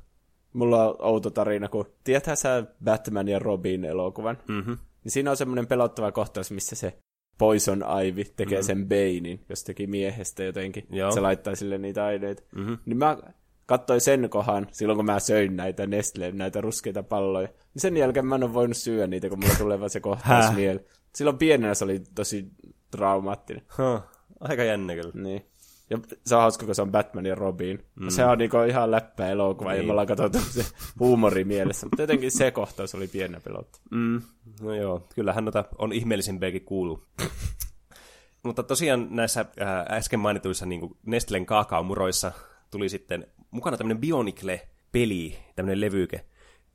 Mulla 0.53 0.89
on 0.89 0.95
outo 0.99 1.29
tarina, 1.29 1.69
kun 1.69 1.85
tiedätkö 2.03 2.35
sä 2.35 2.63
Batman 2.83 3.27
ja 3.27 3.39
Robin 3.39 3.85
elokuvan? 3.85 4.37
Mm-hmm. 4.47 4.77
Niin 5.03 5.11
siinä 5.11 5.31
on 5.31 5.37
semmoinen 5.37 5.67
pelottava 5.67 6.11
kohtaus, 6.11 6.51
missä 6.51 6.75
se 6.75 6.97
Poison 7.37 7.83
Ivy 8.05 8.23
tekee 8.23 8.57
mm-hmm. 8.57 8.65
sen 8.65 8.87
Banein 8.87 9.45
jostakin 9.49 9.89
miehestä 9.89 10.43
jotenkin. 10.43 10.87
Joo. 10.89 11.11
Se 11.11 11.19
laittaa 11.19 11.55
sille 11.55 11.77
niitä 11.77 12.05
aineita. 12.05 12.43
Mm-hmm. 12.55 12.77
Niin 12.85 12.97
mä 12.97 13.17
katsoin 13.67 14.01
sen 14.01 14.29
kohan 14.29 14.67
silloin, 14.71 14.97
kun 14.97 15.05
mä 15.05 15.19
söin 15.19 15.55
näitä 15.55 15.87
Nestle, 15.87 16.31
näitä 16.31 16.61
ruskeita 16.61 17.03
palloja. 17.03 17.47
Niin 17.47 17.81
sen 17.81 17.97
jälkeen 17.97 18.25
mä 18.25 18.35
en 18.35 18.43
ole 18.43 18.53
voinut 18.53 18.77
syödä 18.77 19.07
niitä, 19.07 19.29
kun 19.29 19.39
mulla 19.39 19.55
tulee 19.57 19.79
vaan 19.79 19.89
se 19.89 19.99
kohtaus 19.99 20.55
mieleen. 20.55 20.85
Silloin 21.15 21.37
pienenä 21.37 21.73
se 21.73 21.83
oli 21.83 22.01
tosi 22.15 22.51
traumaattinen. 22.91 23.63
Huh. 23.77 24.01
Aika 24.39 24.63
jännä 24.63 24.95
kyllä. 24.95 25.11
Niin. 25.13 25.45
Ja 25.89 25.99
se 26.25 26.35
on 26.35 26.41
hauska, 26.41 26.65
kun 26.65 26.75
se 26.75 26.81
on 26.81 26.91
Batman 26.91 27.25
ja 27.25 27.35
Robin. 27.35 27.85
Mm. 27.95 28.09
Se 28.09 28.25
on 28.25 28.37
niinku 28.37 28.57
ihan 28.57 28.91
läppä 28.91 29.27
elokuva, 29.27 29.71
niin. 29.71 29.77
ja 29.77 29.83
me 29.83 29.91
ollaan 29.91 30.07
katsottu 30.07 30.39
se 30.39 30.65
huumori 30.99 31.43
mielessä. 31.43 31.85
Mutta 31.85 32.03
jotenkin 32.03 32.31
se 32.31 32.51
kohtaus 32.51 32.95
oli 32.95 33.07
pienä 33.07 33.39
pelotta. 33.39 33.79
Mm. 33.91 34.21
No 34.61 34.75
joo, 34.75 35.07
kyllähän 35.15 35.45
noita 35.45 35.65
on 35.77 35.93
ihmeellisempiäkin 35.93 36.65
kuuluu. 36.65 37.03
Mutta 38.43 38.63
tosiaan 38.63 39.07
näissä 39.09 39.45
äh, 39.61 39.97
äsken 39.97 40.19
mainituissa 40.19 40.65
niin 40.65 40.97
Nestlen 41.05 41.45
kaakaomuroissa 41.45 42.31
tuli 42.71 42.89
sitten 42.89 43.27
mukana 43.51 43.77
tämmöinen 43.77 44.01
Bionicle-peli, 44.01 45.37
tämmöinen 45.55 45.81
levyke. 45.81 46.25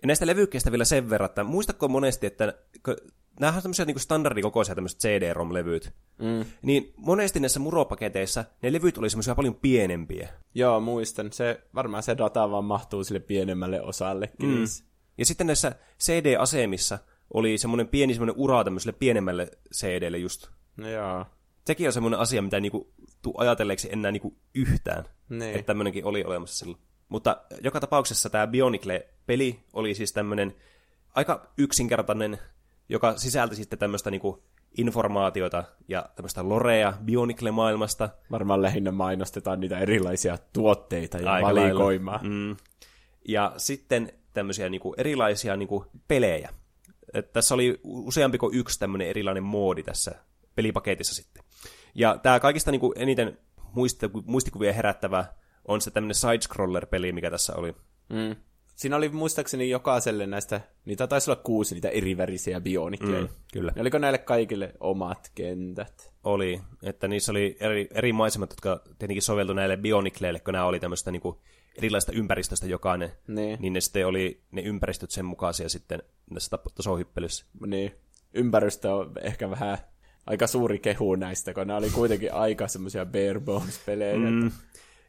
Ja 0.03 0.07
näistä 0.07 0.27
levykkeistä 0.27 0.70
vielä 0.70 0.85
sen 0.85 1.11
verran, 1.11 1.31
että 1.31 1.45
muistatko 1.45 1.89
monesti, 1.89 2.27
että 2.27 2.55
nämä 3.41 3.57
on 3.57 3.62
tämmöisiä 3.62 3.85
niin 3.85 4.01
standardikokoisia 4.01 4.75
tämmöiset 4.75 5.01
CD-ROM-levyt, 5.01 5.93
mm. 6.18 6.45
niin 6.62 6.93
monesti 6.97 7.41
näissä 7.41 7.61
muropaketeissa 7.61 8.45
ne 8.62 8.73
levyt 8.73 8.99
oli 8.99 9.11
semmoisia 9.11 9.35
paljon 9.35 9.55
pienempiä. 9.55 10.29
Joo, 10.55 10.81
muistan. 10.81 11.33
Se, 11.33 11.61
varmaan 11.75 12.03
se 12.03 12.18
data 12.18 12.51
vaan 12.51 12.64
mahtuu 12.64 13.05
sille 13.05 13.20
pienemmälle 13.20 13.83
osalle. 13.83 14.33
Mm. 14.43 14.64
Ja 15.18 15.27
sitten 15.27 15.47
näissä 15.47 15.73
CD-asemissa 16.01 16.99
oli 17.35 17.59
semmoinen 17.59 17.89
pieni 17.89 18.14
semmoinen 18.14 18.37
ura 18.39 18.64
tämmöiselle 18.64 18.97
pienemmälle 18.99 19.51
CDlle 19.75 20.18
just. 20.18 20.47
No 20.77 20.89
joo. 20.89 21.27
Sekin 21.66 21.87
on 21.87 21.93
semmoinen 21.93 22.20
asia, 22.20 22.43
mitä 22.43 22.61
niinku 22.61 22.93
tuu 23.23 23.35
ajatelleeksi 23.39 23.89
enää 23.93 24.12
niinku 24.12 24.37
yhtään. 24.55 25.05
Niin. 25.39 25.55
Että 25.55 25.66
tämmöinenkin 25.66 26.05
oli 26.05 26.24
olemassa 26.24 26.57
silloin. 26.57 26.83
Mutta 27.09 27.37
joka 27.61 27.80
tapauksessa 27.80 28.30
tämä 28.30 28.47
Bionicle-peli 28.47 29.61
oli 29.72 29.95
siis 29.95 30.12
tämmöinen 30.12 30.55
aika 31.14 31.47
yksinkertainen, 31.59 32.39
joka 32.89 33.16
sisälti 33.16 33.57
sitten 33.57 33.78
tämmöistä 33.78 34.11
niinku 34.11 34.43
informaatiota 34.78 35.64
ja 35.89 36.09
tämmöistä 36.16 36.49
lorea 36.49 36.93
Bionicle-maailmasta. 37.05 38.09
Varmaan 38.30 38.62
lähinnä 38.62 38.93
mainostetaan 38.93 39.61
niitä 39.61 39.78
erilaisia 39.78 40.39
tuotteita 40.53 41.18
ja 41.18 41.33
Aika 41.33 41.47
valikoimaa. 41.47 42.20
Mm. 42.22 42.57
Ja 43.28 43.53
sitten 43.57 44.12
tämmöisiä 44.33 44.68
niinku 44.68 44.95
erilaisia 44.99 45.57
niinku 45.57 45.87
pelejä. 46.09 46.51
Et 47.14 47.33
tässä 47.33 47.55
oli 47.55 47.80
useampi 47.85 48.39
kuin 48.39 48.55
yksi 48.55 48.78
tämmöinen 48.78 49.09
erilainen 49.09 49.43
moodi 49.43 49.83
tässä 49.83 50.14
pelipaketissa 50.55 51.14
sitten. 51.14 51.45
Ja 51.95 52.18
tämä 52.22 52.41
kaikista 52.41 52.70
niinku 52.70 52.93
eniten 52.97 53.39
muistikuvia 54.27 54.73
herättävä 54.73 55.25
on 55.68 55.81
se 55.81 55.91
tämmöinen 55.91 56.14
side-scroller-peli, 56.14 57.12
mikä 57.12 57.31
tässä 57.31 57.57
oli. 57.57 57.75
Mm. 58.09 58.37
Siinä 58.75 58.97
oli 58.97 59.09
muistaakseni 59.09 59.70
jokaiselle 59.70 60.27
näistä, 60.27 60.61
niitä 60.85 61.07
taisi 61.07 61.31
olla 61.31 61.43
kuusi 61.45 61.75
niitä 61.75 61.89
erivärisiä 61.89 62.61
bionikkeja. 62.61 63.20
Mm, 63.20 63.29
kyllä. 63.53 63.73
Ja 63.77 63.83
oliko 63.83 63.99
näille 63.99 64.18
kaikille 64.18 64.75
omat 64.81 65.31
kentät? 65.35 66.12
Oli, 66.25 66.61
että 66.83 67.09
niissä 67.09 67.33
oli 67.33 67.57
eri, 67.61 67.89
eri 67.95 68.12
maisemat, 68.12 68.51
jotka 68.51 68.81
tietenkin 68.99 69.23
soveltu 69.23 69.53
näille 69.53 69.77
bionikleille, 69.77 70.41
kun 70.41 70.53
nämä 70.53 70.64
oli 70.64 70.81
tämmöistä 70.81 71.11
niinku 71.11 71.43
erilaista 71.79 72.12
ympäristöstä 72.12 72.66
jokainen, 72.66 73.12
niin. 73.29 73.59
niin 73.61 73.73
ne 73.73 73.81
sitten 73.81 74.07
oli 74.07 74.43
ne 74.51 74.62
ympäristöt 74.62 75.11
sen 75.11 75.25
mukaisia 75.25 75.68
sitten 75.68 76.03
tässä 76.35 76.59
tasohyppelyssä. 76.75 77.47
Niin, 77.66 77.93
ympäristö 78.35 78.95
on 78.95 79.12
ehkä 79.23 79.51
vähän 79.51 79.79
aika 80.27 80.47
suuri 80.47 80.79
kehu 80.79 81.14
näistä, 81.14 81.55
kun 81.55 81.66
nämä 81.66 81.77
oli 81.77 81.91
kuitenkin 81.91 82.35
aika 82.35 82.68
semmoisia 82.68 83.07
bare 83.07 83.41
bones-pelejä. 83.41 84.16
Mm. 84.16 84.51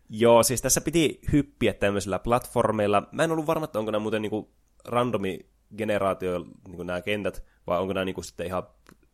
Joo, 0.10 0.44
siis 0.44 0.62
tässä 0.62 0.82
piti 0.82 1.20
hyppiä 1.32 1.74
tämmöisillä 1.74 2.20
platformeilla. 2.20 3.08
Mä 3.12 3.24
en 3.24 3.32
ollut 3.32 3.48
varma, 3.48 3.66
että 3.66 3.80
onko 3.80 3.92
nämä 3.92 4.02
muuten 4.02 4.22
niinku 4.22 4.54
randomi 4.86 5.40
generaatio 5.78 6.46
niinku 6.68 6.84
nämä 6.84 7.02
kentät, 7.02 7.44
vai 7.68 7.80
onko 7.80 7.94
nämä 7.94 8.06
niinku 8.06 8.22
sitten 8.22 8.46
ihan 8.46 8.64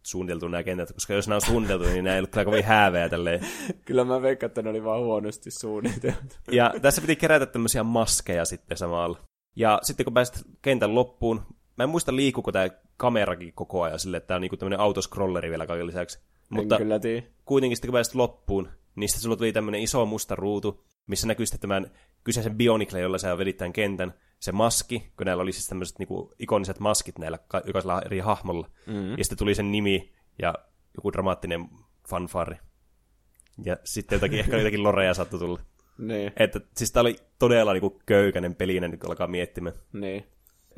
suunniteltu 0.04 0.48
nämä 0.48 0.64
kentät, 0.64 0.94
koska 0.94 1.14
jos 1.14 1.28
nämä 1.28 1.36
on 1.36 1.42
suunniteltu, 1.42 1.86
niin 1.86 2.04
nämä 2.04 2.16
ei 2.16 2.20
ole 2.20 2.28
kyllä 2.28 2.46
kovin 2.46 2.64
hääveä 2.64 3.10
tälleen. 3.10 3.48
Kyllä 3.86 4.06
mä 4.06 4.22
veikkaan, 4.22 4.48
että 4.48 4.62
ne 4.62 4.70
oli 4.70 4.84
vaan 4.84 5.02
huonosti 5.02 5.52
suunniteltu. 5.52 6.36
Ja 6.52 6.74
tässä 6.82 7.02
piti 7.02 7.16
kerätä 7.16 7.46
tämmöisiä 7.46 7.84
maskeja 7.84 8.46
sitten 8.46 8.78
samalla. 8.78 9.20
Ja 9.56 9.80
sitten 9.82 10.04
kun 10.04 10.14
pääsit 10.14 10.46
kentän 10.62 10.96
loppuun, 10.96 11.42
mä 11.80 11.84
en 11.84 11.90
muista 11.90 12.16
liikkuuko 12.16 12.52
tämä 12.52 12.70
kamerakin 12.98 13.54
koko 13.54 13.82
ajan 13.82 14.00
sille, 14.00 14.18
että 14.18 14.28
tämä 14.28 14.36
on 14.36 14.42
niinku 14.42 14.58
tämmöinen 14.58 14.80
autoscrolleri 14.80 15.50
vielä 15.50 15.68
kaiken 15.68 15.88
lisäksi. 15.88 16.20
Mutta 16.50 16.76
en 16.76 16.82
kyllä 16.82 17.00
tiedä. 17.00 17.28
kuitenkin 17.46 17.78
sitten 17.78 17.88
kun 17.88 17.94
pääsit 17.94 18.16
loppuun, 18.16 18.70
niin 18.96 19.10
sitten 19.10 19.22
sulla 19.22 19.36
tuli 19.36 19.54
tämmöinen 19.54 19.82
iso 19.82 20.06
musta 20.06 20.36
ruutu, 20.36 20.84
missä 21.08 21.28
näkyy 21.28 21.46
sitten 21.46 21.60
tämän 21.60 21.92
kyseisen 22.24 22.56
Bionicle, 22.58 23.00
jolla 23.00 23.18
sä 23.18 23.38
vedit 23.38 23.58
tämän 23.58 23.74
kentän, 23.74 24.14
se 24.40 24.52
maski, 24.52 25.12
kun 25.18 25.26
näillä 25.26 25.44
oli 25.44 25.52
siis 25.52 25.68
tämmöiset 25.68 26.00
niinku 26.00 26.32
ikoniset 26.40 26.80
maskit 26.80 27.20
näillä 27.20 27.40
jokaisella 27.66 28.02
eri 28.02 28.20
hahmolla. 28.20 28.68
Mm-hmm. 28.88 29.18
Ja 29.18 29.24
sitten 29.24 29.38
tuli 29.38 29.56
sen 29.56 29.72
nimi 29.72 30.14
ja 30.42 30.54
joku 30.98 31.14
dramaattinen 31.14 31.70
fanfari. 32.10 32.56
Ja 33.66 33.78
sitten 33.84 34.16
jotakin, 34.16 34.40
ehkä 34.40 34.58
jotakin 34.58 34.84
loreja 34.84 35.14
saattoi 35.14 35.40
tulla. 35.40 35.60
Niin. 35.98 36.32
Että 36.38 36.60
siis 36.78 36.92
tää 36.92 37.02
oli 37.02 37.16
todella 37.40 37.74
niinku 37.74 38.02
köykäinen 38.06 38.56
pelinen, 38.56 39.00
kun 39.00 39.10
alkaa 39.10 39.28
miettimään. 39.28 39.76
Niin. 39.94 40.26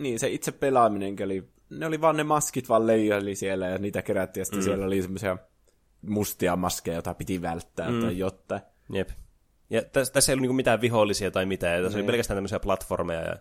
Niin, 0.02 0.20
se 0.20 0.30
itse 0.30 0.52
pelaaminen 0.52 1.16
oli, 1.24 1.50
ne 1.70 1.86
oli 1.86 2.02
vaan 2.02 2.18
ne 2.18 2.24
maskit 2.24 2.70
vaan 2.70 2.88
leijaili 2.88 3.36
siellä 3.36 3.68
ja 3.68 3.78
niitä 3.78 4.02
kerättiin 4.02 4.42
ja 4.42 4.46
sitten 4.46 4.60
mm. 4.60 4.64
siellä 4.64 4.86
oli 4.86 5.02
semmoisia 5.02 5.38
mustia 6.02 6.56
maskeja, 6.56 6.96
joita 6.96 7.14
piti 7.14 7.42
välttää 7.42 7.92
mm. 7.92 8.02
tai 8.02 8.18
jotta. 8.18 8.60
Jep. 8.94 9.10
Ja 9.70 9.82
tässä, 9.82 10.14
tässä 10.14 10.32
ei 10.32 10.34
ollut 10.34 10.42
niinku 10.42 10.54
mitään 10.54 10.82
vihollisia 10.82 11.32
tai 11.32 11.46
mitään, 11.46 11.84
tässä 11.84 11.98
niin. 11.98 12.04
oli 12.04 12.12
pelkästään 12.12 12.38
tämmöisiä 12.38 12.60
platformeja 12.60 13.22
ja 13.22 13.36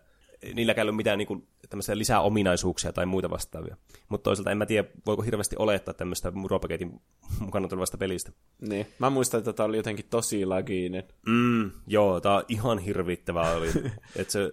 niilläkään 0.55 0.85
ei 0.85 0.89
ollut 0.89 0.97
mitään 0.97 1.19
niinku, 1.19 1.49
tämmöisiä 1.71 1.99
lisää 1.99 2.21
ominaisuuksia 2.21 2.93
tai 2.93 3.07
muita 3.07 3.31
vastaavia. 3.31 3.77
Mutta 4.09 4.25
toisaalta 4.25 4.51
en 4.51 4.59
mä 4.59 4.67
tiedä, 4.67 4.89
voiko 5.07 5.23
hirveästi 5.23 5.57
olettaa 5.59 5.95
tämmöistä 5.95 6.31
muropaketin 6.31 7.01
mukana 7.41 7.69
tulevasta 7.69 7.99
pelistä. 7.99 8.33
Niin. 8.61 8.87
Mä 8.99 9.11
muistan, 9.11 9.39
että 9.39 9.53
tämä 9.53 9.67
oli 9.67 9.77
jotenkin 9.77 10.07
tosi 10.11 10.47
laginen. 10.47 11.05
Mm, 11.27 11.71
joo, 11.87 12.15
on 12.15 12.45
ihan 12.49 12.79
hirvittävää 12.79 13.53
oli. 13.53 13.69
että 14.17 14.33
se 14.33 14.51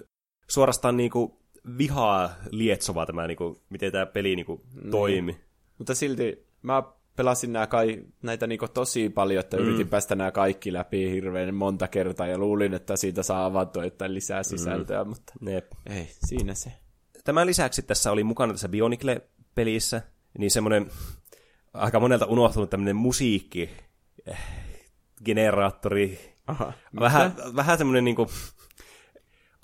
suorastaan 0.48 0.98
niinku 0.98 1.40
vihaa 1.78 2.36
lietsovaa 2.52 3.06
tämä, 3.06 3.28
niinku, 3.28 3.62
miten 3.70 3.92
tämä 3.92 4.06
peli 4.06 4.36
niinku 4.36 4.62
niin. 4.76 4.92
toimi. 4.92 5.38
Mutta 5.78 5.96
silti 5.96 6.48
mä 6.62 6.84
pelasin 7.16 7.54
nää 7.54 7.68
kai, 7.68 8.04
näitä 8.22 8.48
niinku 8.48 8.68
tosi 8.68 9.10
paljon, 9.10 9.40
että 9.40 9.58
mm. 9.58 9.64
yritin 9.64 9.88
päästä 9.88 10.16
nämä 10.16 10.32
kaikki 10.32 10.74
läpi 10.74 11.12
hirveän 11.12 11.56
monta 11.56 11.88
kertaa 11.88 12.28
ja 12.28 12.38
luulin, 12.38 12.74
että 12.74 12.96
siitä 12.96 13.24
saa 13.24 13.46
avattua 13.46 13.84
jotain 13.84 14.14
lisää 14.14 14.44
sisältöä, 14.44 15.04
mm. 15.04 15.10
mutta 15.10 15.34
Jep. 15.50 15.72
ei, 15.86 16.10
siinä 16.26 16.54
se. 16.54 16.72
Tämän 17.24 17.48
lisäksi 17.48 17.82
tässä 17.82 18.12
oli 18.12 18.24
mukana 18.24 18.54
tässä 18.54 18.70
Bionicle-pelissä, 18.70 20.02
niin 20.38 20.52
semmoinen 20.52 20.92
aika 21.74 22.00
monelta 22.00 22.26
unohtunut 22.26 22.70
tämmöinen 22.70 22.96
musiikki 22.96 23.70
generaattori. 25.26 26.20
Aha. 26.48 26.74
Vähän, 27.00 27.36
vähän 27.56 27.78
semmoinen 27.78 28.04
niinku, 28.06 28.28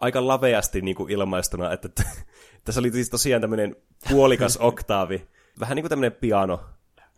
aika 0.03 0.27
laveasti 0.27 0.81
niinku 0.81 1.07
ilmaistuna, 1.09 1.73
että 1.73 1.89
tässä 2.65 2.79
oli 2.79 2.91
siis 2.91 3.09
tosiaan 3.09 3.41
tämmöinen 3.41 3.75
puolikas 4.09 4.57
oktaavi, 4.71 5.27
vähän 5.59 5.75
niin 5.75 5.83
kuin 5.83 5.89
tämmöinen 5.89 6.11
piano, 6.11 6.59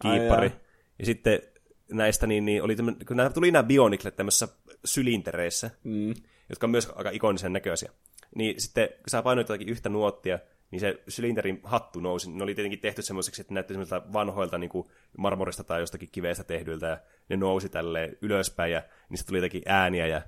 kiippari. 0.02 0.52
Ja 1.00 1.06
sitten 1.06 1.40
näistä 1.92 2.28
niin, 2.28 2.46
niin 2.46 2.64
oli 2.64 2.76
tämmönen, 2.76 3.06
kun 3.06 3.18
nämä 3.18 3.30
tuli 3.30 3.52
nämä 3.52 3.64
bioniklet 3.64 4.16
tämmöisissä 4.16 4.48
sylintereissä, 4.86 5.72
mm. 5.84 6.14
jotka 6.50 6.68
on 6.68 6.72
myös 6.72 6.92
aika 6.96 7.10
ikonisen 7.10 7.54
näköisiä. 7.54 7.92
Niin 8.36 8.62
sitten 8.62 8.88
kun 8.88 9.10
sä 9.10 9.22
painoit 9.22 9.50
jotakin 9.50 9.70
yhtä 9.70 9.90
nuottia, 9.90 10.40
niin 10.72 10.80
se 10.80 11.04
sylinterin 11.08 11.60
hattu 11.64 12.00
nousi. 12.00 12.32
Ne 12.32 12.44
oli 12.44 12.56
tietenkin 12.56 12.80
tehty 12.80 13.02
semmoiseksi, 13.02 13.42
että 13.42 13.54
näytti 13.54 13.74
semmoisilta 13.74 14.14
vanhoilta 14.14 14.58
niin 14.58 14.70
kuin 14.70 14.88
marmorista 15.18 15.64
tai 15.64 15.80
jostakin 15.80 16.10
kiveestä 16.12 16.44
tehdyiltä, 16.44 16.88
ja 16.88 16.98
ne 17.30 17.38
nousi 17.38 17.70
tälle 17.70 18.18
ylöspäin, 18.22 18.72
ja 18.72 18.84
niistä 19.10 19.28
tuli 19.28 19.38
jotakin 19.38 19.62
ääniä, 19.66 20.08
ja 20.08 20.22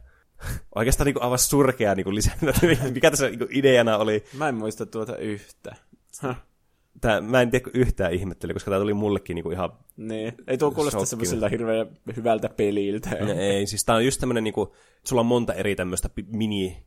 oikeastaan 0.75 1.05
niin 1.05 1.13
kuin 1.13 1.23
aivan 1.23 1.39
surkea 1.39 1.95
niin 1.95 2.03
kuin 2.03 2.15
lisää, 2.15 2.38
mikä 2.93 3.11
tässä 3.11 3.27
niin 3.27 3.39
kuin 3.39 3.49
ideana 3.51 3.97
oli. 3.97 4.23
Mä 4.33 4.49
en 4.49 4.55
muista 4.55 4.85
tuota 4.85 5.17
yhtä. 5.17 5.75
Huh. 6.23 6.35
Tää, 7.01 7.21
mä 7.21 7.41
en 7.41 7.51
tiedä 7.51 7.69
yhtään 7.73 8.13
ihmetteli, 8.13 8.53
koska 8.53 8.71
tämä 8.71 8.81
tuli 8.81 8.93
mullekin 8.93 9.35
niinku 9.35 9.51
ihan 9.51 9.71
Niin, 9.97 10.33
ei 10.47 10.57
tuo 10.57 10.71
kuulosta 10.71 11.05
semmoiselta 11.05 11.49
hirveän 11.49 11.88
hyvältä 12.15 12.49
peliltä. 12.49 13.09
No, 13.09 13.33
ei, 13.33 13.67
siis 13.67 13.85
tämä 13.85 13.95
on 13.95 14.05
just 14.05 14.19
tämmöinen, 14.19 14.43
niinku, 14.43 14.75
sulla 15.03 15.19
on 15.19 15.25
monta 15.25 15.53
eri 15.53 15.75
tämmöistä 15.75 16.09
mini 16.27 16.83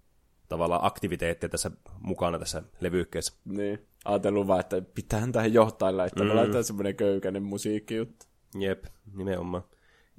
tavallaan 0.49 0.85
aktiviteettia 0.85 1.49
tässä 1.49 1.71
mukana 2.01 2.39
tässä 2.39 2.63
levykkeessä. 2.81 3.33
Niin, 3.45 3.87
ajatellut 4.05 4.47
vaan, 4.47 4.61
että 4.61 4.83
pitää 4.95 5.29
tähän 5.33 5.53
johtailla, 5.53 6.05
että 6.05 6.25
mm. 6.25 6.35
laitetaan 6.35 6.65
semmoinen 6.65 6.97
köykäinen 6.97 7.43
musiikkijuttu. 7.43 8.27
Jep, 8.59 8.85
nimenomaan. 9.17 9.65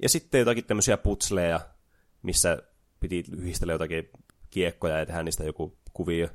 Ja 0.02 0.08
sitten 0.08 0.38
jotakin 0.38 0.64
tämmöisiä 0.64 0.96
putsleja, 0.96 1.60
missä 2.22 2.62
piti 3.02 3.24
yhdistellä 3.38 3.72
jotakin 3.72 4.10
kiekkoja 4.50 4.98
ja 4.98 5.06
tehdä 5.06 5.22
niistä 5.22 5.44
joku 5.44 5.78
kuvio. 5.92 6.28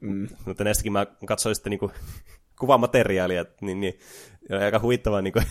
Mm. 0.00 0.28
Mutta 0.44 0.64
näistäkin 0.64 0.92
mä 0.92 1.06
katsoin 1.26 1.54
sitten 1.54 1.70
niinku 1.70 1.90
kuvamateriaalia, 2.60 3.44
niin, 3.60 3.80
niin 3.80 3.98
aika 4.64 4.78
huittavaa 4.78 5.22
niin 5.22 5.32
kuin, 5.32 5.44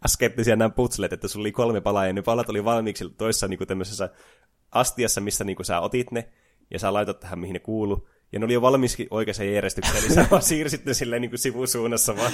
askeettisia 0.00 0.56
nämä 0.56 0.70
putslet, 0.70 1.12
että 1.12 1.28
sulla 1.28 1.42
oli 1.42 1.52
kolme 1.52 1.80
palaa 1.80 2.06
ja 2.06 2.12
ne 2.12 2.22
palat 2.22 2.48
oli 2.48 2.64
valmiiksi 2.64 3.04
toissa 3.18 3.48
niin 3.48 3.58
kuin 3.58 3.68
tämmöisessä 3.68 4.10
astiassa, 4.70 5.20
missä 5.20 5.44
niin 5.44 5.56
kuin, 5.56 5.66
sä 5.66 5.80
otit 5.80 6.10
ne 6.12 6.28
ja 6.70 6.78
sä 6.78 6.92
laitat 6.92 7.20
tähän, 7.20 7.38
mihin 7.38 7.54
ne 7.54 7.60
kuuluu. 7.60 8.08
Ja 8.32 8.38
ne 8.38 8.44
oli 8.44 8.54
jo 8.54 8.62
valmiiksi 8.62 9.08
oikeassa 9.10 9.44
järjestyksessä, 9.44 9.98
eli 9.98 10.14
sä 10.14 10.26
vaan 10.30 10.42
siirsit 10.52 10.84
ne 10.84 10.94
silleen 10.94 11.22
niin 11.22 11.30
kuin 11.30 11.38
sivusuunnassa 11.38 12.16
vaan. 12.16 12.32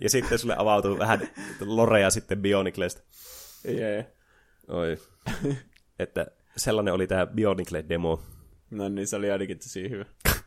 ja 0.00 0.10
sitten 0.10 0.38
sulle 0.38 0.54
avautuu 0.58 0.98
vähän 0.98 1.28
loreja 1.60 2.10
sitten 2.10 2.42
Bionicleista. 2.42 3.02
Yeah. 3.68 4.04
Oi. 4.68 4.96
että 5.98 6.26
sellainen 6.56 6.94
oli 6.94 7.06
tämä 7.06 7.26
Bionicle-demo. 7.26 8.22
No 8.70 8.88
niin, 8.88 9.06
se 9.06 9.16
oli 9.16 9.30
ainakin 9.30 9.58
tosi 9.58 9.90
hyvä. 9.90 10.04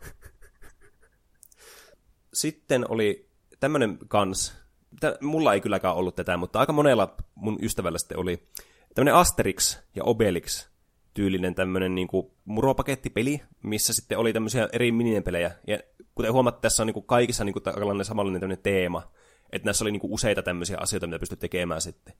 Sitten 2.33 2.91
oli 2.91 3.29
tämmöinen 3.59 3.97
kans, 4.07 4.57
tä, 4.99 5.17
mulla 5.21 5.53
ei 5.53 5.61
kylläkään 5.61 5.95
ollut 5.95 6.15
tätä, 6.15 6.37
mutta 6.37 6.59
aika 6.59 6.73
monella 6.73 7.15
mun 7.35 7.59
ystävällä 7.61 7.97
sitten 7.97 8.19
oli 8.19 8.47
tämmöinen 8.95 9.15
Asterix 9.15 9.79
ja 9.95 10.03
Obelix 10.03 10.67
tyylinen 11.13 11.55
tämmöinen 11.55 11.95
niin 11.95 12.07
kuin 12.07 12.31
muropakettipeli, 12.45 13.41
missä 13.63 13.93
sitten 13.93 14.17
oli 14.17 14.33
tämmöisiä 14.33 14.69
eri 14.73 14.91
minipelejä. 14.91 15.51
Ja 15.67 15.79
kuten 16.15 16.33
huomaat, 16.33 16.61
tässä 16.61 16.83
on 16.83 16.87
niin 16.87 16.93
kuin 16.93 17.05
kaikissa 17.05 17.43
niin 17.43 17.53
kuin 17.53 17.63
tällainen 17.63 18.05
samanlainen 18.05 18.41
tämmöinen 18.41 18.63
teema, 18.63 19.11
että 19.51 19.65
näissä 19.65 19.83
oli 19.83 19.91
niin 19.91 19.99
kuin 19.99 20.13
useita 20.13 20.43
tämmöisiä 20.43 20.77
asioita, 20.79 21.07
mitä 21.07 21.19
pystyt 21.19 21.39
tekemään 21.39 21.81
sitten. 21.81 22.13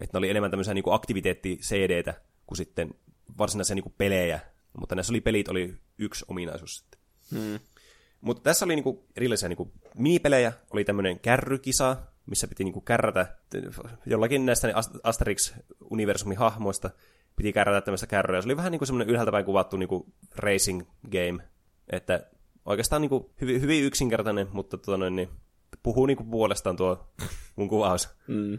Että 0.00 0.14
ne 0.14 0.18
oli 0.18 0.30
enemmän 0.30 0.50
tämmöisiä 0.50 0.74
niin 0.74 0.84
aktiviteetti-CD-tä 0.90 2.14
kuin 2.46 2.56
sitten 2.56 2.94
varsinaisia 3.38 3.74
niin 3.74 3.82
kuin 3.82 3.94
pelejä, 3.98 4.40
mutta 4.78 4.94
näissä 4.94 5.12
oli 5.12 5.20
pelit 5.20 5.48
oli 5.48 5.74
yksi 5.98 6.24
ominaisuus 6.28 6.76
sitten. 6.76 7.00
Hmm. 7.30 7.60
Mutta 8.20 8.42
tässä 8.42 8.64
oli 8.64 8.74
niinku 8.74 9.06
erilaisia 9.16 9.48
niinku 9.48 9.72
minipelejä, 9.94 10.52
oli 10.70 10.84
tämmöinen 10.84 11.20
kärrykisa, 11.20 11.96
missä 12.26 12.48
piti 12.48 12.64
niinku 12.64 12.80
kärrätä 12.80 13.36
jollakin 14.06 14.46
näistä 14.46 14.68
Asterix-universumin 15.04 16.36
hahmoista, 16.36 16.90
piti 17.36 17.52
kärrätä 17.52 17.80
tämmöistä 17.80 18.06
kärryä. 18.06 18.42
Se 18.42 18.48
oli 18.48 18.56
vähän 18.56 18.72
niinku 18.72 18.86
semmoinen 18.86 19.10
ylhäältä 19.10 19.32
päin 19.32 19.44
kuvattu 19.44 19.76
niinku 19.76 20.12
racing 20.36 20.82
game, 21.10 21.44
että 21.90 22.26
oikeastaan 22.64 23.02
niinku 23.02 23.30
hyvin, 23.40 23.60
hyvin 23.60 23.84
yksinkertainen, 23.84 24.48
mutta 24.52 24.78
tota 24.78 24.96
noin, 24.96 25.16
niin 25.16 25.28
puhuu 25.82 26.06
niinku 26.06 26.24
puolestaan 26.24 26.76
tuo 26.76 27.12
mun 27.56 27.68
kuvaus. 27.68 28.08
Mm. 28.26 28.58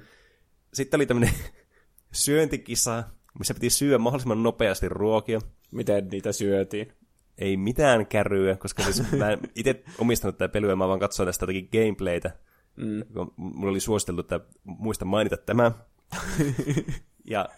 Sitten 0.73 0.97
oli 0.97 1.05
tämmöinen 1.05 1.33
syöntikisa, 2.11 3.03
missä 3.39 3.53
piti 3.53 3.69
syödä 3.69 3.97
mahdollisimman 3.97 4.43
nopeasti 4.43 4.89
ruokia. 4.89 5.39
Miten 5.71 6.07
niitä 6.07 6.31
syötiin? 6.31 6.93
Ei 7.37 7.57
mitään 7.57 8.05
kärryä, 8.07 8.55
koska 8.55 8.83
siis 8.83 9.11
mä 9.11 9.31
en 9.31 9.39
itse 9.55 9.83
omistanut 9.97 10.37
tätä 10.37 10.51
pelyä, 10.51 10.75
mä 10.75 10.87
vaan 10.87 10.99
katsoin 10.99 11.27
tästä 11.27 11.43
jotakin 11.43 11.69
gameplaytä. 11.71 12.31
Mm. 12.75 13.03
Mulla 13.35 13.71
oli 13.71 13.79
suositeltu, 13.79 14.21
että 14.21 14.39
muista 14.63 15.05
mainita 15.05 15.37
tämä. 15.37 15.71
ja 17.25 17.49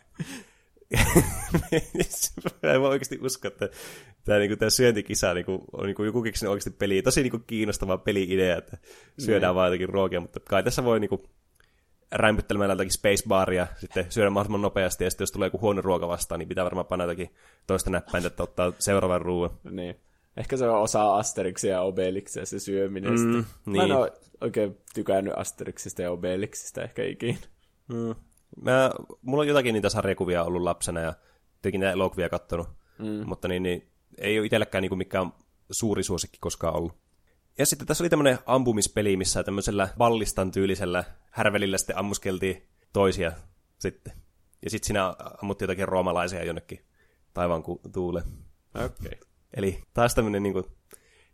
mä 2.64 2.74
en 2.74 2.82
voi 2.82 2.90
oikeasti 2.90 3.20
uskoa, 3.22 3.48
että 3.48 3.70
tämä, 4.24 4.40
niinku, 4.40 4.56
tämä 4.56 4.70
syöntikisa 4.70 5.34
niinku, 5.34 5.66
on 5.74 5.86
niinku, 5.86 6.04
joku 6.04 6.22
keksinyt 6.22 6.52
oikeasti 6.52 6.70
peliä. 6.70 7.02
Tosi 7.02 7.22
niinku, 7.22 7.40
kiinnostava 7.40 7.98
peli-idea, 7.98 8.58
että 8.58 8.78
syödään 9.20 9.50
Niin. 9.52 9.56
vaan 9.56 9.68
jotakin 9.68 9.90
ruokia, 9.90 10.20
mutta 10.20 10.40
kai 10.40 10.64
tässä 10.64 10.84
voi 10.84 11.00
niinku, 11.00 11.30
rämpyttelemään 12.12 12.70
jotakin 12.70 12.92
spacebaria, 12.92 13.68
sitten 13.78 14.06
syödä 14.10 14.30
mahdollisimman 14.30 14.62
nopeasti, 14.62 15.04
ja 15.04 15.10
sitten 15.10 15.24
jos 15.24 15.32
tulee 15.32 15.48
joku 15.48 15.62
huono 15.62 15.82
ruoka 15.82 16.08
vastaan, 16.08 16.40
niin 16.40 16.50
pitää 16.50 16.64
varmaan 16.64 16.86
panna 16.86 17.06
jotakin 17.06 17.36
toista 17.68 17.90
näppäintä, 17.90 18.28
että 18.28 18.44
ottaa 18.44 18.74
seuraavan 18.80 19.22
ruoan. 19.22 19.50
Niin. 19.72 19.96
Ehkä 20.38 20.58
se 20.58 20.70
on 20.70 20.82
osa 20.82 21.16
Asterixia 21.16 21.72
ja 21.72 21.82
Obelixia 21.82 22.46
se 22.46 22.60
syöminen. 22.60 23.12
Mm, 23.14 23.36
Mm, 23.36 23.46
Mä 23.66 23.84
en 23.84 23.90
niin. 23.90 23.98
ole 23.98 24.12
oikein 24.42 24.78
tykännyt 24.94 25.34
Asterixista 25.38 26.02
ja 26.02 26.12
Obelixista 26.12 26.82
ehkä 26.84 27.04
ikinä. 27.04 27.38
Mm. 27.88 28.16
Mä, 28.62 28.92
mulla 29.22 29.42
on 29.42 29.48
jotakin 29.48 29.74
niitä 29.74 29.90
sarjakuvia 29.90 30.44
ollut 30.44 30.62
lapsena 30.62 31.00
ja 31.00 31.14
tietenkin 31.62 31.84
elokuvia 31.90 32.30
kattonut, 32.30 32.70
mm. 33.00 33.28
mutta 33.28 33.48
niin, 33.48 33.64
niin, 33.64 33.88
ei 34.18 34.40
ole 34.40 34.46
itselläkään 34.46 34.82
niin 34.82 34.98
mikään 34.98 35.34
suuri 35.72 36.04
suosikki 36.04 36.38
koskaan 36.42 36.76
ollut. 36.76 37.01
Ja 37.62 37.66
sitten 37.66 37.88
tässä 37.88 38.04
oli 38.04 38.10
tämmöinen 38.10 38.38
ampumispeli, 38.46 39.18
missä 39.18 39.44
tämmöisellä 39.44 39.90
ballistan 39.98 40.52
tyylisellä 40.52 41.04
härvelillä 41.32 41.78
sitten 41.78 41.98
ammuskeltiin 41.98 42.68
toisia 42.94 43.32
sitten. 43.78 44.14
Ja 44.64 44.70
sitten 44.70 44.88
siinä 44.88 45.14
ammuttiin 45.42 45.64
jotakin 45.64 45.88
roomalaisia 45.88 46.44
jonnekin 46.44 46.80
taivaan 47.34 47.64
ku- 47.64 47.82
tuule. 47.94 48.24
Okei. 48.76 48.86
Okay. 48.86 49.12
Eli 49.54 49.84
taas 49.94 50.16
tämmöinen 50.16 50.44
niin 50.44 50.64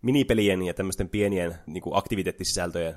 minipelien 0.01 0.61
ja 0.61 0.73
tämmöisten 0.73 1.09
pienien 1.09 1.55
niin 1.65 1.83
aktiviteettisisältöjen 1.91 2.95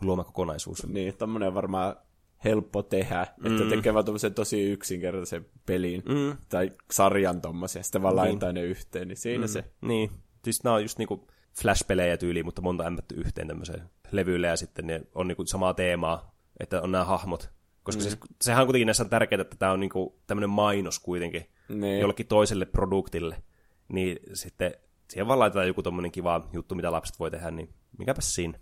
luoma 0.00 0.24
kokonaisuus. 0.24 0.86
Niin, 0.86 1.16
tommonen 1.16 1.48
on 1.48 1.54
varmaan 1.54 1.96
helppo 2.44 2.82
tehdä, 2.82 3.22
että 3.22 3.64
Mm. 3.64 3.68
tekee 3.68 3.94
vaan 3.94 4.04
tommosen 4.04 4.34
tosi 4.34 4.62
yksinkertaisen 4.70 5.46
pelin 5.66 6.02
Mm. 6.08 6.36
tai 6.48 6.70
sarjan 6.90 7.40
tommosen, 7.40 7.80
ja 7.80 7.84
sitten 7.84 8.02
vaan 8.02 8.16
Niin. 8.16 8.24
laittaa 8.24 8.52
ne 8.52 8.62
yhteen, 8.62 9.08
niin 9.08 9.16
siinä 9.16 9.44
mm. 9.46 9.48
se. 9.48 9.64
Niin, 9.80 10.10
siis 10.44 10.64
nämä 10.64 10.76
on 10.76 10.82
just 10.82 10.98
niinku 10.98 11.28
Flash-pelejä 11.60 12.16
tyyliin, 12.16 12.44
mutta 12.44 12.62
monta 12.62 12.86
ämpätty 12.86 13.14
yhteen 13.14 13.48
tämmöiseen 13.48 13.82
levyille 14.12 14.46
ja 14.46 14.56
sitten 14.56 14.86
ne 14.86 15.00
on 15.14 15.28
niinku 15.28 15.46
samaa 15.46 15.74
teemaa, 15.74 16.34
että 16.60 16.82
on 16.82 16.92
nämä 16.92 17.04
hahmot. 17.04 17.50
Koska 17.82 18.02
mm. 18.02 18.10
se, 18.10 18.16
sehän 18.40 18.60
on 18.62 18.66
kuitenkin 18.66 18.86
näissä 18.86 19.02
on 19.02 19.10
tärkeää, 19.10 19.40
että 19.40 19.56
tämä 19.58 19.72
on 19.72 19.80
niinku 19.80 20.20
tämmöinen 20.26 20.50
mainos 20.50 20.98
kuitenkin 20.98 21.44
Niin. 21.68 22.00
jollekin 22.00 22.26
toiselle 22.26 22.64
produktille. 22.64 23.42
Niin 23.88 24.18
sitten 24.32 24.74
siihen 25.10 25.28
vaan 25.28 25.38
laitetaan 25.38 25.66
joku 25.66 25.82
tommonen 25.82 26.12
kiva 26.12 26.48
juttu, 26.52 26.74
mitä 26.74 26.92
lapset 26.92 27.18
voi 27.18 27.30
tehdä, 27.30 27.50
niin 27.50 27.74
mikäpäs 27.98 28.34
siinä. 28.34 28.58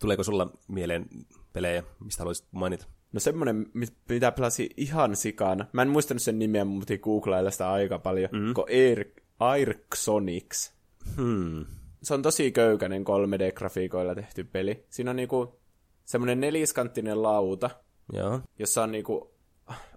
Tuleeko 0.00 0.22
sulla 0.22 0.50
mieleen 0.68 1.06
pelejä, 1.52 1.82
mistä 2.04 2.20
haluaisit 2.20 2.46
mainita? 2.50 2.86
No 3.12 3.20
semmonen, 3.20 3.66
mit- 3.74 3.96
mitä 4.08 4.32
pelasi 4.32 4.70
ihan 4.76 5.16
sikana. 5.16 5.66
Mä 5.72 5.82
en 5.82 5.88
muistanut 5.88 6.22
sen 6.22 6.38
nimeä, 6.38 6.64
mutta 6.64 6.98
googlailla 6.98 7.50
sitä 7.50 7.72
aika 7.72 7.98
paljon. 7.98 8.30
Mm. 8.32 8.54
Kun 8.54 8.64
Air, 8.68 9.04
Airxonix. 9.40 10.72
Hmm. 11.16 11.66
Se 12.08 12.14
on 12.14 12.22
tosi 12.22 12.52
köykäinen 12.52 13.04
3D-grafiikoilla 13.04 14.14
tehty 14.14 14.44
peli. 14.44 14.84
Siinä 14.90 15.10
on 15.10 15.16
niinku 15.16 15.60
semmonen 16.04 16.40
neliskanttinen 16.40 17.22
lauta, 17.22 17.70
Joo. 18.12 18.40
jossa 18.58 18.82
on 18.82 18.92
niinku 18.92 19.34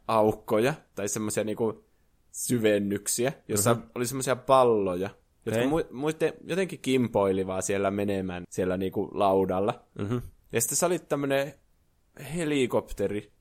aukkoja 0.07 0.74
tai 0.95 1.07
semmoisia 1.07 1.43
niinku 1.43 1.86
syvennyksiä, 2.32 3.34
jossa 3.47 3.74
mm-hmm. 3.74 3.89
oli 3.95 4.05
semmoisia 4.05 4.36
palloja, 4.36 5.09
jotka 5.45 5.62
mu- 5.62 5.93
muiste, 5.93 6.34
jotenkin 6.43 6.80
kimpoili 6.80 7.47
vaan 7.47 7.64
siellä 7.64 7.91
menemään 7.91 8.43
siellä 8.49 8.78
niinku 8.78 9.09
laudalla. 9.14 9.86
Mm-hmm. 9.99 10.22
Ja 10.51 10.62
sitten 10.62 10.78
sä 10.78 10.86
olit 10.86 11.09
tämmönen 11.09 11.53
helikopteri. 12.36 13.32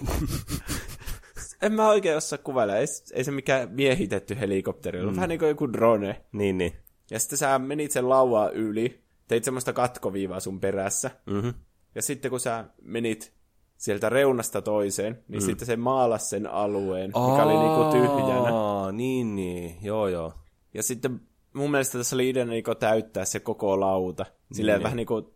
en 1.62 1.72
mä 1.72 1.88
oikein 1.88 2.16
osaa 2.16 2.38
kuvailla. 2.38 2.76
Ei, 2.76 2.86
ei 3.12 3.24
se 3.24 3.30
mikään 3.30 3.70
miehitetty 3.72 4.40
helikopteri, 4.40 5.02
mm. 5.02 5.16
vähän 5.16 5.28
niin 5.28 5.38
kuin 5.38 5.48
joku 5.48 5.72
drone. 5.72 6.24
Niin, 6.32 6.58
niin. 6.58 6.72
Ja 7.10 7.20
sitten 7.20 7.38
sä 7.38 7.58
menit 7.58 7.90
sen 7.90 8.08
lauaa 8.08 8.50
yli, 8.50 9.00
teit 9.28 9.44
semmoista 9.44 9.72
katkoviivaa 9.72 10.40
sun 10.40 10.60
perässä. 10.60 11.10
Mm-hmm. 11.26 11.54
Ja 11.94 12.02
sitten 12.02 12.30
kun 12.30 12.40
sä 12.40 12.64
menit 12.82 13.32
sieltä 13.76 14.08
reunasta 14.08 14.62
toiseen, 14.62 15.24
niin 15.28 15.42
mm. 15.42 15.46
sitten 15.46 15.66
se 15.66 15.76
maalasi 15.76 16.28
sen 16.28 16.46
alueen, 16.46 17.06
mikä 17.06 17.44
oli 17.44 17.68
niinku 17.68 17.92
tyhjänä. 17.92 18.54
Aa, 18.54 18.92
niin, 18.92 19.36
niin. 19.36 19.76
Joo, 19.82 20.08
joo. 20.08 20.32
Ja 20.74 20.82
sitten 20.82 21.20
mun 21.52 21.70
mielestä 21.70 21.98
tässä 21.98 22.16
oli 22.16 22.28
ideana 22.28 22.50
niinku 22.50 22.74
täyttää 22.74 23.24
se 23.24 23.40
koko 23.40 23.80
lauta. 23.80 24.26
Silleen 24.52 24.78
Niin. 24.78 24.82
vähän 24.84 24.96
niinku 24.96 25.34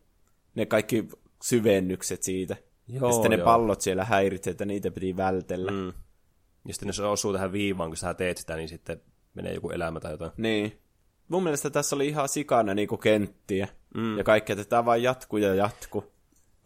ne 0.55 0.67
kaikki 0.67 1.09
syvennykset 1.43 2.23
siitä. 2.23 2.57
Joo, 2.89 3.07
ja 3.07 3.13
sitten 3.13 3.31
ne 3.31 3.37
joo. 3.37 3.45
pallot 3.45 3.81
siellä 3.81 4.05
häiritsi, 4.05 4.51
että 4.51 4.65
niitä 4.65 4.91
piti 4.91 5.17
vältellä. 5.17 5.71
Mm. 5.71 5.93
Ja 6.69 6.75
sitten 6.75 6.87
jos 6.87 7.01
osuu 7.01 7.33
tähän 7.33 7.53
viivaan, 7.53 7.91
kun 7.91 7.97
sä 7.97 8.15
teet 8.15 8.39
sitä, 8.39 8.57
niin 8.57 8.69
sitten 8.69 9.01
menee 9.35 9.55
joku 9.55 9.71
elämä 9.71 10.01
tai 10.01 10.13
jotain. 10.13 10.33
Niin. 10.37 10.79
Mun 11.29 11.43
mielestä 11.43 11.71
tässä 11.71 11.97
oli 11.97 12.09
ihan 12.09 12.29
sikana 12.29 12.75
niinku 12.75 12.97
kenttiä. 12.97 13.69
Mm. 13.95 14.19
Ja 14.19 14.25
kaikkea, 14.25 14.55
että 14.55 14.65
tää 14.65 14.85
vaan 14.85 15.03
jatkuu 15.03 15.39
ja 15.39 15.55
jatkuu. 15.55 16.15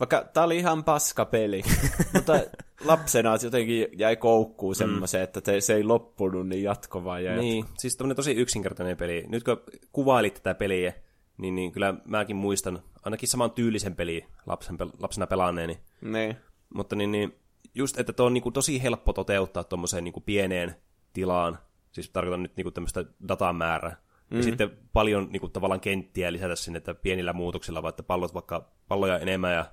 Vaikka 0.01 0.25
tää 0.35 0.45
oli 0.45 0.57
ihan 0.57 0.85
paska 0.85 1.25
peli. 1.25 1.63
mutta 2.15 2.41
lapsena 2.85 3.39
jotenkin 3.43 3.87
jäi 3.93 4.17
koukkuun 4.17 4.75
semmoiseen, 4.75 5.25
että 5.25 5.41
te, 5.41 5.61
se 5.61 5.75
ei 5.75 5.85
loppunut, 5.85 6.49
niin 6.49 6.63
jatko 6.63 7.05
vaan 7.05 7.25
jäi. 7.25 7.39
Niin, 7.39 7.65
siis 7.79 7.97
tämmöinen 7.97 8.17
tosi 8.17 8.33
yksinkertainen 8.33 8.97
peli. 8.97 9.25
Nyt 9.29 9.45
kun 9.45 9.61
kuvailit 9.93 10.35
tätä 10.35 10.55
peliä, 10.55 10.93
niin, 11.39 11.55
niin 11.55 11.73
kyllä 11.73 11.95
mäkin 12.05 12.37
muistan 12.37 12.83
ainakin 13.03 13.29
saman 13.29 13.51
tyylisen 13.51 13.95
peli 13.95 14.25
lapsen, 14.47 14.77
lapsena 14.99 15.27
pelaaneeni. 15.27 15.81
Niin. 16.01 16.37
Mutta 16.75 16.97
niin, 16.97 17.13
niin 17.13 17.35
just, 17.75 18.01
että 18.01 18.13
tuo 18.13 18.27
on 18.27 18.35
niin 18.35 18.43
kuin 18.43 18.53
tosi 18.53 18.83
helppo 18.83 19.13
toteuttaa 19.13 19.65
tuommoiseen 19.65 20.05
niin 20.05 20.23
pieneen 20.27 20.75
tilaan. 21.13 21.59
Siis 21.93 22.11
tarkoitan 22.11 22.43
nyt 22.43 22.57
niin 22.57 22.65
kuin 22.65 22.75
tämmöistä 22.75 23.05
datamäärää. 23.29 23.97
Mm. 24.31 24.37
Ja 24.37 24.43
sitten 24.43 24.71
paljon 24.93 25.29
niin 25.31 25.41
kuin, 25.41 25.53
tavallaan 25.53 25.81
kenttiä 25.81 26.33
lisätä 26.33 26.57
sinne, 26.57 26.77
että 26.77 26.95
pienillä 26.95 27.33
muutoksilla, 27.33 27.83
vaan 27.83 27.91
että 27.91 28.03
pallot 28.03 28.35
vaikka 28.35 28.73
palloja 28.89 29.19
enemmän 29.19 29.55
ja 29.55 29.65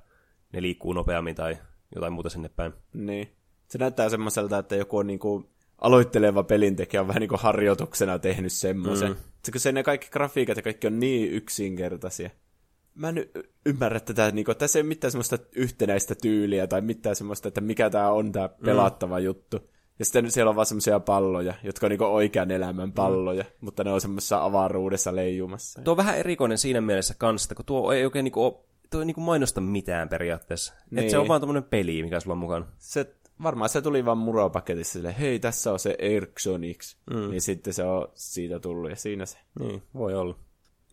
ne 0.53 0.61
liikkuu 0.61 0.93
nopeammin 0.93 1.35
tai 1.35 1.57
jotain 1.95 2.13
muuta 2.13 2.29
sinne 2.29 2.49
päin. 2.49 2.73
Niin. 2.93 3.29
Se 3.67 3.77
näyttää 3.77 4.09
semmoiselta, 4.09 4.57
että 4.57 4.75
joku 4.75 4.97
on 4.97 5.07
niinku 5.07 5.49
aloitteleva 5.81 6.43
pelintekijä 6.43 7.01
on 7.01 7.07
vähän 7.07 7.19
niinku 7.19 7.37
harjoituksena 7.39 8.19
tehnyt 8.19 8.51
semmoisen. 8.51 9.11
Mm. 9.11 9.17
Kun 9.51 9.61
se 9.61 9.71
ne 9.71 9.83
kaikki 9.83 10.07
grafiikat 10.11 10.57
ja 10.57 10.63
kaikki 10.63 10.87
on 10.87 10.99
niin 10.99 11.31
yksinkertaisia. 11.31 12.29
Mä 12.95 13.09
en 13.09 13.17
y- 13.17 13.29
ymmärrä 13.65 13.99
tätä, 13.99 14.31
niinku, 14.31 14.53
tässä 14.53 14.79
ei 14.79 14.81
ole 14.81 14.87
mitään 14.87 15.11
semmoista 15.11 15.37
yhtenäistä 15.55 16.15
tyyliä 16.15 16.67
tai 16.67 16.81
mitään 16.81 17.15
semmoista, 17.15 17.47
että 17.47 17.61
mikä 17.61 17.89
tää 17.89 18.11
on 18.11 18.31
tää 18.31 18.49
pelattava 18.49 19.19
mm. 19.19 19.25
juttu. 19.25 19.69
Ja 19.99 20.05
sitten 20.05 20.31
siellä 20.31 20.49
on 20.49 20.55
vaan 20.55 20.65
semmoisia 20.65 20.99
palloja, 20.99 21.53
jotka 21.63 21.85
on 21.85 21.89
niinku 21.89 22.05
oikean 22.05 22.51
elämän 22.51 22.91
palloja, 22.91 23.43
mm. 23.43 23.49
mutta 23.61 23.83
ne 23.83 23.91
on 23.91 24.01
semmoisessa 24.01 24.43
avaruudessa 24.43 25.15
leijumassa. 25.15 25.81
Tuo 25.81 25.91
on 25.91 25.97
vähän 25.97 26.17
erikoinen 26.17 26.57
siinä 26.57 26.81
mielessä 26.81 27.13
kanssa, 27.17 27.45
että 27.45 27.55
kun 27.55 27.65
tuo 27.65 27.91
ei 27.91 28.05
oikein 28.05 28.23
niinku, 28.23 28.43
ole, 28.45 28.53
tuo 28.89 28.99
ei 29.01 29.05
niinku 29.05 29.21
mainosta 29.21 29.61
mitään 29.61 30.09
periaatteessa. 30.09 30.73
Niin. 30.73 30.99
Että 30.99 31.11
se 31.11 31.17
Niin. 31.17 31.21
on 31.21 31.27
vaan 31.27 31.41
tämmöinen 31.41 31.63
peli, 31.63 32.03
mikä 32.03 32.19
sulla 32.19 32.33
on 32.33 32.37
mukana. 32.37 32.65
se, 32.77 33.15
varmaan 33.43 33.69
se 33.69 33.81
tuli 33.81 34.05
vaan 34.05 34.17
muropaketissa 34.17 34.93
silleen, 34.93 35.15
hei, 35.15 35.39
tässä 35.39 35.71
on 35.71 35.79
se 35.79 35.95
Ericsonix. 35.99 36.97
Mm. 37.13 37.29
Niin 37.29 37.41
sitten 37.41 37.73
se 37.73 37.83
on 37.83 38.07
siitä 38.13 38.59
tullut 38.59 38.89
ja 38.89 38.95
siinä 38.95 39.25
se. 39.25 39.37
Niin, 39.59 39.83
voi 39.93 40.15
olla. 40.15 40.35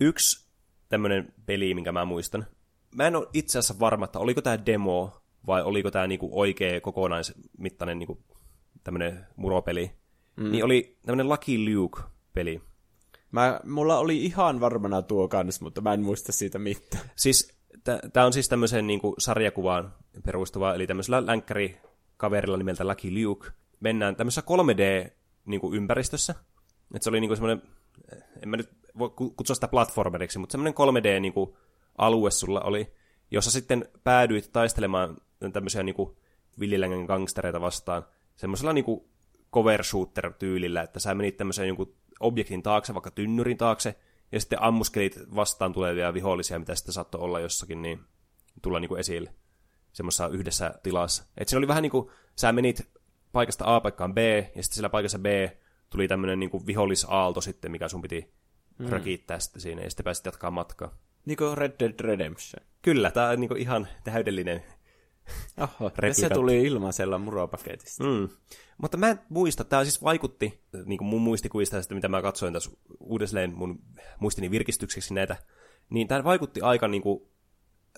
Yksi 0.00 0.48
tämmöinen 0.88 1.32
peli, 1.46 1.74
minkä 1.74 1.92
mä 1.92 2.04
muistan. 2.04 2.46
Mä 2.94 3.06
en 3.06 3.16
ole 3.16 3.26
itse 3.32 3.58
asiassa 3.58 3.80
varma, 3.80 4.04
että 4.04 4.18
oliko 4.18 4.42
tämä 4.42 4.66
demo 4.66 5.22
vai 5.46 5.62
oliko 5.62 5.90
tämä 5.90 6.06
niinku 6.06 6.28
oikea 6.32 6.80
kokonaismittainen 6.80 7.98
niinku 7.98 8.22
tämmöinen 8.84 9.26
muropeli. 9.36 9.90
Mm. 10.36 10.50
Niin 10.50 10.64
oli 10.64 10.96
tämmöinen 11.06 11.28
Lucky 11.28 11.74
Luke-peli. 11.74 12.62
Mä, 13.30 13.60
mulla 13.64 13.98
oli 13.98 14.24
ihan 14.24 14.60
varmana 14.60 15.02
tuo 15.02 15.28
kans, 15.28 15.60
mutta 15.60 15.80
mä 15.80 15.92
en 15.92 16.02
muista 16.02 16.32
siitä 16.32 16.58
mitään. 16.58 17.10
Siis 17.16 17.62
tämä 18.12 18.26
on 18.26 18.32
siis 18.32 18.48
tämmöiseen 18.48 18.86
niinku 18.86 19.14
sarjakuvaan 19.18 19.94
perustuva, 20.24 20.74
eli 20.74 20.86
tämmöisellä 20.86 21.26
länkkärikaverilla 21.26 22.56
nimeltä 22.56 22.88
Lucky 22.88 23.24
Luke. 23.24 23.48
Mennään 23.80 24.16
tämmöisessä 24.16 24.42
3D-ympäristössä. 24.42 26.34
Et 26.94 27.02
se 27.02 27.10
oli 27.10 27.20
niinku 27.20 27.36
semmoinen, 27.36 27.62
en 28.42 28.48
mä 28.48 28.56
nyt 28.56 28.70
voi 28.98 29.10
ku- 29.10 29.30
kutsua 29.30 29.54
sitä 29.54 29.68
platformeriksi, 29.68 30.38
mutta 30.38 30.52
semmoinen 30.52 30.74
3D-alue 30.74 31.20
niinku 31.20 31.56
sulla 32.30 32.60
oli, 32.60 32.92
jossa 33.30 33.50
sitten 33.50 33.88
päädyit 34.04 34.50
taistelemaan 34.52 35.16
tämmöisiä 35.52 35.82
niinku 35.82 36.16
villilängen 36.60 37.04
gangstereita 37.04 37.60
vastaan 37.60 38.02
semmoisella 38.36 38.72
niinku 38.72 39.10
cover 39.52 39.84
shooter-tyylillä, 39.84 40.82
että 40.82 41.00
sä 41.00 41.14
menit 41.14 41.36
tämmöiseen 41.36 41.68
jonkun 41.68 41.94
objektin 42.20 42.62
taakse, 42.62 42.94
vaikka 42.94 43.10
tynnyrin 43.10 43.56
taakse, 43.56 43.94
ja 44.32 44.40
sitten 44.40 44.62
ammuskelit 44.62 45.18
vastaan 45.34 45.72
tulevia 45.72 46.14
vihollisia, 46.14 46.58
mitä 46.58 46.74
sitten 46.74 46.92
saattoi 46.92 47.20
olla 47.20 47.40
jossakin, 47.40 47.82
niin 47.82 48.00
tulla 48.62 48.80
niin 48.80 48.88
kuin 48.88 49.00
esille 49.00 49.34
semmoisessa 49.92 50.28
yhdessä 50.28 50.74
tilassa. 50.82 51.24
Et 51.38 51.48
siinä 51.48 51.58
oli 51.58 51.68
vähän 51.68 51.82
niin 51.82 51.90
kuin, 51.90 52.10
sä 52.36 52.52
menit 52.52 52.88
paikasta 53.32 53.76
A 53.76 53.80
paikkaan 53.80 54.14
B, 54.14 54.18
ja 54.18 54.42
sitten 54.42 54.74
siellä 54.74 54.88
paikassa 54.88 55.18
B 55.18 55.26
tuli 55.90 56.08
tämmöinen 56.08 56.40
niin 56.40 56.50
kuin 56.50 56.66
vihollisaalto 56.66 57.40
sitten, 57.40 57.70
mikä 57.70 57.88
sun 57.88 58.02
piti 58.02 58.34
mm. 58.78 58.88
rakiittää 58.88 59.38
sitten 59.38 59.62
siinä, 59.62 59.82
ja 59.82 59.90
sitten 59.90 60.04
pääsit 60.04 60.26
jatkaa 60.26 60.50
matkaa. 60.50 60.98
Niin 61.24 61.36
kuin 61.36 61.58
Red 61.58 61.72
Dead 61.80 62.00
Redemption. 62.00 62.66
Kyllä, 62.82 63.10
tämä 63.10 63.28
on 63.28 63.40
niin 63.40 63.48
kuin 63.48 63.60
ihan 63.60 63.88
täydellinen 64.04 64.62
Oho, 65.60 65.92
ja 66.02 66.14
se 66.14 66.30
tuli 66.30 66.62
ilmaisella 66.62 67.18
muropaketista. 67.18 68.04
Mm. 68.04 68.28
Mutta 68.78 68.96
mä 68.96 69.10
en 69.10 69.20
muista, 69.28 69.64
tämä 69.64 69.84
siis 69.84 70.02
vaikutti 70.02 70.60
niin 70.86 70.98
kuin 70.98 71.08
mun 71.08 71.22
muistikuvista 71.22 71.82
sitä, 71.82 71.94
mitä 71.94 72.08
mä 72.08 72.22
katsoin 72.22 72.52
tässä 72.52 72.70
uudelleen 73.00 73.54
mun 73.54 73.78
muistini 74.20 74.50
virkistykseksi 74.50 75.14
näitä, 75.14 75.36
niin 75.90 76.08
tämä 76.08 76.24
vaikutti 76.24 76.60
aika 76.60 76.88
niin 76.88 77.02
kuin, 77.02 77.22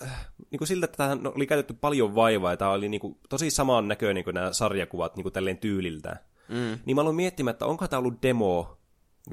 äh, 0.03 0.31
niin 0.51 0.59
kuin 0.59 0.69
siltä, 0.69 0.85
että 0.85 0.97
tähän 0.97 1.27
oli 1.27 1.47
käytetty 1.47 1.75
paljon 1.75 2.15
vaivaa, 2.15 2.51
ja 2.51 2.57
tämä 2.57 2.71
oli 2.71 2.89
niin 2.89 3.01
kuin, 3.01 3.19
tosi 3.29 3.51
samaan 3.51 3.89
näköinen 3.89 4.25
kuin 4.25 4.35
nämä 4.35 4.53
sarjakuvat 4.53 5.17
niin 5.17 5.23
kuin 5.23 5.33
tälleen 5.33 5.59
tyyliltä. 5.59 6.17
Mm. 6.49 6.79
Niin 6.85 6.97
mä 6.97 7.01
aloin 7.01 7.17
miettimään, 7.17 7.53
että 7.53 7.67
onko 7.67 7.89
tämä 7.89 7.99
ollut 7.99 8.23
demo 8.23 8.79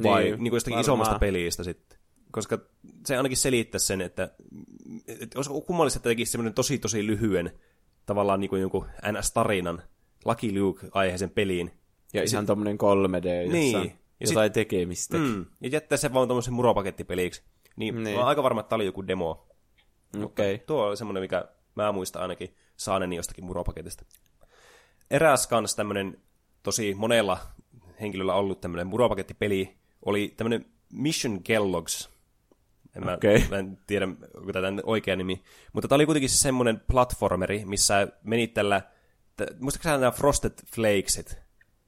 vai 0.04 0.24
niin, 0.24 0.32
niin 0.32 0.50
kuin 0.50 0.56
jostakin 0.56 0.74
varmaan. 0.74 0.82
isommasta 0.82 1.20
pelistä 1.20 1.64
sitten. 1.64 2.00
Koska 2.32 2.60
se 3.06 3.18
ainakin 3.18 3.38
selittää 3.38 3.80
sen, 3.80 4.02
että, 4.02 4.32
että 5.08 5.38
olisi 5.40 5.50
kummallista, 5.66 5.98
että 5.98 6.10
tekisi 6.10 6.32
semmoinen 6.32 6.54
tosi 6.54 6.78
tosi 6.80 7.08
lyhyen 7.08 7.60
tavallaan 8.06 8.40
niin 8.40 8.50
kuin 8.50 8.62
jonkun 8.62 8.88
NS-tarinan 9.12 9.82
Lucky 10.26 10.60
Luke-aiheisen 10.60 11.30
peliin. 11.30 11.72
Ja 12.14 12.24
ihan 12.24 12.46
tommonen 12.46 12.78
3D, 12.78 13.28
jossa 13.44 13.58
niin. 13.58 13.96
ja 14.20 14.28
jotain 14.28 14.48
sit, 14.48 14.54
tekemistä. 14.54 15.18
Mm, 15.18 15.46
ja 15.62 15.70
jättää 15.70 15.98
sen 15.98 16.14
vaan 16.14 16.28
tommosen 16.28 16.54
muropakettipeliksi. 16.54 17.44
Niin, 17.76 18.04
niin. 18.04 18.20
mä 18.20 18.26
aika 18.26 18.44
varma, 18.44 18.60
että 18.60 18.70
tää 18.70 18.76
oli 18.76 18.86
joku 18.86 19.08
demo. 19.08 19.48
Okei. 20.24 20.56
Okay. 20.56 20.66
Tuo 20.66 20.86
oli 20.86 20.98
semmoinen, 20.98 21.24
mikä 21.24 21.46
mä 21.76 21.92
muistan 21.92 22.22
ainakin 22.22 22.56
saaneni 22.78 23.16
jostakin 23.16 23.46
muropaketista. 23.46 24.06
Eräs 25.12 25.48
kans 25.48 25.76
tämmönen 25.76 26.22
tosi 26.64 26.94
monella 26.94 27.38
henkilöllä 28.02 28.34
ollut 28.34 28.62
tämmöinen 28.62 28.88
muropakettipeli 28.88 29.78
oli 30.06 30.34
tämmöinen 30.38 30.66
Mission 30.94 31.40
Kellogg's. 31.40 32.10
En, 32.96 33.10
okay. 33.10 33.40
mä, 33.40 33.46
mä 33.50 33.58
en 33.58 33.78
tiedä, 33.88 34.08
onko 34.34 34.54
tämä 34.54 34.68
oikea 34.84 35.16
nimi. 35.16 35.44
Mutta 35.74 35.88
tämä 35.88 35.96
oli 35.96 36.06
kuitenkin 36.06 36.30
se 36.30 36.38
semmoinen 36.38 36.82
platformeri, 36.92 37.66
missä 37.66 38.08
menit 38.24 38.54
tällä, 38.54 38.82
muistatko 39.60 39.90
nämä 39.90 40.12
Frosted 40.12 40.54
Flakesit? 40.76 41.42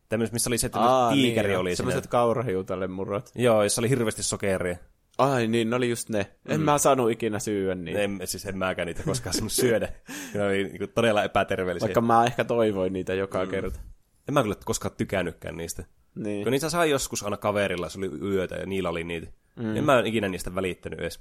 Tämmöis, 0.10 0.32
missä 0.32 0.50
oli 0.50 0.58
se, 0.58 0.66
että 0.66 0.80
Aa, 0.80 1.12
tiikeri 1.12 1.48
niin, 1.48 1.60
oli 1.60 1.76
Semmoiset 1.76 2.08
kaurahiutalle 2.08 2.88
murrot. 2.88 3.32
Joo, 3.36 3.64
jossa 3.64 3.82
oli 3.82 3.90
hirveästi 3.90 4.24
sokeria. 4.24 4.78
Ai 5.18 5.48
niin, 5.48 5.70
ne 5.70 5.76
oli 5.76 5.90
just 5.90 6.10
ne. 6.10 6.26
En 6.46 6.60
mm. 6.60 6.66
mä 6.66 6.78
saanut 6.78 7.12
ikinä 7.12 7.40
syödä 7.40 7.76
niin. 7.76 7.98
En, 7.98 8.20
siis 8.26 8.46
en 8.46 8.58
mäkään 8.58 8.86
niitä 8.86 9.04
koskaan 9.04 9.34
saanut 9.34 9.52
syödä. 9.52 9.90
ne 10.34 10.44
oli 10.44 10.64
niin 10.64 10.90
todella 10.96 11.24
epäterveellisiä. 11.24 11.86
Vaikka 11.86 12.02
mä 12.02 12.26
ehkä 12.26 12.44
toivoin 12.44 12.94
niitä 12.94 13.14
joka 13.14 13.46
mm. 13.46 13.52
kerta. 13.52 13.80
En 14.28 14.34
mä 14.34 14.42
kyllä 14.42 14.56
koskaan 14.66 14.96
tykännytkään 14.98 15.58
niistä. 15.58 15.84
Niin. 16.16 16.44
Kun 16.44 16.52
niitä 16.52 16.70
sai 16.70 16.90
joskus 16.90 17.24
aina 17.24 17.38
kaverilla, 17.38 17.90
se 17.90 17.98
oli 17.98 18.10
yötä 18.22 18.56
ja 18.56 18.66
niillä 18.66 18.90
oli 18.90 19.04
niitä. 19.04 19.28
Mm. 19.56 19.78
En 19.78 19.84
mä 19.84 20.04
ikinä 20.06 20.30
niistä 20.30 20.56
välittänyt 20.56 21.00
edes. 21.00 21.20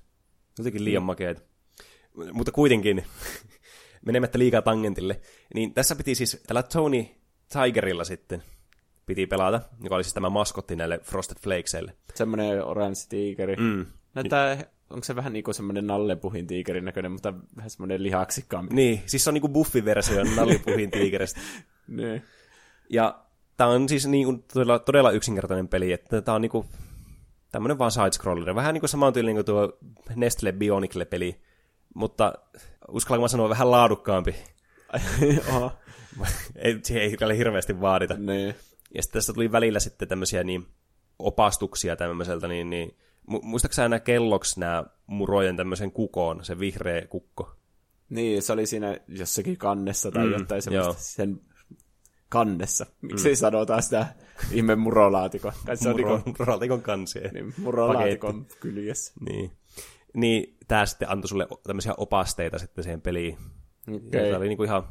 Jotenkin 0.59 0.85
liian 0.85 1.03
mm. 1.03 1.07
makeet. 1.07 1.47
Mutta 2.33 2.53
kuitenkin, 2.53 3.05
menemättä 4.07 4.39
liikaa 4.39 4.63
tangentille, 4.63 5.21
niin 5.55 5.75
tässä 5.75 5.97
piti 5.97 6.15
siis 6.15 6.43
tällä 6.47 6.63
Tony 6.63 7.05
Tigerilla 7.53 8.05
sitten 8.05 8.43
piti 9.07 9.27
pelata, 9.27 9.61
joka 9.83 9.95
oli 9.95 10.05
siis 10.05 10.15
tämä 10.15 10.31
maskotti 10.31 10.77
näille 10.77 11.01
Frosted 11.03 11.37
Flakesille. 11.43 11.97
Semmoinen 12.15 12.65
orange 12.65 12.99
tiikeri. 13.09 13.57
Mm. 13.57 13.87
Näyttää, 14.15 14.65
onko 14.91 15.05
se 15.05 15.17
vähän 15.17 15.33
niin 15.33 15.45
kuin 15.45 15.55
semmoinen 15.55 15.87
nallepuhin 15.87 16.47
tiikerin 16.47 16.85
näköinen, 16.85 17.13
mutta 17.13 17.35
vähän 17.57 17.71
semmoinen 17.71 18.03
lihaksikkaampi. 18.03 18.75
Niin, 18.75 19.03
siis 19.07 19.25
se 19.25 19.31
on 19.31 19.35
niin 19.35 19.41
kuin 19.41 19.53
buffi-versio 19.53 20.25
nallepuhin 20.37 20.91
tiikeristä. 21.01 21.41
niin. 21.89 22.23
Ja 22.91 23.25
tämä 23.57 23.71
on 23.71 23.89
siis 23.89 24.07
niin 24.07 24.25
kuin 24.25 24.45
todella, 24.53 24.79
todella 24.79 25.11
yksinkertainen 25.11 25.69
peli, 25.69 25.93
että 25.93 26.23
tämä 26.23 26.35
on 26.35 26.43
niin 26.43 26.51
kuin 26.51 26.67
tämmöinen 27.53 27.79
vaan 27.79 27.91
side-scroller. 27.91 28.55
Vähän 28.55 28.75
niin 28.75 28.81
kuin 28.81 28.91
saman 28.91 29.13
tyyli 29.13 29.27
niin 29.27 29.37
kuin 29.37 29.47
tuo 29.47 29.79
Nestle 30.17 30.53
Bionicle-peli, 30.53 31.41
mutta 31.95 32.33
uskallanko 32.89 33.25
mä 33.25 33.29
sanoa 33.29 33.49
vähän 33.49 33.71
laadukkaampi. 33.71 34.35
ei, 36.57 36.79
siihen 36.83 37.03
ei 37.03 37.17
kyllä 37.17 37.35
hirveästi 37.35 37.81
vaadita. 37.81 38.15
Niin. 38.15 38.55
Ja 38.95 39.03
sitten 39.03 39.19
tässä 39.19 39.33
tuli 39.33 39.53
välillä 39.53 39.81
sitten 39.81 40.09
tämmöisiä 40.09 40.45
niin 40.45 40.67
opastuksia 41.19 41.97
tämmöiseltä, 41.97 42.49
niin, 42.49 42.71
niin 42.71 42.97
muistaaksä 43.27 43.83
sä 43.83 43.89
nämä 43.89 44.01
kelloksi 44.01 44.61
nämä 44.61 44.85
murojen 45.07 45.57
tämmöisen 45.57 45.93
kukoon, 45.93 46.45
se 46.45 46.59
vihreä 46.59 47.07
kukko? 47.07 47.57
Niin, 48.09 48.43
se 48.43 48.53
oli 48.53 48.67
siinä 48.67 48.97
jossakin 49.09 49.57
kannessa 49.57 50.11
tai 50.11 50.27
mm, 50.27 50.33
jotain 50.33 50.63
semmoista 50.63 50.93
joo. 50.93 50.97
sen 50.99 51.41
kannessa. 52.33 52.87
Miksi 53.03 53.29
mm. 53.29 53.35
sanotaan 53.35 53.83
sitä 53.83 54.07
ihme 54.53 54.77
murolaatikon? 54.77 55.53
se 55.75 55.89
on 55.89 56.01
Muro, 56.01 56.17
niin 56.17 56.35
murolaatikon 56.39 56.83
kansia. 56.83 57.31
Niin, 57.33 57.55
murolaatikon 57.59 58.47
kyljessä. 58.61 59.13
Niin. 59.29 59.51
Niin, 60.15 60.57
tämä 60.69 60.87
sitten 60.87 61.11
antoi 61.11 61.29
sulle 61.29 61.47
tämmöisiä 61.63 61.95
opasteita 61.97 62.59
sitten 62.59 62.85
siihen 62.85 63.01
peliin. 63.01 63.39
Okay. 63.89 64.21
Ja 64.21 64.31
se 64.31 64.37
oli 64.37 64.49
niinku 64.49 64.65
ihan 64.65 64.83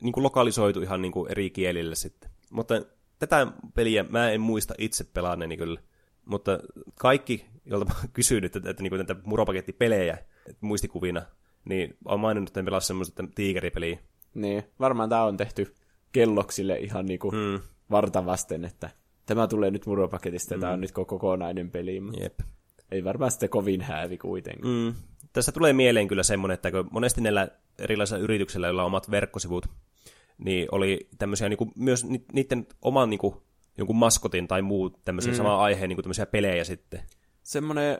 niinku 0.00 0.22
lokalisoitu 0.22 0.82
ihan 0.82 1.02
niinku 1.02 1.26
eri 1.26 1.50
kielille 1.50 1.94
sitten. 1.94 2.30
Mutta 2.50 2.74
tätä 3.18 3.46
peliä 3.74 4.04
mä 4.08 4.30
en 4.30 4.40
muista 4.40 4.74
itse 4.78 5.04
pelaaneeni 5.04 5.56
kyllä. 5.56 5.80
Mutta 6.24 6.58
kaikki, 6.94 7.46
jolta 7.64 7.84
mä 7.84 7.94
oon 7.98 8.08
kysynyt, 8.12 8.56
että, 8.56 8.70
että 8.70 8.82
niinku 8.82 8.96
näitä 8.96 9.16
muropakettipelejä 9.24 10.18
muistikuvina, 10.60 11.22
niin 11.64 11.96
on 12.04 12.20
maininnut, 12.20 12.50
että 12.50 12.60
en 12.60 12.64
pelaa 12.64 12.80
semmoista 12.80 13.24
tiikeripeliä. 13.34 13.98
Niin, 14.34 14.64
varmaan 14.80 15.08
tämä 15.08 15.24
on 15.24 15.36
tehty 15.36 15.74
kelloksille 16.12 16.78
ihan 16.78 17.06
niinku 17.06 17.30
mm. 17.30 17.60
vartavasten, 17.90 18.64
että 18.64 18.90
tämä 19.26 19.46
tulee 19.46 19.70
nyt 19.70 19.86
muropaketista, 19.86 20.54
mm. 20.54 20.60
tämä 20.60 20.72
on 20.72 20.80
nyt 20.80 20.92
kokonainen 20.92 21.70
peli. 21.70 22.02
Jep. 22.20 22.40
Ei 22.90 23.04
varmaan 23.04 23.30
sitten 23.30 23.48
kovin 23.48 23.80
häävi 23.80 24.18
kuitenkin. 24.18 24.66
Mm. 24.66 24.94
Tässä 25.32 25.52
tulee 25.52 25.72
mieleen 25.72 26.08
kyllä 26.08 26.22
semmoinen, 26.22 26.54
että 26.54 26.70
kun 26.70 26.88
monesti 26.90 27.20
näillä 27.20 27.48
erilaisilla 27.78 28.22
yrityksillä, 28.22 28.66
joilla 28.66 28.82
on 28.82 28.86
omat 28.86 29.10
verkkosivut, 29.10 29.66
niin 30.38 30.68
oli 30.72 31.08
tämmöisiä 31.18 31.48
niin 31.48 31.56
kuin, 31.58 31.72
myös 31.76 32.04
niiden 32.32 32.66
oman 32.82 33.10
niin 33.10 33.18
kuin, 33.18 33.34
jonkun 33.78 33.96
maskotin 33.96 34.48
tai 34.48 34.62
muu 34.62 34.90
tämmöisen 34.90 35.32
mm. 35.32 35.36
saman 35.36 35.58
aiheen 35.58 35.88
niin 35.88 35.96
kuin 35.96 36.04
tämmöisiä 36.04 36.26
pelejä 36.26 36.64
sitten. 36.64 37.00
Semmoinen 37.42 37.98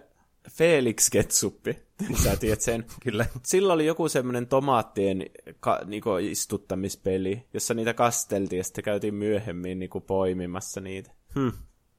Felix 0.50 1.10
Ketsuppi, 1.10 1.76
sä 2.24 2.36
tiedät 2.36 2.60
sen. 2.60 2.86
Kyllä. 3.02 3.26
Sillä 3.42 3.72
oli 3.72 3.86
joku 3.86 4.08
semmoinen 4.08 4.46
tomaattien 4.46 5.26
ka, 5.60 5.80
niinku, 5.84 6.16
istuttamispeli, 6.16 7.46
jossa 7.54 7.74
niitä 7.74 7.94
kasteltiin 7.94 8.58
ja 8.58 8.64
sitten 8.64 8.84
käytiin 8.84 9.14
myöhemmin 9.14 9.78
niinku, 9.78 10.00
poimimassa 10.00 10.80
niitä. 10.80 11.10
Hmm. 11.34 11.52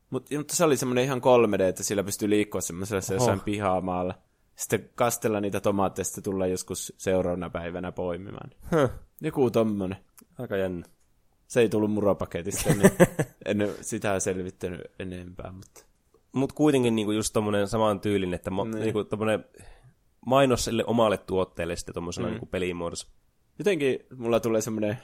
Mut, 0.10 0.30
mutta 0.38 0.56
se 0.56 0.64
oli 0.64 0.78
semmoinen 0.78 1.04
ihan 1.04 1.22
3D, 1.22 1.62
että 1.62 1.84
sillä 1.84 2.04
pystyi 2.04 2.30
liikkua 2.30 2.62
semmoisessa 2.62 3.14
jossain 3.14 3.40
pihamaalla. 3.40 4.14
Sitten 4.56 4.90
kastella 4.96 5.42
niitä 5.42 5.60
tomaatteja, 5.60 6.06
sitten 6.06 6.24
tulla 6.24 6.48
joskus 6.48 6.94
seuraavana 6.98 7.50
päivänä 7.50 7.92
poimimaan. 7.92 8.50
Huh. 8.72 8.90
Joku 9.22 9.52
tommonen. 9.52 9.98
Aika 10.40 10.58
jännä. 10.58 10.86
Se 11.48 11.62
ei 11.62 11.70
tullut 11.70 11.92
muropaketista, 11.92 12.74
niin 12.74 12.92
en 13.46 13.74
sitä 13.82 14.20
selvittänyt 14.20 14.82
enempää, 15.00 15.52
mutta 15.52 15.87
mutta 16.38 16.56
kuitenkin 16.56 16.96
niinku 16.96 17.12
just 17.12 17.34
tommonen 17.34 17.68
saman 17.68 18.00
tyylin, 18.00 18.34
että 18.34 18.52
ma- 18.52 18.66
niin. 18.66 18.80
niinku 18.80 19.04
tommonen 19.04 19.46
mainos 20.26 20.66
sille 20.66 20.84
omalle 20.86 21.18
tuotteelle 21.18 21.76
sitten 21.76 21.94
tommosena 21.94 22.28
mm. 22.28 22.32
niinku 22.32 22.46
pelimuodossa. 22.46 23.08
Jotenkin 23.60 24.00
mulla 24.18 24.40
tulee 24.40 24.62
semmoinen, 24.62 24.98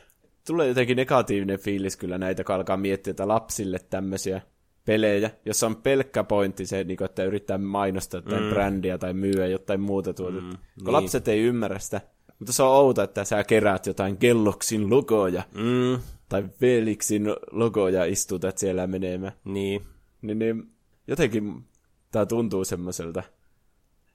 tulee 0.48 0.68
jotenkin 0.68 0.98
negatiivinen 0.98 1.60
fiilis 1.60 1.98
kyllä 1.98 2.18
näitä, 2.18 2.44
kun 2.44 2.56
alkaa 2.56 2.78
miettiä, 2.78 3.12
että 3.12 3.28
lapsille 3.28 3.80
tämmöisiä 3.90 4.42
pelejä, 4.86 5.32
jossa 5.46 5.68
on 5.68 5.76
pelkkä 5.76 6.24
pointti 6.24 6.66
se, 6.66 6.84
niin 6.84 6.98
kuin, 6.98 7.06
että 7.06 7.24
yrittää 7.24 7.58
mainostaa 7.58 8.18
jotain 8.18 8.44
mm. 8.44 8.50
brändiä 8.50 8.98
tai 8.98 9.14
myyä 9.14 9.48
jotain 9.48 9.82
muuta 9.82 10.14
tuotetta. 10.14 10.44
Mm, 10.44 10.50
kun 10.50 10.84
niin. 10.86 10.94
lapset 10.94 11.28
ei 11.28 11.40
ymmärrä 11.40 11.80
sitä. 11.80 12.02
Mutta 12.40 12.54
se 12.54 12.64
on 12.64 12.70
outo, 12.70 13.02
että 13.02 13.24
sä 13.24 13.44
keräät 13.44 13.86
jotain 13.86 14.18
Kelloksin 14.18 14.90
logoja 14.90 15.44
mm. 15.56 16.00
tai 16.30 16.44
Felixin 16.60 17.28
logoja 17.52 18.06
istutat 18.06 18.58
siellä 18.58 18.88
menemään. 18.88 19.34
Niin. 19.46 19.82
Niin, 20.22 20.40
niin 20.40 20.74
jotenkin 21.08 21.66
tämä 22.12 22.26
tuntuu 22.26 22.66
semmoiselta 22.66 23.24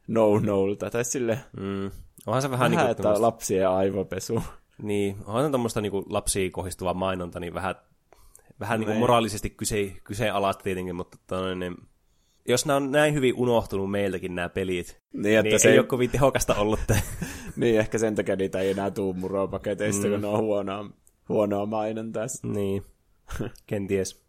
no-nolta, 0.09 0.91
tai 0.91 1.05
sille 1.05 1.39
mm. 1.57 1.91
Onhan 2.26 2.43
se 2.43 2.51
vähän, 2.51 2.59
vähän 2.59 2.70
niin 2.70 2.80
kuin 2.80 2.91
että 2.91 3.03
tämmöistä... 3.03 3.22
lapsien 3.22 3.68
aivopesu. 3.68 4.43
Niin, 4.82 5.16
onhan 5.26 5.45
se 5.45 5.51
tämmöistä 5.51 5.80
niin 5.80 5.93
lapsiin 6.07 6.53
kohdistuva 6.53 6.95
mainonta, 6.95 7.41
niin 7.41 7.55
vähän, 7.55 7.74
vähän 8.61 8.80
niin 8.80 8.86
kuin 8.86 8.99
moraalisesti 8.99 9.51
kyse, 9.51 9.97
kyseenalaista 10.05 10.62
tietenkin, 10.62 10.97
mutta 10.97 11.18
toinen, 11.26 11.59
niin, 11.59 11.76
jos 12.49 12.66
nämä 12.66 12.76
on 12.76 12.91
näin 12.91 13.14
hyvin 13.14 13.34
unohtunut 13.34 13.91
meiltäkin 13.91 14.34
nämä 14.34 14.49
pelit, 14.49 15.01
niin, 15.12 15.39
että 15.39 15.51
niin 15.51 15.61
se 15.61 15.70
ei 15.70 15.78
ole 15.78 15.86
kovin 15.86 16.11
tehokasta 16.11 16.55
ollut. 16.55 16.80
niin, 17.57 17.78
ehkä 17.78 17.99
sen 17.99 18.14
takia 18.14 18.36
niitä 18.36 18.61
ei 18.61 18.70
enää 18.70 18.91
tuu 18.91 19.12
muropaketeista, 19.14 20.07
mm. 20.07 20.12
kun 20.12 20.20
ne 20.20 20.26
on 20.26 20.41
huonoa, 20.41 20.91
huonoa 21.28 21.66
mainontaa. 21.66 22.26
Niin, 22.43 22.82
kenties. 23.66 24.24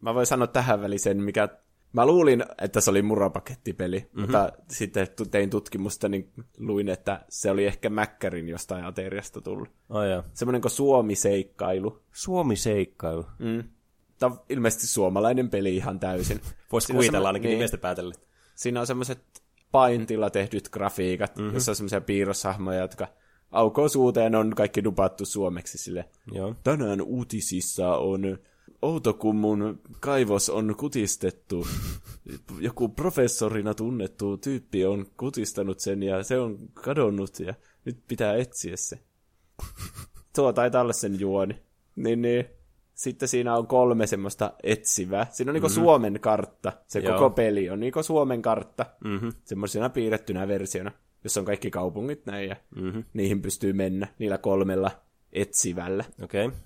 Mä 0.00 0.14
voin 0.14 0.26
sanoa 0.26 0.46
tähän 0.46 0.82
väliin 0.82 1.00
sen, 1.00 1.22
mikä 1.22 1.48
Mä 1.92 2.06
luulin, 2.06 2.44
että 2.62 2.80
se 2.80 2.90
oli 2.90 3.02
murapakettipeli, 3.02 3.98
mm-hmm. 3.98 4.20
mutta 4.20 4.52
sitten 4.68 5.08
tein 5.30 5.50
tutkimusta, 5.50 6.08
niin 6.08 6.32
luin, 6.58 6.88
että 6.88 7.24
se 7.28 7.50
oli 7.50 7.66
ehkä 7.66 7.90
Mäkkärin 7.90 8.48
jostain 8.48 8.84
ateriasta 8.84 9.40
tullut. 9.40 9.68
Oh, 9.88 10.02
joo. 10.02 10.24
Semmoinen 10.34 10.60
kuin 10.60 10.72
Suomi-seikkailu. 10.72 12.02
Suomi-seikkailu. 12.12 13.26
Mm. 13.38 13.64
Tämä 14.18 14.32
on 14.32 14.40
ilmeisesti 14.48 14.86
suomalainen 14.86 15.50
peli 15.50 15.76
ihan 15.76 16.00
täysin. 16.00 16.40
Voisi 16.72 16.92
kuvitella 16.92 17.28
ainakin 17.28 17.48
niin. 17.48 17.58
nimestä 17.58 17.78
päätellä. 17.78 18.14
Siinä 18.54 18.80
on 18.80 18.86
semmoiset 18.86 19.22
paintilla 19.72 20.30
tehdyt 20.30 20.68
grafiikat, 20.68 21.36
mm-hmm. 21.36 21.54
jossa 21.54 21.72
on 21.72 21.76
semmoisia 21.76 22.00
piirroshahmoja, 22.00 22.80
jotka 22.80 23.08
aukoo 23.50 23.88
suuteen 23.88 24.34
on 24.34 24.54
kaikki 24.54 24.84
dupattu 24.84 25.24
suomeksi 25.24 25.78
sille. 25.78 26.04
Joo. 26.32 26.54
Tänään 26.64 27.02
uutisissa 27.02 27.96
on 27.96 28.38
Outokummun 28.82 29.80
kaivos 30.00 30.50
on 30.50 30.74
kutistettu. 30.78 31.66
Joku 32.60 32.88
professorina 32.88 33.74
tunnettu 33.74 34.36
tyyppi 34.36 34.84
on 34.84 35.06
kutistanut 35.16 35.80
sen 35.80 36.02
ja 36.02 36.22
se 36.22 36.38
on 36.38 36.58
kadonnut 36.74 37.40
ja 37.40 37.54
nyt 37.84 37.98
pitää 38.08 38.36
etsiä 38.36 38.76
se. 38.76 38.98
Tuo 40.34 40.52
taitaa 40.52 40.82
olla 40.82 40.92
sen 40.92 41.20
juoni. 41.20 41.62
Niin, 41.96 42.22
niin. 42.22 42.44
Sitten 42.94 43.28
siinä 43.28 43.56
on 43.56 43.66
kolme 43.66 44.06
semmoista 44.06 44.52
etsivää. 44.62 45.26
Siinä 45.30 45.50
on 45.50 45.54
niinku 45.54 45.68
mm-hmm. 45.68 45.82
Suomen 45.82 46.20
kartta. 46.20 46.72
Se 46.86 46.98
Joo. 46.98 47.12
koko 47.12 47.30
peli 47.30 47.70
on 47.70 47.80
niinku 47.80 48.02
Suomen 48.02 48.42
kartta. 48.42 48.86
Mm-hmm. 49.04 49.32
Semmoisena 49.44 49.88
piirrettynä 49.88 50.48
versiona, 50.48 50.92
jossa 51.24 51.40
on 51.40 51.46
kaikki 51.46 51.70
kaupungit 51.70 52.26
näin 52.26 52.48
ja 52.48 52.56
mm-hmm. 52.76 53.04
niihin 53.12 53.42
pystyy 53.42 53.72
mennä 53.72 54.06
niillä 54.18 54.38
kolmella 54.38 54.90
etsivällä. 55.32 56.04
Okei. 56.22 56.46
Okay. 56.46 56.58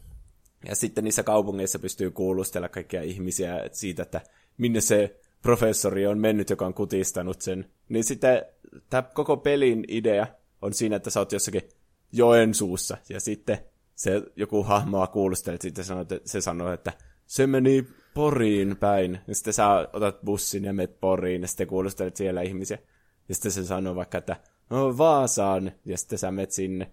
Ja 0.69 0.77
sitten 0.77 1.05
niissä 1.05 1.23
kaupungeissa 1.23 1.79
pystyy 1.79 2.11
kuulustella 2.11 2.69
kaikkia 2.69 3.03
ihmisiä 3.03 3.69
siitä, 3.73 4.03
että 4.03 4.21
minne 4.59 4.81
se 4.81 5.21
professori 5.43 6.07
on 6.07 6.19
mennyt, 6.19 6.51
joka 6.51 6.67
on 6.67 6.75
kutistanut 6.75 7.41
sen. 7.41 7.71
Niin 7.89 8.05
sitten 8.05 8.43
tämä 8.91 9.03
koko 9.03 9.37
pelin 9.37 9.85
idea 9.89 10.27
on 10.63 10.75
siinä, 10.75 10.97
että 10.97 11.11
sä 11.11 11.21
oot 11.21 11.33
jossakin 11.33 11.63
Joensuussa, 12.13 12.97
ja 13.09 13.21
sitten 13.21 13.59
se 13.95 14.23
joku 14.37 14.63
hahmoa 14.63 15.07
kuulustelee, 15.07 15.59
sitten 15.61 15.85
sanoo, 15.85 16.03
että, 16.03 16.21
se 16.25 16.41
sanoo, 16.41 16.73
että 16.73 16.93
se 17.27 17.47
meni 17.47 17.87
Poriin 18.15 18.77
päin, 18.77 19.19
ja 19.29 19.35
sitten 19.35 19.53
sä 19.53 19.89
otat 19.93 20.21
bussin 20.25 20.65
ja 20.65 20.73
menet 20.73 21.01
Poriin, 21.01 21.43
ja 21.43 21.49
sitten 21.49 21.67
kuulustelet 21.67 22.17
siellä 22.17 22.43
ihmisiä. 22.43 22.79
Ja 23.29 23.35
sitten 23.35 23.53
se 23.53 23.65
sanoo 23.65 23.95
vaikka, 23.95 24.19
että 24.19 24.37
no 24.71 24.99
Vaasaan, 24.99 25.73
ja 25.85 25.99
sitten 25.99 26.19
sä 26.19 26.31
menet 26.31 26.51
sinne. 26.51 26.91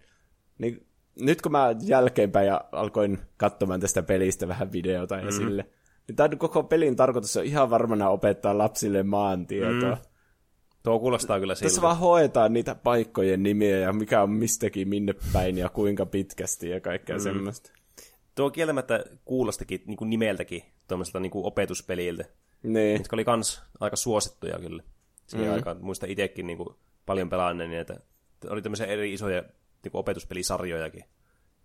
Niin 0.57 0.87
nyt 1.19 1.41
kun 1.41 1.51
mä 1.51 1.75
jälkeenpäin 1.81 2.47
ja 2.47 2.61
alkoin 2.71 3.19
katsomaan 3.37 3.79
tästä 3.79 4.03
pelistä 4.03 4.47
vähän 4.47 4.71
videota 4.71 5.17
mm. 5.17 5.27
esille, 5.27 5.65
niin 6.07 6.15
tämä 6.15 6.29
koko 6.37 6.63
pelin 6.63 6.95
tarkoitus 6.95 7.37
on 7.37 7.45
ihan 7.45 7.69
varmana 7.69 8.09
opettaa 8.09 8.57
lapsille 8.57 9.03
maantietoa. 9.03 9.95
Mm. 9.95 10.01
Tuo 10.83 10.99
kuulostaa 10.99 11.39
kyllä 11.39 11.55
siltä. 11.55 11.69
Tässä 11.69 11.81
vaan 11.81 11.97
hoetaan 11.97 12.53
niitä 12.53 12.75
paikkojen 12.75 13.43
nimiä 13.43 13.77
ja 13.77 13.93
mikä 13.93 14.21
on 14.21 14.29
mistäkin 14.29 14.89
minne 14.89 15.13
päin 15.33 15.57
ja 15.57 15.69
kuinka 15.69 16.05
pitkästi 16.05 16.69
ja 16.69 16.81
kaikkea 16.81 17.15
mm. 17.15 17.21
semmoista. 17.21 17.71
Tuo 18.35 18.49
kieltämättä 18.49 19.05
kuulostakin 19.25 19.83
niin 19.85 19.97
kuin 19.97 20.09
nimeltäkin 20.09 20.63
tuommoiselta 20.87 21.19
niin 21.19 21.31
kuin 21.31 21.45
opetuspeliltä. 21.45 22.25
Niin. 22.63 22.97
Mitkä 22.97 23.15
oli 23.15 23.25
kans 23.25 23.63
aika 23.79 23.95
suosittuja 23.95 24.59
kyllä. 24.59 24.83
Siihen 25.27 25.47
mm. 25.47 25.53
aikaan 25.53 25.77
muista 25.81 26.05
itsekin 26.09 26.47
niin 26.47 26.57
kuin 26.57 26.69
paljon 27.05 27.29
pelaanneen, 27.29 27.69
niin 27.69 27.81
että 27.81 27.99
oli 28.49 28.61
tämmöisiä 28.61 28.85
eri 28.85 29.13
isoja 29.13 29.43
niin 29.83 29.91
opetuspelisarjojakin, 29.93 31.03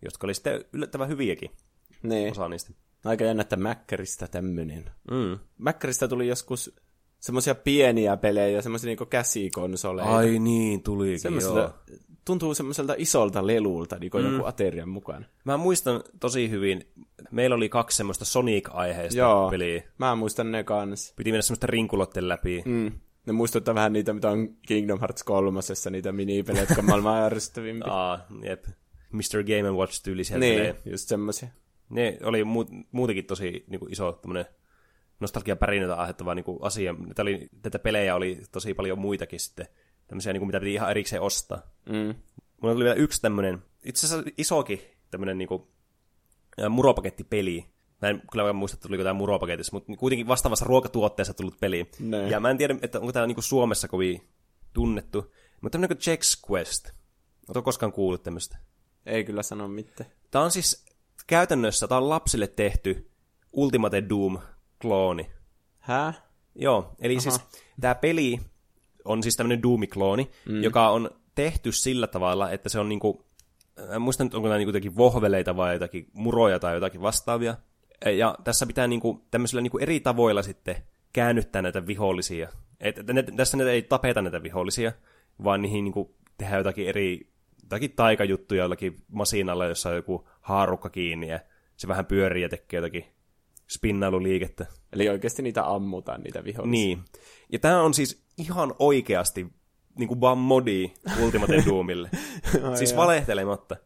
jotka 0.03 0.27
oli 0.27 0.35
sitten 0.35 0.65
yllättävän 0.73 1.09
hyviäkin. 1.09 1.51
Niin. 2.03 2.31
Osa 2.31 2.49
niistä. 2.49 2.73
Aika 3.05 3.25
jännä, 3.25 3.41
että 3.41 3.57
Mäkkäristä 3.57 4.27
tämmöinen. 4.27 4.91
Mm. 5.11 5.39
Mäkkäristä 5.59 6.09
tuli 6.09 6.29
joskus 6.29 6.77
semmoisia 7.21 7.55
pieniä 7.55 8.17
pelejä, 8.17 8.63
semmoisia 8.63 8.89
niinku 8.89 9.07
käsikonsoleja. 9.07 10.17
Ai 10.17 10.39
niin, 10.39 10.83
tuli 10.83 11.17
joo. 11.43 11.71
Tuntuu 12.25 12.55
semmoiselta 12.55 12.95
isolta 12.99 13.47
lelulta, 13.47 13.99
niin 13.99 14.11
kuin 14.11 14.25
mm. 14.25 14.33
joku 14.33 14.47
aterian 14.47 14.89
mukaan. 14.89 15.27
Mä 15.45 15.57
muistan 15.57 16.03
tosi 16.21 16.51
hyvin, 16.51 16.93
meillä 17.31 17.57
oli 17.57 17.69
kaksi 17.69 17.97
semmoista 17.97 18.25
Sonic-aiheista 18.25 19.19
joo, 19.19 19.51
peliä. 19.51 19.83
mä 19.99 20.15
muistan 20.15 20.53
ne 20.53 20.65
kans. 20.65 21.13
Piti 21.17 21.31
mennä 21.31 21.43
semmoista 21.43 21.67
rinkulotten 21.67 22.29
läpi. 22.29 22.63
Mm. 22.65 22.93
Ne 23.27 23.33
muistuttaa 23.33 23.75
vähän 23.75 23.93
niitä, 23.93 24.13
mitä 24.13 24.31
on 24.31 24.57
Kingdom 24.67 25.01
Hearts 25.01 25.23
3, 25.23 25.61
niitä 25.91 26.13
minipelejä, 26.13 26.63
jotka 26.63 26.75
on 26.79 26.85
maailman 26.85 27.23
ärsyttävimpiä. 27.33 27.93
Aa, 27.93 28.27
jep. 28.43 28.65
Mr. 29.13 29.43
Game 29.47 29.71
Watch 29.71 30.03
tyylisiä 30.03 30.39
niin, 30.39 30.55
pelejä. 30.55 30.75
just 30.85 31.09
semmoisia. 31.09 31.49
Ne 31.91 32.19
oli 32.23 32.43
mu- 32.43 32.85
muutenkin 32.93 33.25
tosi 33.25 33.65
niin 33.67 33.79
kuin 33.79 33.93
iso 33.93 34.13
tämmönen 34.13 34.47
nostalgia 35.21 35.57
pärinöitä 35.57 35.95
aiheuttava 35.95 36.35
niin 36.35 36.45
kuin 36.45 36.59
asia. 36.61 36.95
Tätä, 37.09 37.23
oli, 37.23 37.49
tätä 37.63 37.79
pelejä 37.79 38.15
oli 38.15 38.41
tosi 38.53 38.75
paljon 38.75 38.99
muitakin 38.99 39.41
sitten, 39.41 39.67
tämmöisiä, 40.07 40.33
niin 40.33 40.41
kuin, 40.41 40.47
mitä 40.47 40.61
piti 40.61 40.75
ihan 40.75 40.91
erikseen 40.91 41.23
ostaa. 41.23 41.63
Mm. 41.89 42.15
Mulla 42.63 42.75
tuli 42.75 42.85
vielä 42.85 42.97
yksi 42.97 43.23
tämmöinen, 43.23 43.63
itse 43.85 44.07
asiassa 44.07 44.31
isokin 44.39 44.81
tämmöinen 45.11 45.39
niin 45.39 45.49
kuin, 45.49 45.63
muropakettipeli, 46.71 47.67
Mä 48.03 48.09
en 48.09 48.23
kyllä 48.33 48.53
muista, 48.53 48.75
että 48.77 48.89
tuliko 48.89 49.03
tämä 49.03 49.15
muropaketissa, 49.15 49.77
mutta 49.77 49.93
kuitenkin 49.97 50.29
vastaavassa 50.29 50.65
ruokatuotteessa 50.65 51.35
tullut 51.35 51.61
peli. 51.61 51.91
Ne. 52.01 52.29
Ja 52.29 52.41
mä 52.41 52.51
en 52.51 52.59
tiedä, 52.59 52.77
että 52.83 53.01
onko 53.01 53.13
tämä 53.13 53.27
niinku 53.27 53.43
Suomessa 53.43 53.89
kovin 53.89 54.29
tunnettu. 54.73 55.33
Mutta 55.61 55.79
tämmöinen 55.79 55.97
kuin 55.97 56.15
Jack's 56.15 56.51
Quest. 56.51 56.91
Oletko 57.49 57.63
koskaan 57.63 57.93
kuullut 57.93 58.23
tämmöistä? 58.23 58.59
Ei 59.07 59.25
kyllä 59.25 59.43
sano 59.43 59.69
mitään. 59.69 60.11
Tämä 60.31 60.45
on 60.45 60.51
siis 60.51 60.87
käytännössä, 61.27 61.89
tämä 61.89 61.99
on 61.99 62.09
lapsille 62.09 62.47
tehty 62.47 63.11
Ultimate 63.53 64.03
Doom-klooni. 64.09 65.31
Hä? 65.79 66.13
Joo, 66.55 66.95
eli 66.99 67.15
Aha. 67.15 67.21
siis 67.21 67.41
tämä 67.81 67.95
peli 67.95 68.41
on 69.05 69.23
siis 69.23 69.37
tämmöinen 69.37 69.63
Doom-klooni, 69.63 70.31
mm. 70.47 70.63
joka 70.63 70.89
on 70.91 71.11
tehty 71.35 71.73
sillä 71.73 72.07
tavalla, 72.07 72.51
että 72.51 72.69
se 72.69 72.79
on 72.79 72.89
niinku, 72.89 73.27
en 73.95 74.03
muista 74.03 74.25
nyt, 74.25 74.35
onko 74.35 74.49
nämä 74.49 74.59
niinku 74.59 74.97
vohveleita 74.97 75.57
vai 75.57 75.75
jotakin 75.75 76.11
muroja 76.13 76.59
tai 76.59 76.75
jotakin 76.75 77.03
vastaavia, 77.03 77.57
ja 78.05 78.35
tässä 78.45 78.67
pitää 78.67 78.87
niinku, 78.87 79.27
tämmöisillä 79.31 79.63
niinku 79.63 79.79
eri 79.79 80.01
tavoilla 80.01 80.43
sitten 80.43 80.77
käännyttää 81.13 81.63
näitä 81.63 81.87
vihollisia. 81.87 82.49
Et, 82.81 82.99
et, 82.99 83.07
ne, 83.07 83.23
tässä 83.23 83.57
ne 83.57 83.71
ei 83.71 83.83
tapeta 83.83 84.23
näitä 84.23 84.43
vihollisia, 84.43 84.93
vaan 85.45 85.63
niihin 85.63 85.85
niinku 85.85 86.15
tehdään 86.39 86.61
jotakin 86.61 86.89
eri 86.89 87.31
jotakin 87.63 87.93
taikajuttuja 87.97 88.63
jollakin 88.63 89.03
masinalla, 89.09 89.67
jossa 89.67 89.89
on 89.89 89.97
joku 89.97 90.29
haarukka 90.41 90.91
kiinni 90.91 91.29
ja 91.29 91.41
se 91.77 91.89
vähän 91.89 92.07
pyörii 92.07 92.43
ja 92.43 92.49
tekee 92.49 92.79
jotakin 92.79 93.05
spinnailuliikettä. 93.69 94.67
Eli 94.93 95.09
oikeasti 95.09 95.43
niitä 95.43 95.75
ammutaan, 95.75 96.21
niitä 96.21 96.45
vihollisia. 96.45 96.71
Niin. 96.71 96.99
Ja 97.53 97.59
tämä 97.59 97.83
on 97.83 97.95
siis 97.95 98.25
ihan 98.39 98.75
oikeasti 98.79 99.47
niin 99.99 100.09
kuin 100.09 100.21
vaan 100.21 100.39
modi 100.39 100.93
Ultimate 101.23 101.65
Doomille. 101.67 102.11
siis 102.79 102.97
valehtelematta. 102.97 103.77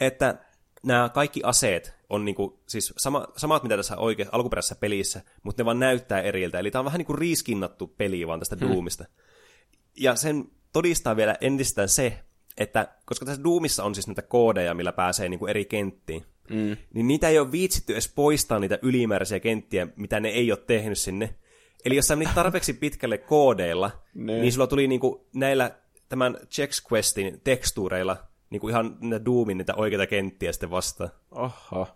että 0.00 0.38
nämä 0.86 1.08
kaikki 1.08 1.40
aseet 1.44 1.94
on 2.12 2.24
niinku, 2.24 2.60
siis 2.66 2.94
sama, 2.96 3.26
samat, 3.36 3.62
mitä 3.62 3.76
tässä 3.76 3.96
oike, 3.96 4.26
alkuperäisessä 4.32 4.74
pelissä, 4.74 5.22
mutta 5.42 5.62
ne 5.62 5.64
vaan 5.64 5.78
näyttää 5.78 6.22
eriltä. 6.22 6.58
Eli 6.58 6.70
tämä 6.70 6.80
on 6.80 6.84
vähän 6.84 6.98
niin 6.98 7.06
kuin 7.06 7.18
riiskinnattu 7.18 7.86
peli 7.86 8.26
vaan 8.26 8.38
tästä 8.38 8.56
hmm. 8.60 8.68
Doomista. 8.68 9.04
Ja 9.96 10.16
sen 10.16 10.44
todistaa 10.72 11.16
vielä 11.16 11.36
entistään 11.40 11.88
se, 11.88 12.18
että 12.58 12.88
koska 13.04 13.26
tässä 13.26 13.44
Doomissa 13.44 13.84
on 13.84 13.94
siis 13.94 14.06
näitä 14.06 14.22
koodeja, 14.22 14.74
millä 14.74 14.92
pääsee 14.92 15.28
niinku 15.28 15.46
eri 15.46 15.64
kenttiin, 15.64 16.24
mm. 16.50 16.76
niin 16.94 17.08
niitä 17.08 17.28
ei 17.28 17.38
ole 17.38 17.52
viitsitty 17.52 17.92
edes 17.92 18.12
poistaa 18.14 18.58
niitä 18.58 18.78
ylimääräisiä 18.82 19.40
kenttiä, 19.40 19.88
mitä 19.96 20.20
ne 20.20 20.28
ei 20.28 20.52
ole 20.52 20.58
tehnyt 20.66 20.98
sinne. 20.98 21.34
Eli 21.84 21.96
jos 21.96 22.06
sä 22.06 22.16
menit 22.16 22.34
tarpeeksi 22.34 22.72
pitkälle 22.72 23.18
koodeilla, 23.18 23.90
ne. 24.14 24.40
niin 24.40 24.52
sulla 24.52 24.66
tuli 24.66 24.88
niinku 24.88 25.26
näillä 25.34 25.70
tämän 26.08 26.38
Checks 26.50 26.82
Questin 26.92 27.40
tekstuureilla 27.44 28.16
niinku 28.52 28.68
ihan 28.68 28.96
ne 29.00 29.20
Doomin 29.24 29.58
niitä 29.58 29.74
oikeita 29.74 30.06
kenttiä 30.06 30.52
sitten 30.52 30.70
vastaan. 30.70 31.10
Oho. 31.30 31.88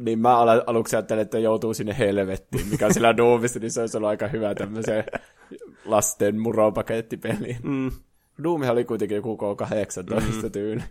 Niin 0.00 0.18
mä 0.18 0.38
aluksi 0.66 0.96
ajattelin, 0.96 1.22
että 1.22 1.38
joutuu 1.38 1.74
sinne 1.74 1.98
helvettiin, 1.98 2.66
mikä 2.66 2.92
sillä 2.92 3.16
Doomissa, 3.16 3.58
niin 3.58 3.70
se 3.70 3.80
olisi 3.80 3.96
ollut 3.96 4.08
aika 4.10 4.28
hyvä 4.28 4.54
tämmöiseen 4.54 5.04
lasten 5.84 6.40
muropakettipeliin. 6.40 7.56
Mm. 7.62 7.90
Doomihan 8.42 8.72
oli 8.72 8.84
kuitenkin 8.84 9.16
joku 9.16 9.36
K18 9.36 10.42
mm. 10.42 10.50
tyyli. 10.52 10.82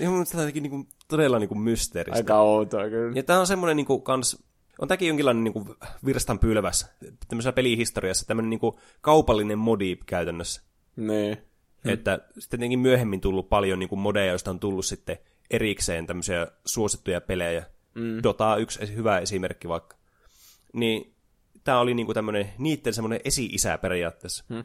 Joo, 0.00 0.12
mutta 0.12 0.30
tämä 0.32 0.42
on 0.42 0.50
niinku, 0.54 0.86
todella 1.08 1.38
niinku 1.38 1.54
mysteeristä. 1.54 2.18
Aika 2.18 2.40
outoa 2.40 2.88
kyllä. 2.88 3.12
Ja 3.14 3.22
tämä 3.22 3.40
on 3.40 3.46
semmoinen 3.46 3.76
niinku 3.76 4.00
kans, 4.00 4.44
on 4.78 4.88
tämäkin 4.88 5.08
jonkinlainen 5.08 5.44
niinku 5.44 5.66
virstan 6.06 6.38
pylväs 6.38 6.90
tämmöisessä 7.28 7.52
pelihistoriassa, 7.52 8.26
tämmöinen 8.26 8.50
niinku 8.50 8.78
kaupallinen 9.00 9.58
modi 9.58 9.96
käytännössä. 10.06 10.62
Niin. 10.96 11.38
Että 11.84 12.18
sitten 12.38 12.60
tietenkin 12.60 12.78
myöhemmin 12.78 13.20
tullut 13.20 13.48
paljon 13.48 13.78
niinku 13.78 13.96
modeja, 13.96 14.30
joista 14.30 14.50
on 14.50 14.60
tullut 14.60 14.86
sitten 14.86 15.18
erikseen 15.50 16.06
tämmöisiä 16.06 16.46
suosittuja 16.64 17.20
pelejä. 17.20 17.66
Mm. 17.94 18.22
Dota 18.22 18.48
on 18.48 18.60
yksi 18.60 18.94
hyvä 18.94 19.18
esimerkki 19.18 19.68
vaikka. 19.68 19.96
Niin 20.72 21.14
tämä 21.64 21.80
oli 21.80 21.94
niinku 21.94 22.14
tämmöinen 22.14 22.52
niitten 22.58 22.94
semmoinen 22.94 23.20
esi-isä 23.24 23.78
periaatteessa. 23.78 24.44
Hmm. 24.48 24.64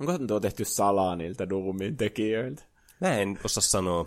Onko 0.00 0.18
tuo 0.18 0.40
tehty 0.40 0.64
salaa 0.64 1.16
niiltä 1.16 1.48
Doomin 1.48 1.96
tekijöiltä? 1.96 2.62
Mä 3.00 3.16
en 3.16 3.38
osaa 3.44 3.60
sanoa. 3.60 4.06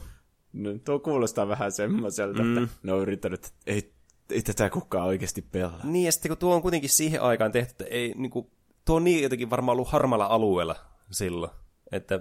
No, 0.53 0.69
tuo 0.85 0.99
kuulostaa 0.99 1.47
vähän 1.47 1.71
semmoiselta, 1.71 2.43
mm. 2.43 2.63
että 2.63 2.75
ne 2.83 2.93
on 2.93 3.01
yrittänyt, 3.01 3.45
että 3.45 3.57
ei, 3.67 3.93
ei 4.29 4.41
tätä 4.41 4.69
kukaan 4.69 5.07
oikeasti 5.07 5.41
pelaa. 5.41 5.79
Niin, 5.83 6.05
ja 6.05 6.11
sitten 6.11 6.29
kun 6.29 6.37
tuo 6.37 6.55
on 6.55 6.61
kuitenkin 6.61 6.89
siihen 6.89 7.21
aikaan 7.21 7.51
tehty, 7.51 7.71
että 7.71 7.85
ei, 7.85 8.13
niin 8.17 8.31
kuin, 8.31 8.51
tuo 8.85 8.95
on 8.95 9.03
niin 9.03 9.23
jotenkin 9.23 9.49
varmaan 9.49 9.73
ollut 9.73 9.91
harmalla 9.91 10.25
alueella 10.25 10.75
silloin, 11.11 11.51
että 11.91 12.19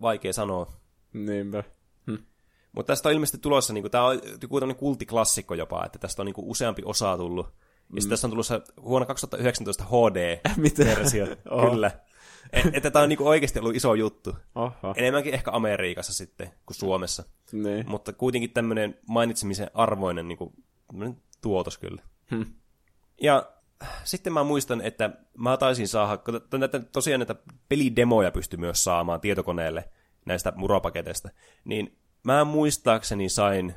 vaikea 0.00 0.32
sanoa. 0.32 0.72
Niinpä. 1.12 1.64
Mutta 2.72 2.92
tästä 2.92 3.08
on 3.08 3.12
ilmeisesti 3.12 3.38
tulossa, 3.38 3.72
niin 3.72 3.90
tämä 3.90 4.04
on 4.04 4.20
joku 4.42 4.60
tämmöinen 4.60 4.80
kultiklassikko 4.80 5.54
jopa, 5.54 5.84
että 5.86 5.98
tästä 5.98 6.22
on 6.22 6.26
niin 6.26 6.34
useampi 6.38 6.82
osa 6.84 7.16
tullut. 7.16 7.46
Ja 7.46 7.52
mm. 7.88 8.00
sitten 8.00 8.10
tässä 8.10 8.26
on 8.26 8.30
tulossa 8.30 8.60
vuonna 8.84 9.06
2019 9.06 9.84
HD-versio. 9.84 11.26
oh. 11.50 11.70
Kyllä. 11.70 11.90
E- 12.52 12.62
että 12.72 12.90
tämä 12.90 13.02
on 13.02 13.08
niin 13.08 13.22
oikeasti 13.22 13.58
ollut 13.58 13.76
iso 13.76 13.94
juttu. 13.94 14.36
Oho. 14.54 14.94
Enemmänkin 14.96 15.34
ehkä 15.34 15.50
Amerikassa 15.50 16.14
sitten 16.14 16.50
kuin 16.66 16.76
Suomessa. 16.76 17.24
Niin. 17.52 17.90
Mutta 17.90 18.12
kuitenkin 18.12 18.50
tämmöinen 18.50 18.98
mainitsemisen 19.08 19.70
arvoinen 19.74 20.28
niin 20.28 20.38
kuin, 20.38 20.52
tuotos 21.40 21.78
kyllä. 21.78 22.02
Hm. 22.30 22.42
Ja 23.22 23.52
sitten 24.04 24.32
mä 24.32 24.44
muistan, 24.44 24.80
että 24.80 25.10
mä 25.38 25.56
taisin 25.56 25.88
saada, 25.88 26.18
näitä, 26.58 26.80
tosiaan 26.80 27.20
näitä 27.20 27.34
pelidemoja 27.68 28.30
pystyy 28.30 28.58
myös 28.58 28.84
saamaan 28.84 29.20
tietokoneelle 29.20 29.88
näistä 30.26 30.52
muropaketeista, 30.56 31.28
niin 31.64 31.97
mä 32.24 32.44
muistaakseni 32.44 33.28
sain 33.28 33.74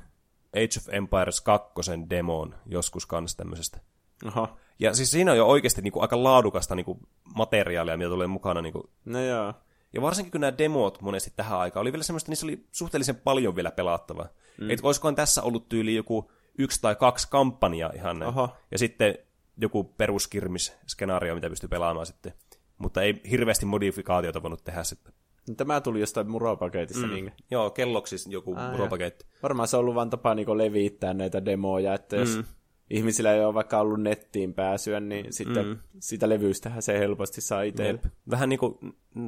Age 0.55 0.77
of 0.77 0.93
Empires 0.93 1.41
2 1.41 1.71
demon 2.09 2.55
joskus 2.65 3.05
kanssa 3.05 3.37
tämmöisestä. 3.37 3.79
Aha. 4.25 4.57
Ja 4.79 4.93
siis 4.93 5.11
siinä 5.11 5.31
on 5.31 5.37
jo 5.37 5.45
oikeasti 5.45 5.81
niin 5.81 5.91
kuin, 5.91 6.01
aika 6.01 6.23
laadukasta 6.23 6.75
niin 6.75 6.85
kuin, 6.85 6.99
materiaalia, 7.35 7.97
mitä 7.97 8.09
tulee 8.09 8.27
mukana. 8.27 8.61
Niin 8.61 8.73
kuin. 8.73 8.83
No 9.05 9.19
joo. 9.19 9.53
Ja 9.93 10.01
varsinkin 10.01 10.31
kun 10.31 10.41
nämä 10.41 10.57
demot 10.57 11.01
monesti 11.01 11.33
tähän 11.35 11.59
aikaan 11.59 11.81
oli 11.81 11.91
vielä 11.91 12.03
semmoista, 12.03 12.31
niissä 12.31 12.45
oli 12.45 12.65
suhteellisen 12.71 13.15
paljon 13.15 13.55
vielä 13.55 13.71
pelattavaa. 13.71 14.27
Mm. 14.57 14.69
Että 14.69 14.87
olisikohan 14.87 15.15
tässä 15.15 15.43
ollut 15.43 15.69
tyyli 15.69 15.95
joku 15.95 16.31
yksi 16.57 16.81
tai 16.81 16.95
kaksi 16.95 17.27
kampanjaa 17.29 17.91
ihan. 17.95 18.23
Aha. 18.23 18.55
Ja 18.71 18.77
sitten 18.77 19.17
joku 19.57 19.95
peruskirmis-skenaario, 19.97 21.35
mitä 21.35 21.49
pystyy 21.49 21.69
pelaamaan 21.69 22.05
sitten. 22.05 22.33
Mutta 22.77 23.01
ei 23.01 23.21
hirveästi 23.31 23.65
modifikaatiota 23.65 24.43
voinut 24.43 24.63
tehdä 24.63 24.83
sitten. 24.83 25.13
Tämä 25.57 25.81
tuli 25.81 25.99
jostain 25.99 26.29
muropaketista, 26.29 27.07
mm. 27.07 27.13
niin? 27.13 27.31
Joo, 27.51 27.69
kelloksi 27.69 28.15
joku 28.29 28.55
Ää, 28.57 28.71
muropaketti. 28.71 29.25
Varmaan 29.43 29.67
se 29.67 29.77
on 29.77 29.79
ollut 29.79 29.95
vain 29.95 30.09
tapa 30.09 30.35
niin 30.35 30.57
levittää 30.57 31.13
näitä 31.13 31.45
demoja, 31.45 31.93
että 31.93 32.15
jos 32.15 32.37
mm. 32.37 32.43
ihmisillä 32.89 33.33
ei 33.33 33.45
ole 33.45 33.53
vaikka 33.53 33.79
ollut 33.79 34.01
nettiin 34.01 34.53
pääsyä, 34.53 34.99
niin 34.99 35.33
sitten 35.33 35.67
mm. 35.67 35.77
sitä 35.99 36.29
levyystähän 36.29 36.81
se 36.81 36.99
helposti 36.99 37.41
saa 37.41 37.61
itselle. 37.61 37.99
Vähän 38.29 38.49
niin 38.49 38.59
kuin 38.59 38.77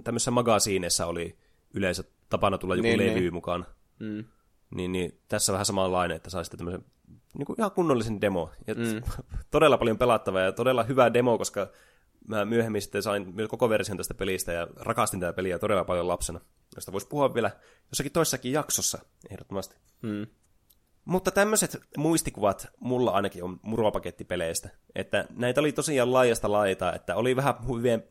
tämmöisessä 0.03 0.31
magasiineissa 0.31 1.05
oli 1.05 1.37
yleensä 1.73 2.03
tapana 2.29 2.57
tulla 2.57 2.75
joku 2.75 2.87
niin, 2.87 2.99
levy 2.99 3.19
niin. 3.19 3.33
mukaan. 3.33 3.65
Mm. 3.99 4.23
Niin, 4.75 4.91
niin 4.91 5.19
tässä 5.27 5.53
vähän 5.53 5.65
samanlainen, 5.65 6.17
että 6.17 6.29
saa 6.29 6.43
sitten 6.43 6.57
tämmöisen 6.57 6.85
niin 7.37 7.45
kuin 7.45 7.59
ihan 7.59 7.71
kunnollisen 7.71 8.21
demo. 8.21 8.49
Ja 8.67 8.75
mm. 8.75 9.01
todella 9.51 9.77
paljon 9.77 9.97
pelattavaa 9.97 10.41
ja 10.41 10.51
todella 10.51 10.83
hyvä 10.83 11.13
demo, 11.13 11.37
koska 11.37 11.67
mä 12.27 12.45
myöhemmin 12.45 12.81
sitten 12.81 13.03
sain 13.03 13.33
koko 13.47 13.69
version 13.69 13.97
tästä 13.97 14.13
pelistä 14.13 14.51
ja 14.51 14.67
rakastin 14.75 15.19
tätä 15.19 15.33
peliä 15.33 15.59
todella 15.59 15.83
paljon 15.83 16.07
lapsena. 16.07 16.39
Josta 16.75 16.91
voisi 16.91 17.07
puhua 17.07 17.33
vielä 17.33 17.51
jossakin 17.91 18.11
toissakin 18.11 18.51
jaksossa, 18.51 18.99
ehdottomasti. 19.29 19.75
Mm. 20.01 20.27
Mutta 21.05 21.31
tämmöiset 21.31 21.77
muistikuvat 21.97 22.67
mulla 22.79 23.11
ainakin 23.11 23.43
on 23.43 23.59
muropakettipeleistä. 23.61 24.69
Että 24.95 25.25
näitä 25.29 25.61
oli 25.61 25.71
tosiaan 25.71 26.13
laajasta 26.13 26.51
laitaa, 26.51 26.93
että 26.93 27.15
oli 27.15 27.35
vähän 27.35 27.55
hyvien, 27.67 28.03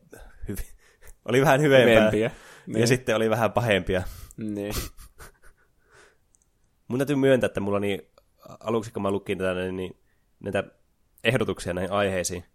hyvi, 0.47 0.61
oli 1.29 1.41
vähän 1.41 1.61
hyvempää. 1.61 2.11
Ja 2.13 2.31
niin. 2.67 2.87
sitten 2.87 3.15
oli 3.15 3.29
vähän 3.29 3.51
pahempia. 3.51 4.03
Niin. 4.37 4.73
Mun 6.87 6.99
täytyy 6.99 7.15
myöntää, 7.15 7.45
että 7.45 7.59
mulla 7.59 7.79
niin 7.79 8.01
aluksi 8.59 8.91
kun 8.91 9.01
mä 9.01 9.11
lukin 9.11 9.37
tätä, 9.37 9.71
niin 9.71 9.97
näitä 10.39 10.63
ehdotuksia 11.23 11.73
näihin 11.73 11.91
aiheisiin, 11.91 12.45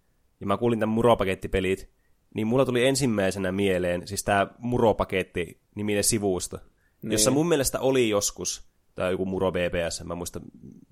ja 0.40 0.46
mä 0.46 0.56
kuulin 0.56 0.80
tämän 0.80 0.94
muropakettipelit, 0.94 1.90
niin 2.34 2.46
mulla 2.46 2.64
tuli 2.64 2.86
ensimmäisenä 2.86 3.52
mieleen 3.52 4.08
siis 4.08 4.24
tämä 4.24 4.46
muropaketti 4.58 5.60
niminen 5.74 6.04
sivusto, 6.04 6.58
niin. 7.02 7.12
jossa 7.12 7.30
mun 7.30 7.48
mielestä 7.48 7.80
oli 7.80 8.08
joskus, 8.08 8.68
tai 8.94 9.12
joku 9.12 9.26
muro 9.26 9.52
BBS, 9.52 10.04
mä 10.04 10.14
muista 10.14 10.40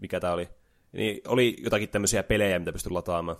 mikä 0.00 0.20
tämä 0.20 0.32
oli, 0.32 0.48
niin 0.92 1.20
oli 1.28 1.56
jotakin 1.64 1.88
tämmöisiä 1.88 2.22
pelejä, 2.22 2.58
mitä 2.58 2.72
pystyi 2.72 2.92
lataamaan. 2.92 3.36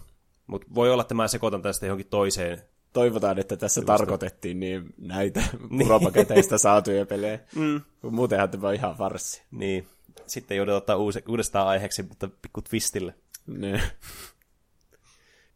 Mutta 0.47 0.67
voi 0.75 0.93
olla, 0.93 1.03
että 1.03 1.15
mä 1.15 1.29
sekoitan 1.29 1.63
tästä 1.63 1.87
johonkin 1.87 2.07
toiseen. 2.07 2.63
Toivotaan, 2.93 3.39
että 3.39 3.57
tässä 3.57 3.75
Sivusta. 3.81 3.99
tarkoitettiin 3.99 4.61
niin 4.61 4.95
näitä 4.99 5.41
niin. 5.71 5.87
muropaketeista 5.87 6.59
saatuja 6.59 7.07
pelejä. 7.07 7.39
Mm. 7.57 7.81
Muutenhan 8.03 8.51
tämä 8.51 8.69
on 8.69 8.75
ihan 8.75 8.99
varssi. 8.99 9.43
Niin 9.51 9.87
sitten 10.27 10.57
joudut 10.57 10.75
ottaa 10.75 10.97
uusi, 10.97 11.25
uudestaan 11.29 11.69
aiheeksi, 11.69 12.03
mutta 12.03 12.29
pikku 12.43 12.63
twistille. 12.63 13.15
Ne. 13.47 13.81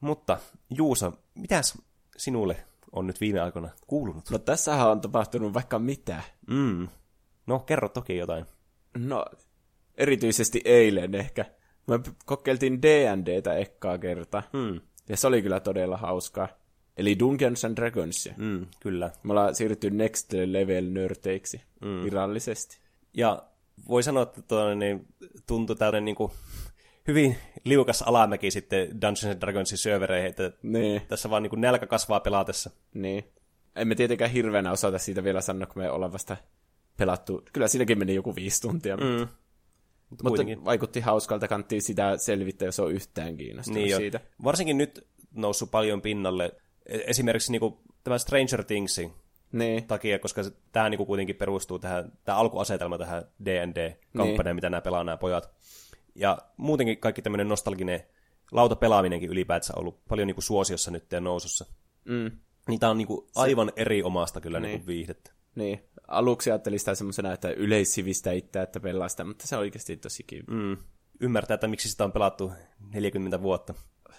mutta 0.01 0.39
Juuso, 0.71 1.13
mitäs 1.35 1.79
sinulle 2.17 2.57
on 2.93 3.07
nyt 3.07 3.21
viime 3.21 3.41
aikoina 3.41 3.69
kuulunut? 3.87 4.31
No 4.31 4.39
tässähän 4.39 4.91
on 4.91 5.01
tapahtunut 5.01 5.55
vaikka 5.55 5.79
mitä. 5.79 6.23
Mm. 6.47 6.89
No, 7.47 7.59
kerro 7.59 7.89
toki 7.89 8.17
jotain. 8.17 8.47
No, 8.99 9.25
erityisesti 9.95 10.61
eilen 10.65 11.15
ehkä. 11.15 11.45
Me 11.87 12.01
kokeiltiin 12.25 12.83
D&Dtä 12.83 13.55
ekkaa 13.55 13.99
kertaa. 13.99 14.43
Mm. 14.53 14.81
Ja 15.09 15.17
se 15.17 15.27
oli 15.27 15.43
kyllä 15.43 15.61
todella 15.61 15.97
hauskaa. 15.97 16.49
Eli 16.97 17.19
Dungeons 17.19 17.65
and 17.65 17.77
Dragonsia. 17.77 18.35
Mm, 18.37 18.67
kyllä. 18.81 19.11
Me 19.23 19.33
ollaan 19.33 19.55
siirrytty 19.55 19.91
Next 19.91 20.33
Level 20.33 20.85
nörteiksi 20.85 21.63
mm. 21.81 22.05
virallisesti. 22.05 22.79
Ja 23.15 23.43
voi 23.89 24.03
sanoa, 24.03 24.23
että 24.23 24.43
tuonne, 24.43 24.75
niin 24.75 25.07
tuntui 25.47 25.77
tällainen 25.77 26.05
niin 26.05 26.15
kuin, 26.15 26.33
hyvin 27.09 27.37
liukas 27.65 28.03
alamäki 28.03 28.51
sitten 28.51 28.89
Dungeons 28.91 29.25
and 29.25 29.41
Dragonsin 29.41 29.79
syövereihin, 29.79 30.29
että 30.29 30.53
niin. 30.63 31.03
tässä 31.09 31.31
vaan 31.31 31.43
niin 31.43 31.51
kuin 31.51 31.61
nälkä 31.61 31.87
kasvaa 31.87 32.21
pelaatessa. 32.21 32.71
Niin. 32.95 33.25
Emme 33.77 33.95
tietenkään 33.95 34.31
hirveänä 34.31 34.73
osata 34.73 34.99
siitä 34.99 35.25
vielä 35.25 35.41
sanoa, 35.41 35.67
kun 35.67 35.83
me 35.83 35.91
ollaan 35.91 36.13
vasta 36.13 36.37
pelattu. 36.97 37.45
Kyllä 37.53 37.69
siinäkin 37.69 37.99
meni 37.99 38.15
joku 38.15 38.37
viisi 38.37 38.61
tuntia. 38.61 38.97
Mm. 38.97 39.03
Mutta, 39.03 39.29
mutta 40.11 40.29
kuitenkin. 40.29 40.65
vaikutti 40.65 41.01
hauskalta, 41.01 41.49
kanttiin 41.49 41.83
sitä 41.83 42.17
selvittää, 42.17 42.67
jos 42.67 42.81
on 42.81 42.93
yhtään 42.93 43.37
kiinnostunut 43.37 43.83
niin 43.83 43.97
siitä. 43.97 44.21
Jo. 44.23 44.45
Varsinkin 44.45 44.79
nyt 44.79 45.07
noussut 45.35 45.71
paljon 45.71 46.03
pinnalle. 46.03 46.53
E- 46.87 46.99
esimerkiksi 47.07 47.53
niin 47.53 47.61
kuin 47.61 47.75
tämä 48.05 48.19
Stranger 48.19 48.65
Thingsin 48.65 49.13
niin. 49.53 49.85
takia, 49.85 50.19
koska 50.19 50.43
tämä 50.73 50.89
niinku 50.89 51.07
kuitenkin 51.07 51.37
perustuu 51.37 51.79
tähän, 51.79 52.13
tämä 52.25 52.39
alkuasetelma 52.39 52.99
tähän 52.99 53.23
D&D-kampanjaan, 53.45 54.45
niin. 54.47 54.55
mitä 54.55 54.71
nämä 54.71 54.81
pelaa 54.81 55.05
nämä 55.05 55.17
pojat. 55.17 55.51
Ja 56.21 56.39
muutenkin 56.57 56.99
kaikki 56.99 57.23
tämmöinen 57.23 57.49
nostalginen 57.49 58.03
lautapelaaminenkin 58.53 59.31
ylipäätään 59.31 59.73
on 59.77 59.81
ollut 59.81 60.05
paljon 60.09 60.27
niinku 60.27 60.41
suosiossa 60.41 60.91
nyt 60.91 61.13
ja 61.13 61.21
nousussa. 61.21 61.67
Mm. 62.05 62.31
Niin 62.69 62.81
tämä 62.81 62.91
on 62.91 62.99
niinku 62.99 63.31
aivan 63.35 63.69
Se... 63.69 63.73
eri 63.77 64.03
omasta 64.03 64.41
kyllä 64.41 64.61
niin. 64.61 64.71
niinku 64.71 64.87
viihdettä. 64.87 65.33
Niin. 65.55 65.85
Aluksi 66.09 66.51
ajattelin 66.51 66.79
sitä 66.79 66.95
semmoisena, 66.95 67.33
että 67.33 67.51
yleissivistä 67.51 68.33
itseä, 68.33 68.63
että 68.63 68.81
pelaa 68.81 69.09
sitä, 69.09 69.25
mutta 69.25 69.47
se 69.47 69.57
on 69.57 69.61
oikeasti 69.61 69.97
tosi 69.97 70.23
kiva. 70.23 70.45
Mm. 70.51 70.77
Ymmärtää, 71.21 71.55
että 71.55 71.69
miksi 71.69 71.89
sitä 71.89 72.05
on 72.05 72.13
pelattu 72.13 72.53
40 72.95 73.43
vuotta. 73.43 73.75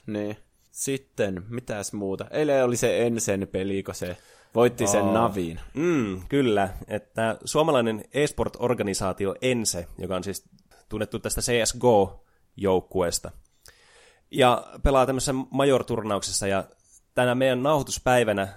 Niin. 0.08 0.38
Sitten, 0.72 1.44
mitäs 1.50 1.94
muuta? 1.94 2.26
Eilen 2.32 2.66
oli 2.66 2.78
se 2.78 3.08
Ensen 3.08 3.48
peli, 3.52 3.84
kun 3.84 3.96
se 3.96 4.18
Voitti 4.56 4.88
sen 4.88 5.02
oh. 5.02 5.14
Naviin. 5.14 5.60
Mm, 5.74 6.22
kyllä, 6.30 6.70
että 6.88 7.38
suomalainen 7.46 8.04
esport-organisaatio 8.14 9.36
Ense, 9.42 9.88
joka 9.98 10.16
on 10.16 10.24
siis 10.24 10.50
tunnettu 10.92 11.20
tästä 11.20 11.42
CSGO-joukkueesta, 11.42 13.32
ja 14.32 14.64
pelaa 14.84 15.06
tämmöisessä 15.06 15.34
major-turnauksessa, 15.34 16.48
ja 16.48 16.64
tänä 17.14 17.36
meidän 17.36 17.64
nauhoituspäivänä 17.64 18.48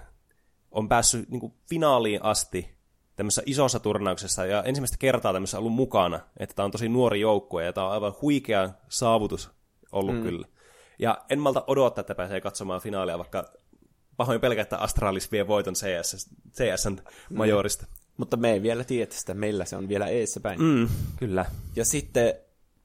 on 0.70 0.88
päässyt 0.88 1.28
niin 1.28 1.40
kuin 1.40 1.54
finaaliin 1.68 2.22
asti 2.22 2.74
tämmöisessä 3.16 3.42
isossa 3.46 3.80
turnauksessa, 3.80 4.46
ja 4.46 4.62
ensimmäistä 4.62 4.96
kertaa 5.00 5.32
tämmöisessä 5.32 5.58
ollut 5.58 5.72
mukana, 5.72 6.20
että 6.36 6.54
tämä 6.54 6.64
on 6.64 6.70
tosi 6.70 6.88
nuori 6.88 7.20
joukkue, 7.20 7.64
ja 7.64 7.72
tämä 7.72 7.86
on 7.86 7.92
aivan 7.92 8.14
huikea 8.22 8.70
saavutus 8.88 9.50
ollut 9.92 10.14
mm. 10.14 10.22
kyllä. 10.22 10.46
Ja 10.98 11.24
en 11.30 11.38
malta 11.38 11.64
odottaa, 11.66 12.00
että 12.00 12.14
pääsee 12.14 12.40
katsomaan 12.40 12.80
finaalia, 12.80 13.18
vaikka 13.18 13.52
pahoin 14.16 14.40
pelkää, 14.40 14.62
että 14.62 14.78
Astralis 14.78 15.32
vie 15.32 15.46
voiton 15.46 15.74
CS, 15.74 16.30
CSn 16.52 16.96
majorista. 17.30 17.86
Mm. 17.86 18.03
Mutta 18.16 18.36
me 18.36 18.52
ei 18.52 18.62
vielä 18.62 18.84
tiedä 18.84 19.10
sitä, 19.10 19.34
meillä 19.34 19.64
se 19.64 19.76
on 19.76 19.88
vielä 19.88 20.06
eessä 20.06 20.40
päin. 20.40 20.62
Mm, 20.62 20.88
kyllä. 21.16 21.44
Ja 21.76 21.84
sitten 21.84 22.34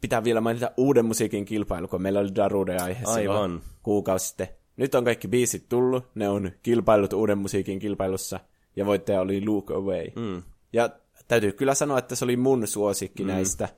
pitää 0.01 0.23
vielä 0.23 0.41
mainita 0.41 0.71
uuden 0.77 1.05
musiikin 1.05 1.45
kilpailu, 1.45 1.87
kun 1.87 2.01
meillä 2.01 2.19
oli 2.19 2.35
Darude 2.35 2.77
aihe 2.77 3.03
Aivan. 3.05 3.61
kuukausi 3.83 4.27
sitten. 4.27 4.47
Nyt 4.77 4.95
on 4.95 5.05
kaikki 5.05 5.27
biisit 5.27 5.69
tullut, 5.69 6.05
ne 6.15 6.29
on 6.29 6.51
kilpailut 6.63 7.13
uuden 7.13 7.37
musiikin 7.37 7.79
kilpailussa, 7.79 8.39
ja 8.75 8.85
voittaja 8.85 9.21
oli 9.21 9.45
Look 9.45 9.71
Away. 9.71 10.05
Mm. 10.15 10.43
Ja 10.73 10.89
täytyy 11.27 11.51
kyllä 11.51 11.73
sanoa, 11.73 11.99
että 11.99 12.15
se 12.15 12.25
oli 12.25 12.37
mun 12.37 12.67
suosikki 12.67 13.23
mm. 13.23 13.27
näistä. 13.27 13.69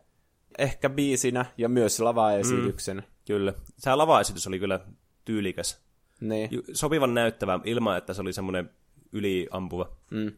Ehkä 0.57 0.89
biisinä 0.89 1.45
ja 1.57 1.69
myös 1.69 1.99
lavaesityksenä. 1.99 3.01
Mm. 3.01 3.07
Kyllä. 3.27 3.53
Se 3.77 3.95
lavaesitys 3.95 4.47
oli 4.47 4.59
kyllä 4.59 4.79
tyylikäs. 5.25 5.81
Niin. 6.21 6.49
Sopivan 6.73 7.13
näyttävä 7.13 7.59
ilman, 7.63 7.97
että 7.97 8.13
se 8.13 8.21
oli 8.21 8.33
semmoinen 8.33 8.69
yliampuva. 9.11 9.91
Mm. 10.11 10.31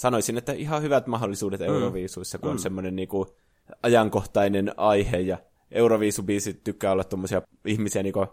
Sanoisin, 0.00 0.38
että 0.38 0.52
ihan 0.52 0.82
hyvät 0.82 1.06
mahdollisuudet 1.06 1.60
mm. 1.60 1.66
Euroviisuissa, 1.66 2.38
kun 2.38 2.48
mm. 2.48 2.52
on 2.52 2.58
semmoinen 2.58 2.96
niinku 2.96 3.36
ajankohtainen 3.82 4.74
aihe 4.76 5.18
ja 5.18 5.38
Euroviisubiisit 5.70 6.64
tykkää 6.64 6.92
olla 6.92 7.04
tuommoisia 7.04 7.42
ihmisiä 7.64 8.02
niinku 8.02 8.26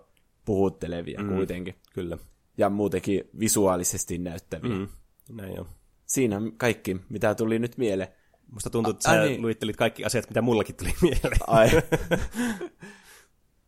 puhuttelevia 0.45 1.23
mm. 1.23 1.35
kuitenkin. 1.35 1.75
Kyllä. 1.93 2.17
ja 2.57 2.69
muutenkin 2.69 3.23
visuaalisesti 3.39 4.17
näyttäviä. 4.17 4.75
Mm. 4.75 4.87
Näin 5.31 5.59
on. 5.59 5.69
Siinä 6.05 6.41
kaikki, 6.57 6.97
mitä 7.09 7.35
tuli 7.35 7.59
nyt 7.59 7.77
mieleen. 7.77 8.09
Musta 8.51 8.69
tuntuu, 8.69 8.91
että 8.91 9.11
sä 9.11 9.21
niin. 9.21 9.41
luittelit 9.41 9.75
kaikki 9.75 10.05
asiat, 10.05 10.29
mitä 10.29 10.41
mullakin 10.41 10.75
tuli 10.75 10.93
mieleen. 11.01 11.37
Ai. 11.47 11.69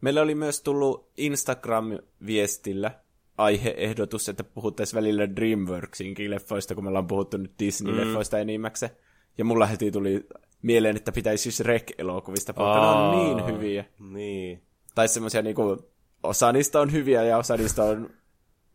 Meillä 0.02 0.22
oli 0.22 0.36
myös 0.36 0.62
tullut 0.62 1.12
Instagram-viestillä 1.18 2.92
aiheehdotus, 3.40 4.30
että 4.30 4.44
puhuttaisiin 4.44 4.98
välillä 4.98 5.36
DreamWorksinkin 5.36 6.32
leffoista, 6.32 6.76
kun 6.76 6.84
me 6.84 6.88
ollaan 6.88 7.08
puhuttu 7.08 7.38
nyt 7.38 7.52
Disney-leffoista 7.64 8.36
mm. 8.38 8.42
enimmäkseen. 8.42 8.92
Ja 9.38 9.46
mulla 9.46 9.66
heti 9.66 9.92
tuli 9.92 10.28
mieleen, 10.62 10.96
että 10.96 11.12
pitäisi 11.12 11.44
siis 11.44 11.60
Rek-elokuvista 11.60 12.54
puhua, 12.54 12.74
ne 12.74 12.80
on 12.80 13.26
niin 13.26 13.56
hyviä. 13.56 13.86
Niin. 14.00 14.64
Tai 14.96 15.08
semmoisia 15.08 15.42
niinku, 15.42 15.92
osa 16.24 16.52
niistä 16.52 16.80
on 16.80 16.92
hyviä 16.92 17.24
ja 17.24 17.38
osa 17.38 17.58
niistä 17.58 17.84
on 17.84 18.10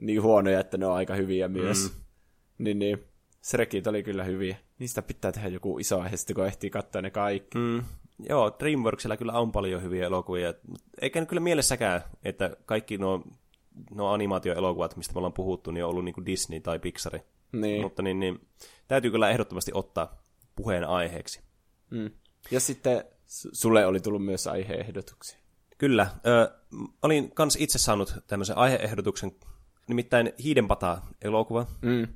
niin 0.01 0.23
huonoja, 0.23 0.61
että 0.61 0.79
ne 0.79 0.87
on 0.87 0.95
aika 0.95 1.15
hyviä 1.15 1.49
myös. 1.49 1.83
Mm. 1.83 2.01
Niin, 2.59 2.79
niin. 2.79 3.05
Shrekit 3.43 3.87
oli 3.87 4.03
kyllä 4.03 4.25
hyviä. 4.25 4.57
Niistä 4.79 5.03
pitää 5.03 5.33
tehdä 5.33 5.49
joku 5.49 5.79
iso 5.79 6.01
aihe, 6.01 6.17
sitten 6.17 6.35
kun 6.35 6.47
ehtii 6.47 6.71
katsoa 6.71 7.03
ne 7.03 7.11
kaikki. 7.11 7.59
Mm. 7.59 7.83
Joo, 8.29 8.57
DreamWorksilla 8.61 9.17
kyllä 9.17 9.33
on 9.33 9.53
paljon 9.53 9.83
hyviä 9.83 10.07
elokuvia. 10.07 10.55
Eikä 11.01 11.21
nyt 11.21 11.29
kyllä 11.29 11.41
mielessäkään, 11.41 12.01
että 12.25 12.57
kaikki 12.67 12.99
nuo, 12.99 13.25
nuo 13.91 14.09
animaatioelokuvat, 14.09 14.97
mistä 14.97 15.14
me 15.14 15.18
ollaan 15.18 15.33
puhuttu, 15.33 15.70
niin 15.70 15.85
on 15.85 15.91
ollut 15.91 16.05
niin 16.05 16.14
kuin 16.14 16.27
Disney 16.27 16.61
tai 16.61 16.79
Pixar. 16.79 17.18
Niin. 17.53 17.83
Mutta 17.83 18.03
niin, 18.03 18.20
niin, 18.20 18.47
täytyy 18.89 19.11
kyllä 19.11 19.31
ehdottomasti 19.31 19.70
ottaa 19.75 20.22
puheen 20.57 20.85
aiheeksi. 20.85 21.41
Mm. 21.91 22.11
Ja 22.51 22.61
sitten 22.61 23.05
sulle 23.53 23.87
oli 23.87 24.01
tullut 24.01 24.25
myös 24.25 24.47
aiheehdotuksia. 24.47 25.39
Kyllä. 25.79 26.07
Ö, 26.27 26.51
olin 27.03 27.31
kans 27.31 27.57
itse 27.57 27.79
saanut 27.79 28.14
tämmöisen 28.27 28.59
aiheehdotuksen, 28.59 29.33
nimittäin 29.89 30.33
Hiidenpata-elokuva. 30.45 31.66
Mm. 31.83 32.09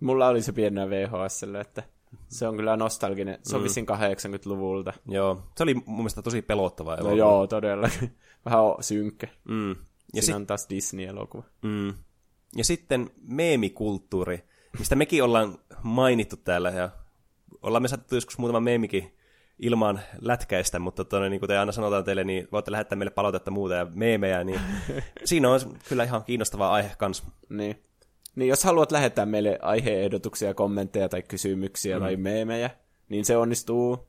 Mulla 0.00 0.28
oli 0.28 0.42
se 0.42 0.52
pienenä 0.52 0.90
VHSlle, 0.90 1.60
että 1.60 1.82
se 2.28 2.48
on 2.48 2.56
kyllä 2.56 2.76
nostalginen. 2.76 3.38
Se 3.42 3.56
on 3.56 3.62
mm. 3.62 3.64
vissiin 3.64 3.86
80-luvulta. 3.88 4.92
Joo, 5.08 5.42
se 5.56 5.62
oli 5.62 5.74
mun 5.74 5.96
mielestä 5.96 6.22
tosi 6.22 6.42
pelottava 6.42 6.90
No 6.90 6.96
elokuva. 6.96 7.18
joo, 7.18 7.46
todella. 7.46 7.88
Vähän 8.44 8.62
synkkä. 8.80 9.28
Mm. 9.44 9.76
Ja 10.14 10.22
Siinä 10.22 10.34
sit, 10.34 10.34
on 10.34 10.46
taas 10.46 10.66
Disney-elokuva. 10.70 11.42
mm. 11.62 11.94
ja 12.56 12.64
sitten 12.64 13.10
meemikulttuuri, 13.28 14.44
mistä 14.78 14.94
mekin 14.96 15.24
ollaan 15.24 15.58
mainittu 15.82 16.36
täällä, 16.36 16.70
ja 16.70 16.90
ollaan 17.62 17.82
me 17.82 17.88
saattu 17.88 18.14
joskus 18.14 18.38
muutama 18.38 18.60
meemikin 18.60 19.16
ilman 19.58 20.00
lätkäistä, 20.20 20.78
mutta 20.78 21.04
tonne, 21.04 21.28
niin 21.28 21.40
kuten 21.40 21.58
aina 21.58 21.72
sanotaan 21.72 22.04
teille, 22.04 22.24
niin 22.24 22.48
voitte 22.52 22.72
lähettää 22.72 22.96
meille 22.96 23.10
palautetta 23.10 23.50
muuta 23.50 23.74
ja 23.74 23.86
meemejä, 23.94 24.44
niin 24.44 24.60
siinä 25.24 25.50
on 25.50 25.60
kyllä 25.88 26.04
ihan 26.04 26.24
kiinnostava 26.24 26.70
aihe 26.70 26.90
kans. 26.98 27.22
Niin. 27.48 27.82
Niin 28.36 28.48
jos 28.48 28.64
haluat 28.64 28.92
lähettää 28.92 29.26
meille 29.26 29.58
aiheehdotuksia, 29.62 30.54
kommentteja 30.54 31.08
tai 31.08 31.22
kysymyksiä 31.22 31.96
mm. 31.96 32.02
tai 32.02 32.16
meemejä, 32.16 32.70
niin 33.08 33.24
se 33.24 33.36
onnistuu. 33.36 34.08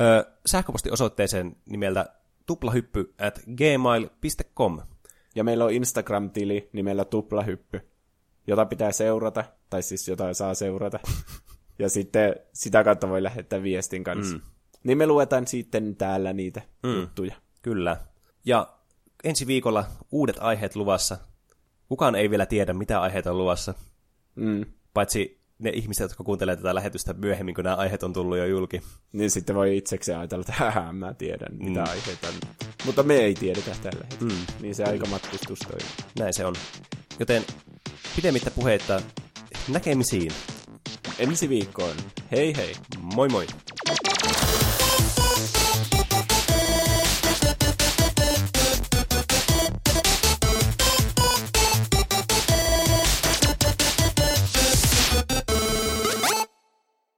Ö, 0.00 0.24
sähköpostiosoitteeseen 0.46 1.56
nimeltä 1.66 2.06
tuplahyppy 2.46 3.14
at 3.18 3.40
gmail.com. 3.56 4.80
Ja 5.34 5.44
meillä 5.44 5.64
on 5.64 5.72
Instagram-tili 5.72 6.68
nimellä 6.72 7.04
Tuplahyppy, 7.04 7.80
jota 8.46 8.66
pitää 8.66 8.92
seurata, 8.92 9.44
tai 9.70 9.82
siis 9.82 10.08
jota 10.08 10.34
saa 10.34 10.54
seurata. 10.54 11.00
ja 11.78 11.88
sitten 11.88 12.36
sitä 12.52 12.84
kautta 12.84 13.08
voi 13.08 13.22
lähettää 13.22 13.62
viestin 13.62 14.04
kanssa. 14.04 14.36
Mm. 14.36 14.42
Niin 14.84 14.98
me 14.98 15.06
luetaan 15.06 15.46
sitten 15.46 15.96
täällä 15.96 16.32
niitä 16.32 16.62
mm. 16.82 16.94
juttuja. 16.94 17.34
Kyllä. 17.62 17.96
Ja 18.44 18.74
ensi 19.24 19.46
viikolla 19.46 19.84
uudet 20.12 20.36
aiheet 20.40 20.76
luvassa. 20.76 21.18
Kukaan 21.88 22.14
ei 22.14 22.30
vielä 22.30 22.46
tiedä, 22.46 22.72
mitä 22.72 23.00
aiheita 23.00 23.30
on 23.30 23.38
luvassa, 23.38 23.74
Mm. 24.36 24.64
paitsi 24.94 25.43
ne 25.64 25.70
ihmiset, 25.70 26.04
jotka 26.04 26.24
kuuntelee 26.24 26.56
tätä 26.56 26.74
lähetystä 26.74 27.12
myöhemmin, 27.12 27.54
kun 27.54 27.64
nämä 27.64 27.76
aiheet 27.76 28.02
on 28.02 28.12
tullut 28.12 28.38
jo 28.38 28.46
julki. 28.46 28.82
Niin 29.12 29.30
sitten 29.30 29.56
voi 29.56 29.76
itsekseen 29.76 30.18
ajatella, 30.18 30.40
että 30.40 30.52
hähä, 30.52 30.92
mä 30.92 31.14
tiedän, 31.14 31.56
mitä 31.58 31.80
mm. 31.80 31.90
aiheita 31.90 32.28
on. 32.28 32.34
Mutta 32.86 33.02
me 33.02 33.14
ei 33.14 33.34
tiedetä 33.34 33.70
tällä 33.82 34.04
hetkellä. 34.10 34.34
Mm. 34.34 34.46
Niin 34.60 34.74
se 34.74 34.84
aika 34.84 35.06
matkustus 35.06 35.58
toimii. 35.58 35.88
Näin 36.18 36.34
se 36.34 36.44
on. 36.44 36.54
Joten 37.18 37.44
pidemmittä 38.16 38.50
puheitta 38.50 39.00
näkemisiin. 39.68 40.32
Ensi 41.18 41.48
viikkoon. 41.48 41.96
Hei 42.30 42.56
hei! 42.56 42.74
Moi 43.14 43.28
moi! 43.28 43.46
Thank 43.86 44.43